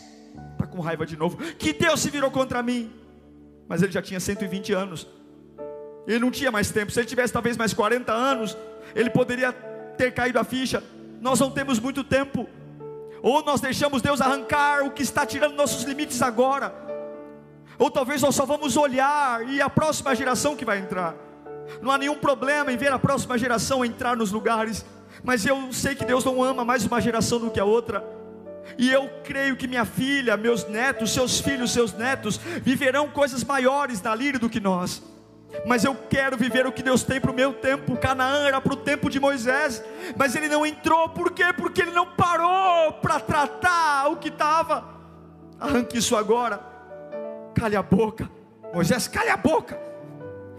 Está 0.52 0.66
com 0.66 0.80
raiva 0.80 1.06
de 1.06 1.16
novo. 1.16 1.36
Que 1.54 1.72
Deus 1.72 2.00
se 2.00 2.10
virou 2.10 2.30
contra 2.30 2.62
mim. 2.62 2.92
Mas 3.68 3.82
ele 3.82 3.92
já 3.92 4.02
tinha 4.02 4.20
120 4.20 4.72
anos. 4.72 5.06
Ele 6.06 6.18
não 6.18 6.30
tinha 6.30 6.50
mais 6.50 6.70
tempo. 6.70 6.92
Se 6.92 7.00
ele 7.00 7.06
tivesse 7.06 7.32
talvez 7.32 7.56
mais 7.56 7.72
40 7.72 8.12
anos, 8.12 8.56
ele 8.94 9.10
poderia 9.10 9.52
ter 9.96 10.12
caído 10.12 10.38
a 10.38 10.44
ficha. 10.44 10.82
Nós 11.20 11.40
não 11.40 11.50
temos 11.50 11.78
muito 11.78 12.04
tempo. 12.04 12.48
Ou 13.24 13.42
nós 13.42 13.58
deixamos 13.58 14.02
Deus 14.02 14.20
arrancar 14.20 14.84
o 14.84 14.90
que 14.90 15.02
está 15.02 15.24
tirando 15.24 15.54
nossos 15.54 15.82
limites 15.84 16.20
agora. 16.20 16.74
Ou 17.78 17.90
talvez 17.90 18.20
nós 18.20 18.34
só 18.34 18.44
vamos 18.44 18.76
olhar 18.76 19.48
e 19.48 19.62
a 19.62 19.70
próxima 19.70 20.14
geração 20.14 20.54
que 20.54 20.62
vai 20.62 20.78
entrar. 20.78 21.14
Não 21.80 21.90
há 21.90 21.96
nenhum 21.96 22.16
problema 22.16 22.70
em 22.70 22.76
ver 22.76 22.92
a 22.92 22.98
próxima 22.98 23.38
geração 23.38 23.82
entrar 23.82 24.14
nos 24.14 24.30
lugares, 24.30 24.84
mas 25.22 25.46
eu 25.46 25.72
sei 25.72 25.94
que 25.94 26.04
Deus 26.04 26.22
não 26.22 26.44
ama 26.44 26.66
mais 26.66 26.84
uma 26.84 27.00
geração 27.00 27.38
do 27.40 27.50
que 27.50 27.58
a 27.58 27.64
outra. 27.64 28.04
E 28.76 28.92
eu 28.92 29.08
creio 29.24 29.56
que 29.56 29.66
minha 29.66 29.86
filha, 29.86 30.36
meus 30.36 30.68
netos, 30.68 31.14
seus 31.14 31.40
filhos, 31.40 31.72
seus 31.72 31.94
netos 31.94 32.36
viverão 32.36 33.08
coisas 33.08 33.42
maiores 33.42 34.02
na 34.02 34.14
lírio 34.14 34.38
do 34.38 34.50
que 34.50 34.60
nós 34.60 35.02
mas 35.64 35.84
eu 35.84 35.94
quero 35.94 36.36
viver 36.36 36.66
o 36.66 36.72
que 36.72 36.82
Deus 36.82 37.02
tem 37.02 37.20
para 37.20 37.30
o 37.30 37.34
meu 37.34 37.52
tempo. 37.52 37.96
Canaã 37.96 38.46
era 38.46 38.60
para 38.60 38.72
o 38.72 38.76
tempo 38.76 39.08
de 39.08 39.20
Moisés, 39.20 39.82
mas 40.16 40.34
ele 40.34 40.48
não 40.48 40.66
entrou, 40.66 41.08
por 41.08 41.32
quê? 41.32 41.52
Porque 41.56 41.82
ele 41.82 41.92
não 41.92 42.06
parou 42.06 42.92
para 42.94 43.20
tratar 43.20 44.08
o 44.10 44.16
que 44.16 44.28
estava. 44.28 44.84
Arranque 45.60 45.98
isso 45.98 46.16
agora, 46.16 46.60
cale 47.54 47.76
a 47.76 47.82
boca, 47.82 48.28
Moisés, 48.72 49.06
cale 49.06 49.30
a 49.30 49.36
boca, 49.36 49.78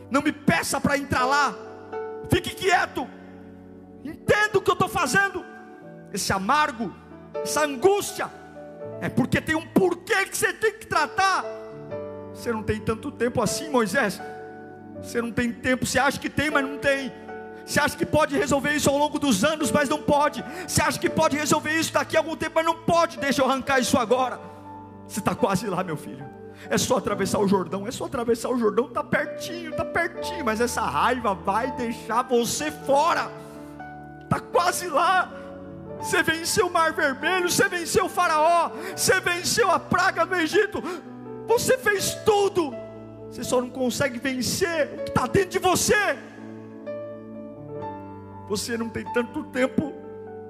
não 0.09 0.21
me 0.21 0.31
peça 0.31 0.79
para 0.79 0.97
entrar 0.97 1.25
lá, 1.25 1.53
fique 2.29 2.55
quieto, 2.55 3.07
entenda 4.03 4.57
o 4.57 4.61
que 4.61 4.69
eu 4.69 4.73
estou 4.73 4.87
fazendo, 4.87 5.45
esse 6.13 6.31
amargo, 6.31 6.93
essa 7.43 7.65
angústia, 7.65 8.31
é 9.01 9.09
porque 9.09 9.41
tem 9.41 9.55
um 9.55 9.67
porquê 9.67 10.25
que 10.25 10.37
você 10.37 10.53
tem 10.53 10.73
que 10.73 10.87
tratar. 10.87 11.43
Você 12.33 12.51
não 12.51 12.63
tem 12.63 12.79
tanto 12.79 13.11
tempo 13.11 13.41
assim, 13.41 13.69
Moisés. 13.69 14.21
Você 15.05 15.21
não 15.21 15.31
tem 15.31 15.51
tempo, 15.51 15.85
você 15.85 15.99
acha 15.99 16.19
que 16.19 16.29
tem, 16.29 16.49
mas 16.49 16.63
não 16.63 16.77
tem. 16.77 17.13
Você 17.63 17.79
acha 17.79 17.95
que 17.95 18.05
pode 18.05 18.35
resolver 18.35 18.73
isso 18.73 18.89
ao 18.89 18.97
longo 18.97 19.19
dos 19.19 19.43
anos, 19.43 19.71
mas 19.71 19.87
não 19.87 20.01
pode. 20.01 20.43
Você 20.67 20.81
acha 20.81 20.99
que 20.99 21.09
pode 21.09 21.37
resolver 21.37 21.71
isso 21.71 21.93
daqui 21.93 22.17
a 22.17 22.19
algum 22.19 22.35
tempo, 22.35 22.53
mas 22.55 22.65
não 22.65 22.75
pode. 22.75 23.17
Deixa 23.17 23.41
eu 23.41 23.49
arrancar 23.49 23.79
isso 23.79 23.97
agora. 23.97 24.39
Você 25.07 25.19
está 25.19 25.35
quase 25.35 25.67
lá, 25.67 25.83
meu 25.83 25.95
filho. 25.95 26.25
É 26.69 26.77
só 26.77 26.97
atravessar 26.97 27.39
o 27.39 27.47
Jordão, 27.47 27.87
é 27.87 27.91
só 27.91 28.05
atravessar 28.05 28.49
o 28.49 28.57
Jordão, 28.57 28.85
está 28.85 29.03
pertinho, 29.03 29.71
está 29.71 29.85
pertinho, 29.85 30.43
mas 30.43 30.59
essa 30.59 30.81
raiva 30.81 31.35
vai 31.35 31.71
deixar 31.71 32.23
você 32.23 32.71
fora. 32.71 33.29
Está 34.23 34.39
quase 34.39 34.87
lá. 34.87 35.31
Você 35.99 36.23
venceu 36.23 36.67
o 36.67 36.71
Mar 36.71 36.93
Vermelho, 36.93 37.49
você 37.49 37.69
venceu 37.69 38.05
o 38.05 38.09
Faraó, 38.09 38.71
você 38.95 39.19
venceu 39.19 39.69
a 39.69 39.79
praga 39.79 40.25
do 40.25 40.35
Egito. 40.35 40.83
Você 41.47 41.77
fez 41.77 42.15
tudo 42.25 42.84
você 43.35 43.43
só 43.43 43.59
não 43.59 43.69
consegue 43.69 44.17
vencer 44.17 44.93
o 44.93 45.03
que 45.03 45.09
está 45.09 45.27
dentro 45.27 45.49
de 45.49 45.59
você. 45.59 45.93
Você 48.47 48.77
não 48.77 48.87
tem 48.87 49.03
tanto 49.11 49.43
tempo. 49.47 49.91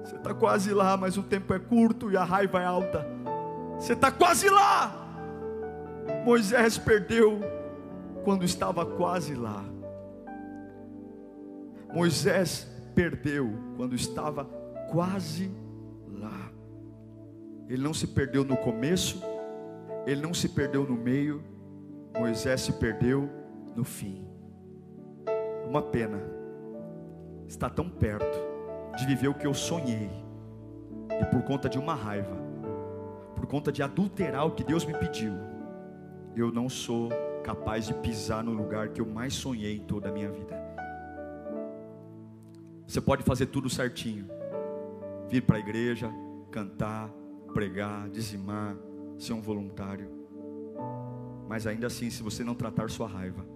Você 0.04 0.14
está 0.14 0.32
quase 0.32 0.72
lá, 0.72 0.96
mas 0.96 1.18
o 1.18 1.22
tempo 1.24 1.52
é 1.52 1.58
curto 1.58 2.12
e 2.12 2.16
a 2.16 2.22
raiva 2.22 2.62
é 2.62 2.64
alta. 2.64 3.04
Você 3.76 3.94
está 3.94 4.12
quase 4.12 4.48
lá. 4.48 5.04
Moisés 6.24 6.78
perdeu 6.78 7.40
quando 8.22 8.44
estava 8.44 8.86
quase 8.86 9.34
lá. 9.34 9.64
Moisés 11.92 12.68
perdeu 12.94 13.52
quando 13.76 13.96
estava 13.96 14.44
quase 14.92 15.50
lá. 16.08 16.52
Ele 17.68 17.82
não 17.82 17.92
se 17.92 18.06
perdeu 18.06 18.44
no 18.44 18.56
começo, 18.56 19.20
ele 20.06 20.20
não 20.20 20.32
se 20.32 20.48
perdeu 20.48 20.84
no 20.84 20.94
meio, 20.94 21.55
Moisés 22.18 22.62
se 22.62 22.72
perdeu 22.72 23.28
no 23.74 23.84
fim. 23.84 24.26
Uma 25.68 25.82
pena 25.82 26.20
está 27.46 27.68
tão 27.68 27.88
perto 27.88 28.38
de 28.96 29.06
viver 29.06 29.28
o 29.28 29.34
que 29.34 29.46
eu 29.46 29.52
sonhei, 29.52 30.10
e 31.20 31.24
por 31.26 31.42
conta 31.42 31.68
de 31.68 31.78
uma 31.78 31.94
raiva, 31.94 32.36
por 33.34 33.46
conta 33.46 33.70
de 33.70 33.82
adulterar 33.82 34.46
o 34.46 34.52
que 34.52 34.64
Deus 34.64 34.84
me 34.84 34.94
pediu, 34.94 35.32
eu 36.34 36.50
não 36.50 36.68
sou 36.68 37.10
capaz 37.42 37.86
de 37.86 37.94
pisar 37.94 38.42
no 38.42 38.52
lugar 38.52 38.88
que 38.88 39.00
eu 39.00 39.06
mais 39.06 39.34
sonhei 39.34 39.76
em 39.76 39.80
toda 39.80 40.08
a 40.08 40.12
minha 40.12 40.30
vida. 40.30 40.56
Você 42.86 43.00
pode 43.00 43.22
fazer 43.22 43.46
tudo 43.46 43.68
certinho, 43.68 44.26
vir 45.28 45.42
para 45.42 45.56
a 45.56 45.60
igreja, 45.60 46.10
cantar, 46.50 47.10
pregar, 47.52 48.08
dizimar, 48.08 48.76
ser 49.18 49.32
um 49.32 49.42
voluntário. 49.42 50.25
Mas 51.48 51.66
ainda 51.66 51.86
assim, 51.86 52.10
se 52.10 52.22
você 52.22 52.42
não 52.42 52.54
tratar 52.54 52.90
sua 52.90 53.06
raiva, 53.06 53.46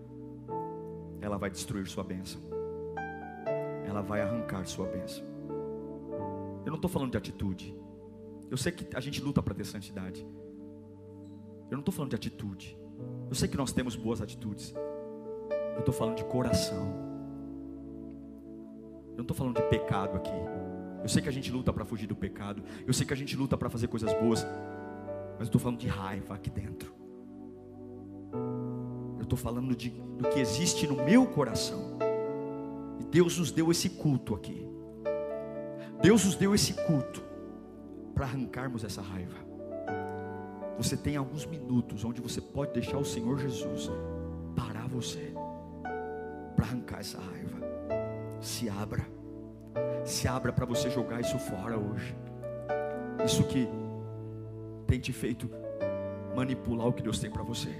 ela 1.20 1.36
vai 1.36 1.50
destruir 1.50 1.86
sua 1.88 2.04
bênção. 2.04 2.40
Ela 3.84 4.00
vai 4.00 4.22
arrancar 4.22 4.64
sua 4.66 4.86
bênção. 4.86 5.24
Eu 6.64 6.68
não 6.68 6.76
estou 6.76 6.90
falando 6.90 7.10
de 7.10 7.18
atitude. 7.18 7.76
Eu 8.50 8.56
sei 8.56 8.70
que 8.72 8.96
a 8.96 9.00
gente 9.00 9.20
luta 9.20 9.42
para 9.42 9.54
ter 9.54 9.64
santidade. 9.64 10.26
Eu 11.70 11.72
não 11.72 11.80
estou 11.80 11.92
falando 11.92 12.10
de 12.10 12.16
atitude. 12.16 12.78
Eu 13.28 13.34
sei 13.34 13.48
que 13.48 13.56
nós 13.56 13.72
temos 13.72 13.96
boas 13.96 14.20
atitudes. 14.20 14.72
Eu 15.74 15.80
estou 15.80 15.94
falando 15.94 16.16
de 16.16 16.24
coração. 16.24 16.94
Eu 19.10 19.16
não 19.16 19.22
estou 19.22 19.36
falando 19.36 19.56
de 19.56 19.62
pecado 19.68 20.16
aqui. 20.16 20.30
Eu 21.02 21.08
sei 21.08 21.22
que 21.22 21.28
a 21.28 21.32
gente 21.32 21.50
luta 21.50 21.72
para 21.72 21.84
fugir 21.84 22.06
do 22.06 22.14
pecado. 22.14 22.62
Eu 22.86 22.92
sei 22.92 23.06
que 23.06 23.12
a 23.12 23.16
gente 23.16 23.36
luta 23.36 23.56
para 23.56 23.68
fazer 23.68 23.88
coisas 23.88 24.12
boas. 24.14 24.44
Mas 25.32 25.40
eu 25.40 25.44
estou 25.46 25.60
falando 25.60 25.78
de 25.78 25.88
raiva 25.88 26.34
aqui 26.34 26.50
dentro 26.50 26.99
estou 29.30 29.38
falando 29.38 29.76
de, 29.76 29.90
do 29.90 30.28
que 30.28 30.40
existe 30.40 30.88
no 30.88 30.96
meu 30.96 31.24
coração. 31.24 31.96
E 32.98 33.04
Deus 33.04 33.38
nos 33.38 33.52
deu 33.52 33.70
esse 33.70 33.88
culto 33.88 34.34
aqui. 34.34 34.66
Deus 36.02 36.24
nos 36.24 36.34
deu 36.34 36.52
esse 36.52 36.74
culto 36.74 37.22
para 38.12 38.24
arrancarmos 38.26 38.82
essa 38.82 39.00
raiva. 39.00 39.36
você 40.76 40.96
tem 40.96 41.16
alguns 41.16 41.46
minutos 41.46 42.04
onde 42.04 42.20
você 42.20 42.40
pode 42.40 42.72
deixar 42.72 42.98
o 42.98 43.04
Senhor 43.04 43.38
Jesus 43.38 43.90
parar 44.56 44.88
você 44.88 45.32
para 46.56 46.66
arrancar 46.66 47.00
essa 47.00 47.18
raiva. 47.18 47.60
Se 48.40 48.68
abra, 48.68 49.06
se 50.04 50.26
abra 50.26 50.52
para 50.52 50.66
você 50.66 50.90
jogar 50.90 51.20
isso 51.20 51.38
fora 51.38 51.78
hoje. 51.78 52.16
Isso 53.24 53.44
que 53.44 53.68
tem 54.86 54.98
te 54.98 55.12
feito 55.12 55.48
manipular 56.34 56.88
o 56.88 56.92
que 56.92 57.02
Deus 57.02 57.18
tem 57.18 57.30
para 57.30 57.42
você, 57.42 57.70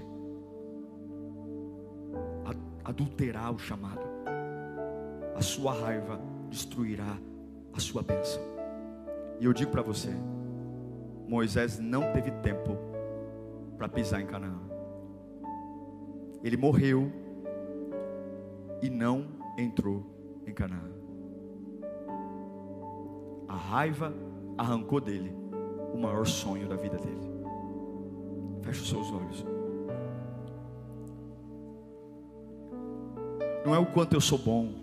adulterar 2.83 3.53
o 3.53 3.59
chamado. 3.59 4.01
A 5.35 5.41
sua 5.41 5.73
raiva 5.73 6.19
destruirá 6.49 7.17
a 7.73 7.79
sua 7.79 8.01
bênção. 8.01 8.41
E 9.39 9.45
eu 9.45 9.53
digo 9.53 9.71
para 9.71 9.81
você, 9.81 10.11
Moisés 11.27 11.79
não 11.79 12.11
teve 12.11 12.31
tempo 12.31 12.77
para 13.77 13.87
pisar 13.87 14.21
em 14.21 14.25
Canaã. 14.25 14.59
Ele 16.43 16.57
morreu 16.57 17.11
e 18.81 18.89
não 18.89 19.27
entrou 19.57 20.05
em 20.45 20.53
Canaã. 20.53 20.91
A 23.47 23.55
raiva 23.55 24.13
arrancou 24.57 24.99
dele 24.99 25.33
o 25.93 25.97
maior 25.97 26.25
sonho 26.25 26.67
da 26.67 26.75
vida 26.75 26.97
dele. 26.97 27.31
Feche 28.61 28.81
os 28.81 28.89
seus 28.89 29.11
olhos. 29.11 29.45
Não 33.65 33.75
é 33.75 33.79
o 33.79 33.85
quanto 33.85 34.13
eu 34.13 34.21
sou 34.21 34.37
bom, 34.37 34.73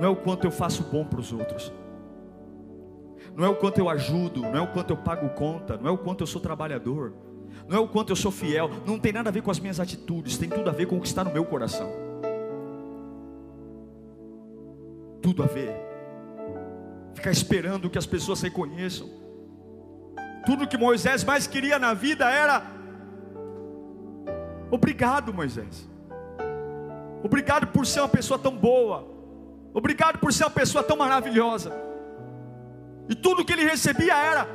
não 0.00 0.08
é 0.08 0.08
o 0.08 0.16
quanto 0.16 0.44
eu 0.44 0.50
faço 0.50 0.82
bom 0.84 1.04
para 1.04 1.20
os 1.20 1.32
outros, 1.32 1.72
não 3.34 3.44
é 3.44 3.48
o 3.48 3.56
quanto 3.56 3.78
eu 3.78 3.88
ajudo, 3.88 4.42
não 4.42 4.56
é 4.56 4.60
o 4.60 4.72
quanto 4.72 4.90
eu 4.90 4.96
pago 4.96 5.28
conta, 5.30 5.76
não 5.76 5.88
é 5.88 5.90
o 5.90 5.98
quanto 5.98 6.22
eu 6.22 6.26
sou 6.26 6.40
trabalhador, 6.40 7.12
não 7.68 7.76
é 7.76 7.80
o 7.80 7.88
quanto 7.88 8.10
eu 8.10 8.16
sou 8.16 8.30
fiel, 8.30 8.70
não 8.86 8.98
tem 8.98 9.12
nada 9.12 9.28
a 9.28 9.32
ver 9.32 9.42
com 9.42 9.50
as 9.50 9.60
minhas 9.60 9.78
atitudes, 9.78 10.38
tem 10.38 10.48
tudo 10.48 10.68
a 10.68 10.72
ver 10.72 10.86
com 10.86 10.96
o 10.96 11.00
que 11.00 11.06
está 11.06 11.22
no 11.24 11.32
meu 11.32 11.44
coração. 11.44 11.90
Tudo 15.20 15.42
a 15.42 15.46
ver. 15.46 15.74
Ficar 17.14 17.30
esperando 17.30 17.90
que 17.90 17.98
as 17.98 18.06
pessoas 18.06 18.40
reconheçam. 18.40 19.08
Tudo 20.46 20.66
que 20.66 20.78
Moisés 20.78 21.24
mais 21.24 21.46
queria 21.46 21.78
na 21.78 21.92
vida 21.92 22.30
era: 22.30 22.62
Obrigado, 24.70 25.34
Moisés. 25.34 25.88
Obrigado 27.22 27.66
por 27.68 27.86
ser 27.86 28.00
uma 28.00 28.08
pessoa 28.08 28.38
tão 28.38 28.56
boa. 28.56 29.06
Obrigado 29.74 30.18
por 30.18 30.32
ser 30.32 30.44
uma 30.44 30.50
pessoa 30.50 30.82
tão 30.82 30.96
maravilhosa. 30.96 31.72
E 33.08 33.14
tudo 33.14 33.44
que 33.44 33.52
ele 33.52 33.64
recebia 33.64 34.16
era: 34.16 34.48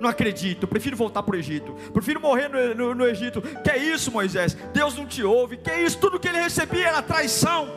Não 0.00 0.08
acredito, 0.08 0.66
prefiro 0.66 0.96
voltar 0.96 1.22
para 1.22 1.36
o 1.36 1.38
Egito. 1.38 1.72
Prefiro 1.92 2.20
morrer 2.20 2.48
no, 2.48 2.74
no, 2.74 2.94
no 2.94 3.06
Egito. 3.06 3.40
Que 3.40 3.70
é 3.70 3.78
isso, 3.78 4.10
Moisés? 4.10 4.54
Deus 4.72 4.96
não 4.96 5.06
te 5.06 5.22
ouve. 5.22 5.56
Que 5.56 5.70
é 5.70 5.82
isso? 5.82 5.98
Tudo 5.98 6.18
que 6.18 6.28
ele 6.28 6.40
recebia 6.40 6.88
era 6.88 7.02
traição. 7.02 7.68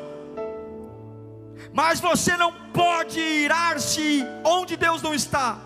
Mas 1.74 2.00
você 2.00 2.38
não 2.38 2.54
pode 2.74 3.20
irar-se 3.20 4.26
onde 4.44 4.78
Deus 4.78 5.02
não 5.02 5.14
está 5.14 5.66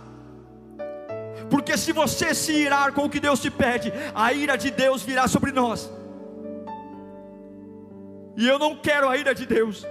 porque 1.49 1.75
se 1.77 1.91
você 1.91 2.33
se 2.33 2.53
irar 2.53 2.93
com 2.93 3.05
o 3.05 3.09
que 3.09 3.19
Deus 3.19 3.39
te 3.39 3.49
pede, 3.49 3.91
a 4.13 4.31
ira 4.31 4.55
de 4.55 4.69
Deus 4.69 5.01
virá 5.01 5.27
sobre 5.27 5.51
nós. 5.51 5.89
E 8.39 8.47
eu 8.47 8.57
não 8.57 8.73
quero 8.73 9.09
a 9.09 9.17
ira 9.17 9.35
de 9.35 9.45
Deus. 9.45 9.85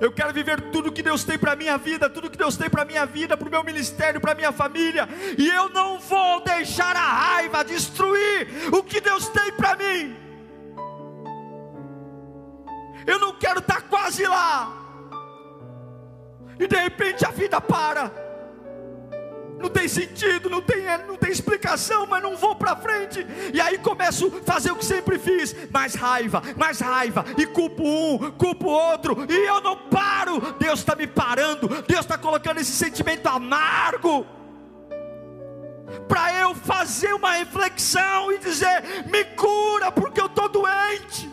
Eu 0.00 0.12
quero 0.12 0.32
viver 0.32 0.70
tudo 0.70 0.92
que 0.92 1.02
Deus 1.02 1.24
tem 1.24 1.36
para 1.36 1.56
minha 1.56 1.76
vida, 1.76 2.08
tudo 2.08 2.30
que 2.30 2.38
Deus 2.38 2.56
tem 2.56 2.70
para 2.70 2.84
minha 2.84 3.04
vida, 3.04 3.36
para 3.36 3.48
o 3.48 3.50
meu 3.50 3.64
ministério, 3.64 4.20
para 4.20 4.36
minha 4.36 4.52
família. 4.52 5.08
E 5.36 5.48
eu 5.48 5.68
não 5.68 5.98
vou 5.98 6.44
deixar 6.44 6.94
a 6.94 7.00
raiva 7.00 7.64
destruir 7.64 8.46
o 8.72 8.84
que 8.84 9.00
Deus 9.00 9.28
tem 9.30 9.50
para 9.54 9.74
mim. 9.74 10.16
Eu 13.04 13.18
não 13.18 13.34
quero 13.36 13.58
estar 13.58 13.80
tá 13.80 13.88
quase 13.88 14.24
lá. 14.24 14.72
E 16.56 16.68
de 16.68 16.76
repente 16.76 17.26
a 17.26 17.32
vida 17.32 17.60
para 17.60 18.29
não 19.60 19.68
tem 19.68 19.86
sentido, 19.86 20.48
não 20.48 20.62
tem, 20.62 20.82
não 21.06 21.16
tem 21.16 21.30
explicação, 21.30 22.06
mas 22.06 22.22
não 22.22 22.36
vou 22.36 22.56
para 22.56 22.74
frente. 22.74 23.26
E 23.52 23.60
aí 23.60 23.78
começo 23.78 24.26
a 24.26 24.52
fazer 24.52 24.72
o 24.72 24.76
que 24.76 24.84
sempre 24.84 25.18
fiz: 25.18 25.54
mais 25.70 25.94
raiva, 25.94 26.42
mais 26.56 26.80
raiva, 26.80 27.24
e 27.36 27.46
culpo 27.46 27.82
um, 27.84 28.30
culpo 28.32 28.66
outro, 28.66 29.26
e 29.28 29.46
eu 29.46 29.60
não 29.60 29.76
paro. 29.76 30.40
Deus 30.58 30.80
está 30.80 30.96
me 30.96 31.06
parando, 31.06 31.68
Deus 31.86 32.00
está 32.00 32.16
colocando 32.16 32.58
esse 32.58 32.72
sentimento 32.72 33.26
amargo. 33.28 34.26
Para 36.08 36.32
eu 36.34 36.54
fazer 36.54 37.12
uma 37.12 37.32
reflexão 37.32 38.32
e 38.32 38.38
dizer: 38.38 39.04
me 39.10 39.24
cura, 39.36 39.92
porque 39.92 40.20
eu 40.20 40.26
estou 40.26 40.48
doente. 40.48 41.28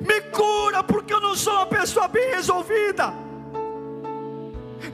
Me 0.00 0.20
cura, 0.32 0.82
porque 0.82 1.14
eu 1.14 1.20
não 1.20 1.36
sou 1.36 1.54
uma 1.54 1.66
pessoa 1.66 2.08
bem 2.08 2.30
resolvida 2.30 3.27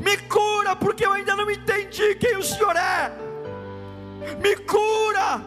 me 0.01 0.17
cura, 0.29 0.75
porque 0.77 1.05
eu 1.05 1.13
ainda 1.13 1.37
não 1.37 1.51
entendi 1.51 2.15
quem 2.15 2.37
o 2.37 2.43
Senhor 2.43 2.77
é. 2.77 3.13
Me 4.41 4.57
cura, 4.57 5.43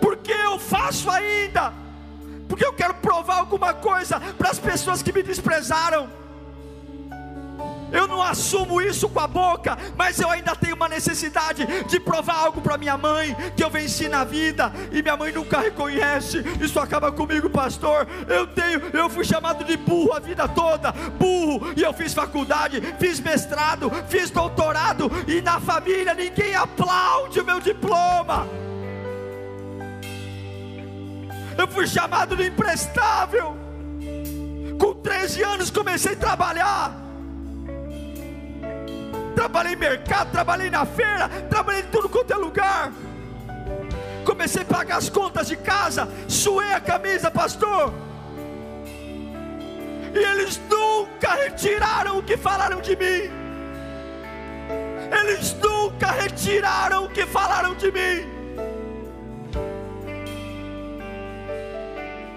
porque 0.00 0.32
eu 0.32 0.58
faço 0.58 1.10
ainda, 1.10 1.72
porque 2.48 2.64
eu 2.64 2.72
quero 2.72 2.94
provar 2.94 3.38
alguma 3.38 3.72
coisa 3.72 4.20
para 4.36 4.50
as 4.50 4.58
pessoas 4.58 5.02
que 5.02 5.12
me 5.12 5.22
desprezaram. 5.22 6.10
Eu 7.96 8.06
não 8.06 8.22
assumo 8.22 8.82
isso 8.82 9.08
com 9.08 9.18
a 9.18 9.26
boca, 9.26 9.78
mas 9.96 10.20
eu 10.20 10.28
ainda 10.28 10.54
tenho 10.54 10.76
uma 10.76 10.86
necessidade 10.86 11.66
de 11.88 11.98
provar 11.98 12.36
algo 12.36 12.60
para 12.60 12.76
minha 12.76 12.98
mãe 12.98 13.34
que 13.56 13.64
eu 13.64 13.70
venci 13.70 14.06
na 14.06 14.22
vida 14.22 14.70
e 14.92 15.00
minha 15.00 15.16
mãe 15.16 15.32
nunca 15.32 15.60
reconhece. 15.60 16.44
Isso 16.60 16.78
acaba 16.78 17.10
comigo, 17.10 17.48
pastor. 17.48 18.06
Eu 18.28 18.46
tenho, 18.48 18.82
eu 18.92 19.08
fui 19.08 19.24
chamado 19.24 19.64
de 19.64 19.78
burro 19.78 20.12
a 20.12 20.20
vida 20.20 20.46
toda, 20.46 20.92
burro, 20.92 21.72
e 21.74 21.82
eu 21.82 21.92
fiz 21.94 22.12
faculdade, 22.12 22.82
fiz 22.98 23.18
mestrado, 23.18 23.90
fiz 24.10 24.28
doutorado 24.28 25.10
e 25.26 25.40
na 25.40 25.58
família 25.58 26.12
ninguém 26.12 26.54
aplaude 26.54 27.40
o 27.40 27.44
meu 27.44 27.60
diploma. 27.60 28.46
Eu 31.56 31.66
fui 31.66 31.86
chamado 31.86 32.36
de 32.36 32.46
imprestável. 32.46 33.56
Com 34.78 34.92
13 34.92 35.42
anos 35.42 35.70
comecei 35.70 36.12
a 36.12 36.16
trabalhar 36.16 37.05
trabalhei 39.46 39.74
em 39.74 39.76
mercado, 39.76 40.32
trabalhei 40.32 40.70
na 40.70 40.84
feira, 40.84 41.28
trabalhei 41.48 41.82
em 41.82 41.86
tudo 41.86 42.08
quanto 42.08 42.32
é 42.32 42.36
lugar. 42.36 42.92
Comecei 44.24 44.62
a 44.62 44.64
pagar 44.64 44.96
as 44.96 45.08
contas 45.08 45.46
de 45.46 45.56
casa, 45.56 46.08
suei 46.26 46.72
a 46.72 46.80
camisa, 46.80 47.30
pastor. 47.30 47.94
E 50.12 50.18
eles 50.18 50.60
nunca 50.68 51.34
retiraram 51.34 52.18
o 52.18 52.22
que 52.24 52.36
falaram 52.36 52.80
de 52.80 52.96
mim. 52.96 53.30
Eles 55.20 55.54
nunca 55.62 56.10
retiraram 56.10 57.04
o 57.04 57.08
que 57.08 57.24
falaram 57.24 57.76
de 57.76 57.92
mim. 57.92 58.26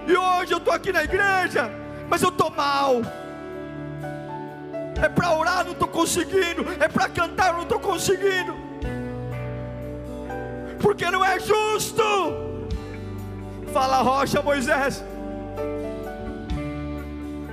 E 0.05 0.15
hoje 0.15 0.51
eu 0.51 0.59
estou 0.59 0.73
aqui 0.73 0.91
na 0.91 1.03
igreja, 1.03 1.71
mas 2.07 2.21
eu 2.21 2.29
estou 2.29 2.51
mal 2.51 3.01
é 5.01 5.09
para 5.09 5.31
orar, 5.35 5.63
não 5.63 5.71
estou 5.71 5.87
conseguindo, 5.87 6.65
é 6.79 6.87
para 6.87 7.07
cantar, 7.09 7.53
não 7.53 7.63
estou 7.63 7.79
conseguindo, 7.79 8.55
porque 10.81 11.09
não 11.09 11.23
é 11.23 11.39
justo. 11.39 12.03
Fala 13.73 14.01
rocha, 14.01 14.41
Moisés. 14.41 15.03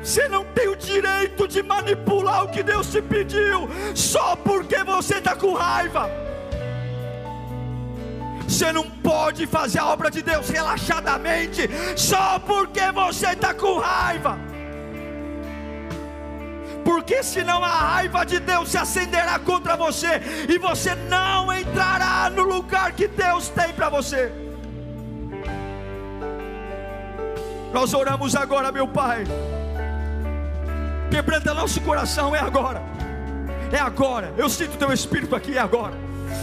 Você 0.03 0.29
não 0.29 0.45
tem 0.45 0.69
o 0.69 0.77
direito 0.77 1.49
de 1.49 1.63
manipular 1.63 2.45
o 2.45 2.49
que 2.49 2.63
Deus 2.63 2.91
te 2.91 3.03
pediu, 3.03 3.69
só 3.95 4.37
porque 4.37 4.83
você 4.85 5.17
está 5.17 5.35
com 5.35 5.53
raiva. 5.53 6.09
Você 8.49 8.73
não 8.73 8.89
pode 8.89 9.47
fazer 9.47 9.81
a 9.81 9.87
obra 9.87 10.09
de 10.09 10.23
Deus 10.23 10.49
relaxadamente, 10.49 11.69
só 11.97 12.39
porque 12.39 12.93
você 12.93 13.31
está 13.31 13.53
com 13.53 13.79
raiva 13.79 14.46
porque 16.87 17.21
senão 17.21 17.65
a 17.65 17.69
raiva 17.69 18.25
de 18.25 18.39
Deus 18.39 18.69
se 18.69 18.79
acenderá 18.79 19.41
contra 19.41 19.77
você 19.77 20.23
e 20.49 20.57
você 20.57 20.95
não 20.95 21.53
entrará 21.53 22.31
no 22.31 22.45
lugar 22.45 22.93
que 22.93 23.09
Deus 23.09 23.49
tem 23.49 23.73
para 23.73 23.89
você. 23.89 24.33
Nós 27.73 27.93
oramos 27.93 28.37
agora, 28.37 28.71
meu 28.71 28.87
Pai. 28.87 29.25
Quebranta 31.11 31.53
nosso 31.53 31.81
coração, 31.81 32.37
é 32.37 32.39
agora. 32.39 32.81
É 33.73 33.81
agora. 33.81 34.33
Eu 34.37 34.49
sinto 34.49 34.79
teu 34.79 34.93
espírito 34.93 35.35
aqui, 35.35 35.59
é 35.59 35.61
agora. 35.61 35.95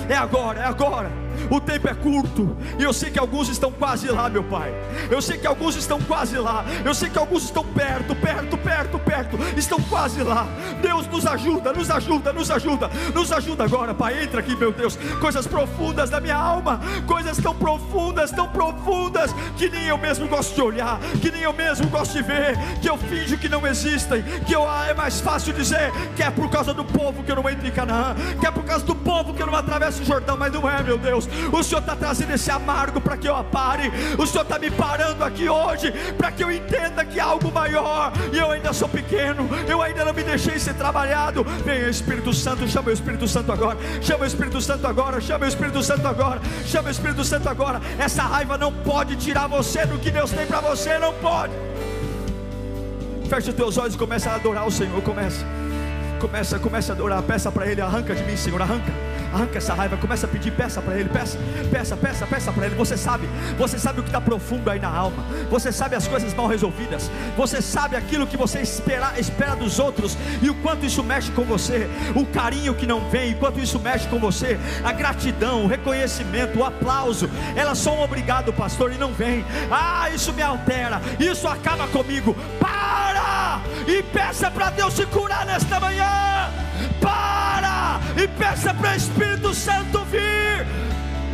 É 0.09 0.15
agora, 0.15 0.59
é 0.59 0.65
agora. 0.65 1.22
O 1.49 1.59
tempo 1.59 1.87
é 1.87 1.93
curto. 1.93 2.55
E 2.77 2.83
eu 2.83 2.93
sei 2.93 3.09
que 3.09 3.19
alguns 3.19 3.49
estão 3.49 3.71
quase 3.71 4.07
lá, 4.09 4.29
meu 4.29 4.43
Pai. 4.43 4.73
Eu 5.09 5.21
sei 5.21 5.37
que 5.37 5.47
alguns 5.47 5.75
estão 5.75 5.99
quase 6.01 6.37
lá. 6.37 6.65
Eu 6.83 6.93
sei 6.93 7.09
que 7.09 7.17
alguns 7.17 7.43
estão 7.43 7.63
perto, 7.63 8.15
perto, 8.15 8.57
perto, 8.57 8.99
perto. 8.99 9.37
Estão 9.57 9.79
quase 9.81 10.21
lá. 10.21 10.47
Deus 10.81 11.07
nos 11.07 11.25
ajuda, 11.25 11.73
nos 11.73 11.89
ajuda, 11.89 12.33
nos 12.33 12.51
ajuda. 12.51 12.89
Nos 13.13 13.31
ajuda 13.31 13.63
agora, 13.63 13.93
Pai. 13.93 14.23
Entra 14.23 14.39
aqui, 14.39 14.55
meu 14.55 14.71
Deus. 14.71 14.97
Coisas 15.19 15.47
profundas 15.47 16.09
da 16.09 16.19
minha 16.19 16.35
alma. 16.35 16.79
Coisas 17.07 17.37
tão 17.37 17.55
profundas, 17.55 18.31
tão 18.31 18.47
profundas. 18.47 19.31
Que 19.57 19.69
nem 19.69 19.85
eu 19.85 19.97
mesmo 19.97 20.27
gosto 20.27 20.55
de 20.55 20.61
olhar. 20.61 20.99
Que 21.21 21.31
nem 21.31 21.41
eu 21.41 21.53
mesmo 21.53 21.87
gosto 21.89 22.13
de 22.13 22.21
ver. 22.23 22.57
Que 22.81 22.89
eu 22.89 22.97
finjo 22.97 23.37
que 23.37 23.49
não 23.49 23.65
existem. 23.65 24.23
Que 24.45 24.53
eu, 24.53 24.67
ah, 24.67 24.87
é 24.87 24.93
mais 24.93 25.19
fácil 25.19 25.53
dizer 25.53 25.91
que 26.15 26.23
é 26.23 26.29
por 26.29 26.49
causa 26.49 26.73
do 26.73 26.83
povo 26.83 27.23
que 27.23 27.31
eu 27.31 27.35
não 27.35 27.49
entro 27.49 27.67
em 27.67 27.71
Canaã. 27.71 28.15
Que 28.39 28.47
é 28.47 28.51
por 28.51 28.63
causa 28.63 28.85
do 28.85 28.95
povo 28.95 29.33
que 29.33 29.41
eu 29.41 29.47
não 29.47 29.55
atravesso 29.55 30.01
o 30.01 30.05
Jordão. 30.05 30.37
Mas 30.37 30.51
não 30.51 30.69
é, 30.69 30.81
meu 30.81 30.97
Deus. 30.97 31.22
O 31.51 31.63
Senhor 31.63 31.81
está 31.81 31.95
trazendo 31.95 32.33
esse 32.33 32.49
amargo 32.51 32.99
para 33.01 33.17
que 33.17 33.27
eu 33.27 33.35
apare. 33.35 33.91
O 34.17 34.25
Senhor 34.25 34.43
está 34.43 34.59
me 34.59 34.69
parando 34.71 35.23
aqui 35.23 35.47
hoje 35.49 35.91
para 36.17 36.31
que 36.31 36.43
eu 36.43 36.51
entenda 36.51 37.05
que 37.05 37.19
há 37.19 37.25
algo 37.25 37.51
maior. 37.51 38.11
E 38.31 38.37
eu 38.37 38.51
ainda 38.51 38.73
sou 38.73 38.87
pequeno. 38.87 39.49
Eu 39.67 39.81
ainda 39.81 40.05
não 40.05 40.13
me 40.13 40.23
deixei 40.23 40.59
ser 40.59 40.73
trabalhado. 40.73 41.43
Venha 41.65 41.89
Espírito 41.89 42.33
Santo, 42.33 42.67
chama 42.67 42.89
o 42.89 42.93
Espírito 42.93 43.27
Santo 43.27 43.51
agora. 43.51 43.77
Chama 44.01 44.23
o 44.23 44.27
Espírito 44.27 44.61
Santo 44.61 44.87
agora. 44.87 45.21
Chama 45.21 45.45
o 45.45 45.47
Espírito 45.47 45.83
Santo 45.83 46.07
agora. 46.07 46.41
Chama 46.65 46.87
o 46.87 46.91
Espírito 46.91 47.23
Santo 47.23 47.49
agora. 47.49 47.81
Essa 47.97 48.23
raiva 48.23 48.57
não 48.57 48.71
pode 48.71 49.15
tirar 49.15 49.47
você 49.47 49.85
do 49.85 49.97
que 49.99 50.11
Deus 50.11 50.31
tem 50.31 50.45
para 50.45 50.61
você. 50.61 50.97
Não 50.97 51.13
pode. 51.13 51.53
Feche 53.29 53.49
os 53.49 53.55
teus 53.55 53.77
olhos 53.77 53.95
e 53.95 53.97
comece 53.97 54.27
a 54.29 54.35
adorar 54.35 54.67
o 54.67 54.71
Senhor. 54.71 55.01
Começa. 55.01 55.45
Começa, 56.19 56.59
começa 56.59 56.93
a 56.93 56.95
adorar. 56.95 57.21
Peça 57.23 57.51
para 57.51 57.67
Ele. 57.67 57.81
Arranca 57.81 58.13
de 58.15 58.23
mim, 58.23 58.37
Senhor. 58.37 58.61
Arranca 58.61 58.91
arranca 59.33 59.57
essa 59.57 59.73
raiva, 59.73 59.97
começa 59.97 60.25
a 60.25 60.29
pedir, 60.29 60.51
peça 60.51 60.81
para 60.81 60.97
Ele, 60.97 61.09
peça, 61.09 61.37
peça, 61.71 61.97
peça, 61.97 62.27
peça 62.27 62.51
para 62.51 62.65
Ele. 62.67 62.75
Você 62.75 62.97
sabe, 62.97 63.27
você 63.57 63.77
sabe 63.79 63.99
o 63.99 64.03
que 64.03 64.09
está 64.09 64.21
profundo 64.21 64.69
aí 64.69 64.79
na 64.79 64.89
alma, 64.89 65.23
você 65.49 65.71
sabe 65.71 65.95
as 65.95 66.07
coisas 66.07 66.33
mal 66.33 66.47
resolvidas, 66.47 67.09
você 67.35 67.61
sabe 67.61 67.95
aquilo 67.95 68.27
que 68.27 68.37
você 68.37 68.61
espera, 68.61 69.13
espera 69.17 69.55
dos 69.55 69.79
outros 69.79 70.17
e 70.41 70.49
o 70.49 70.55
quanto 70.55 70.85
isso 70.85 71.03
mexe 71.03 71.31
com 71.31 71.43
você, 71.43 71.89
o 72.15 72.25
carinho 72.25 72.75
que 72.75 72.85
não 72.85 73.09
vem, 73.09 73.33
o 73.33 73.37
quanto 73.37 73.59
isso 73.59 73.79
mexe 73.79 74.07
com 74.07 74.19
você, 74.19 74.59
a 74.83 74.91
gratidão, 74.91 75.65
o 75.65 75.67
reconhecimento, 75.67 76.59
o 76.59 76.65
aplauso, 76.65 77.29
elas 77.55 77.77
são 77.77 77.97
um 77.97 78.03
obrigado, 78.03 78.53
pastor, 78.53 78.91
e 78.91 78.97
não 78.97 79.13
vem. 79.13 79.45
Ah, 79.71 80.09
isso 80.09 80.33
me 80.33 80.41
altera, 80.41 81.01
isso 81.19 81.47
acaba 81.47 81.87
comigo. 81.87 82.35
Para 82.59 83.61
e 83.87 84.01
peça 84.03 84.49
para 84.49 84.69
Deus 84.69 84.93
te 84.95 85.05
curar 85.05 85.45
nesta 85.45 85.79
manhã. 85.79 86.49
Para 87.01 87.72
e 88.15 88.27
peça 88.27 88.73
para 88.73 88.91
o 88.91 88.95
Espírito 88.95 89.53
Santo 89.53 90.03
vir 90.05 90.65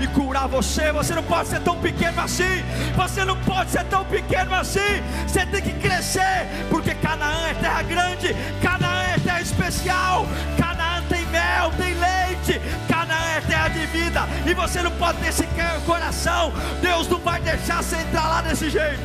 e 0.01 0.07
curar 0.07 0.47
você. 0.47 0.91
Você 0.91 1.13
não 1.13 1.23
pode 1.23 1.49
ser 1.49 1.59
tão 1.61 1.77
pequeno 1.79 2.21
assim. 2.21 2.63
Você 2.95 3.25
não 3.25 3.35
pode 3.37 3.71
ser 3.71 3.83
tão 3.85 4.05
pequeno 4.05 4.53
assim. 4.55 5.03
Você 5.27 5.45
tem 5.45 5.61
que 5.61 5.73
crescer, 5.73 6.47
porque 6.69 6.95
Canaã 6.95 7.49
é 7.49 7.53
terra 7.55 7.81
grande, 7.83 8.35
Canaã 8.61 9.03
é 9.15 9.19
terra 9.19 9.41
especial, 9.41 10.25
Canaã 10.57 11.03
tem 11.09 11.25
mel, 11.27 11.71
tem 11.77 11.93
leite, 11.93 12.61
Canaã 12.87 13.37
é 13.37 13.41
terra 13.41 13.67
de 13.69 13.85
vida. 13.87 14.21
E 14.45 14.53
você 14.53 14.81
não 14.81 14.91
pode 14.91 15.17
ter 15.19 15.27
esse 15.29 15.47
coração. 15.85 16.53
Deus 16.81 17.07
não 17.07 17.19
vai 17.19 17.41
deixar 17.41 17.83
você 17.83 17.97
entrar 17.97 18.27
lá 18.27 18.41
desse 18.41 18.69
jeito. 18.69 19.01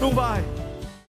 Não 0.00 0.10
vai. 0.12 0.42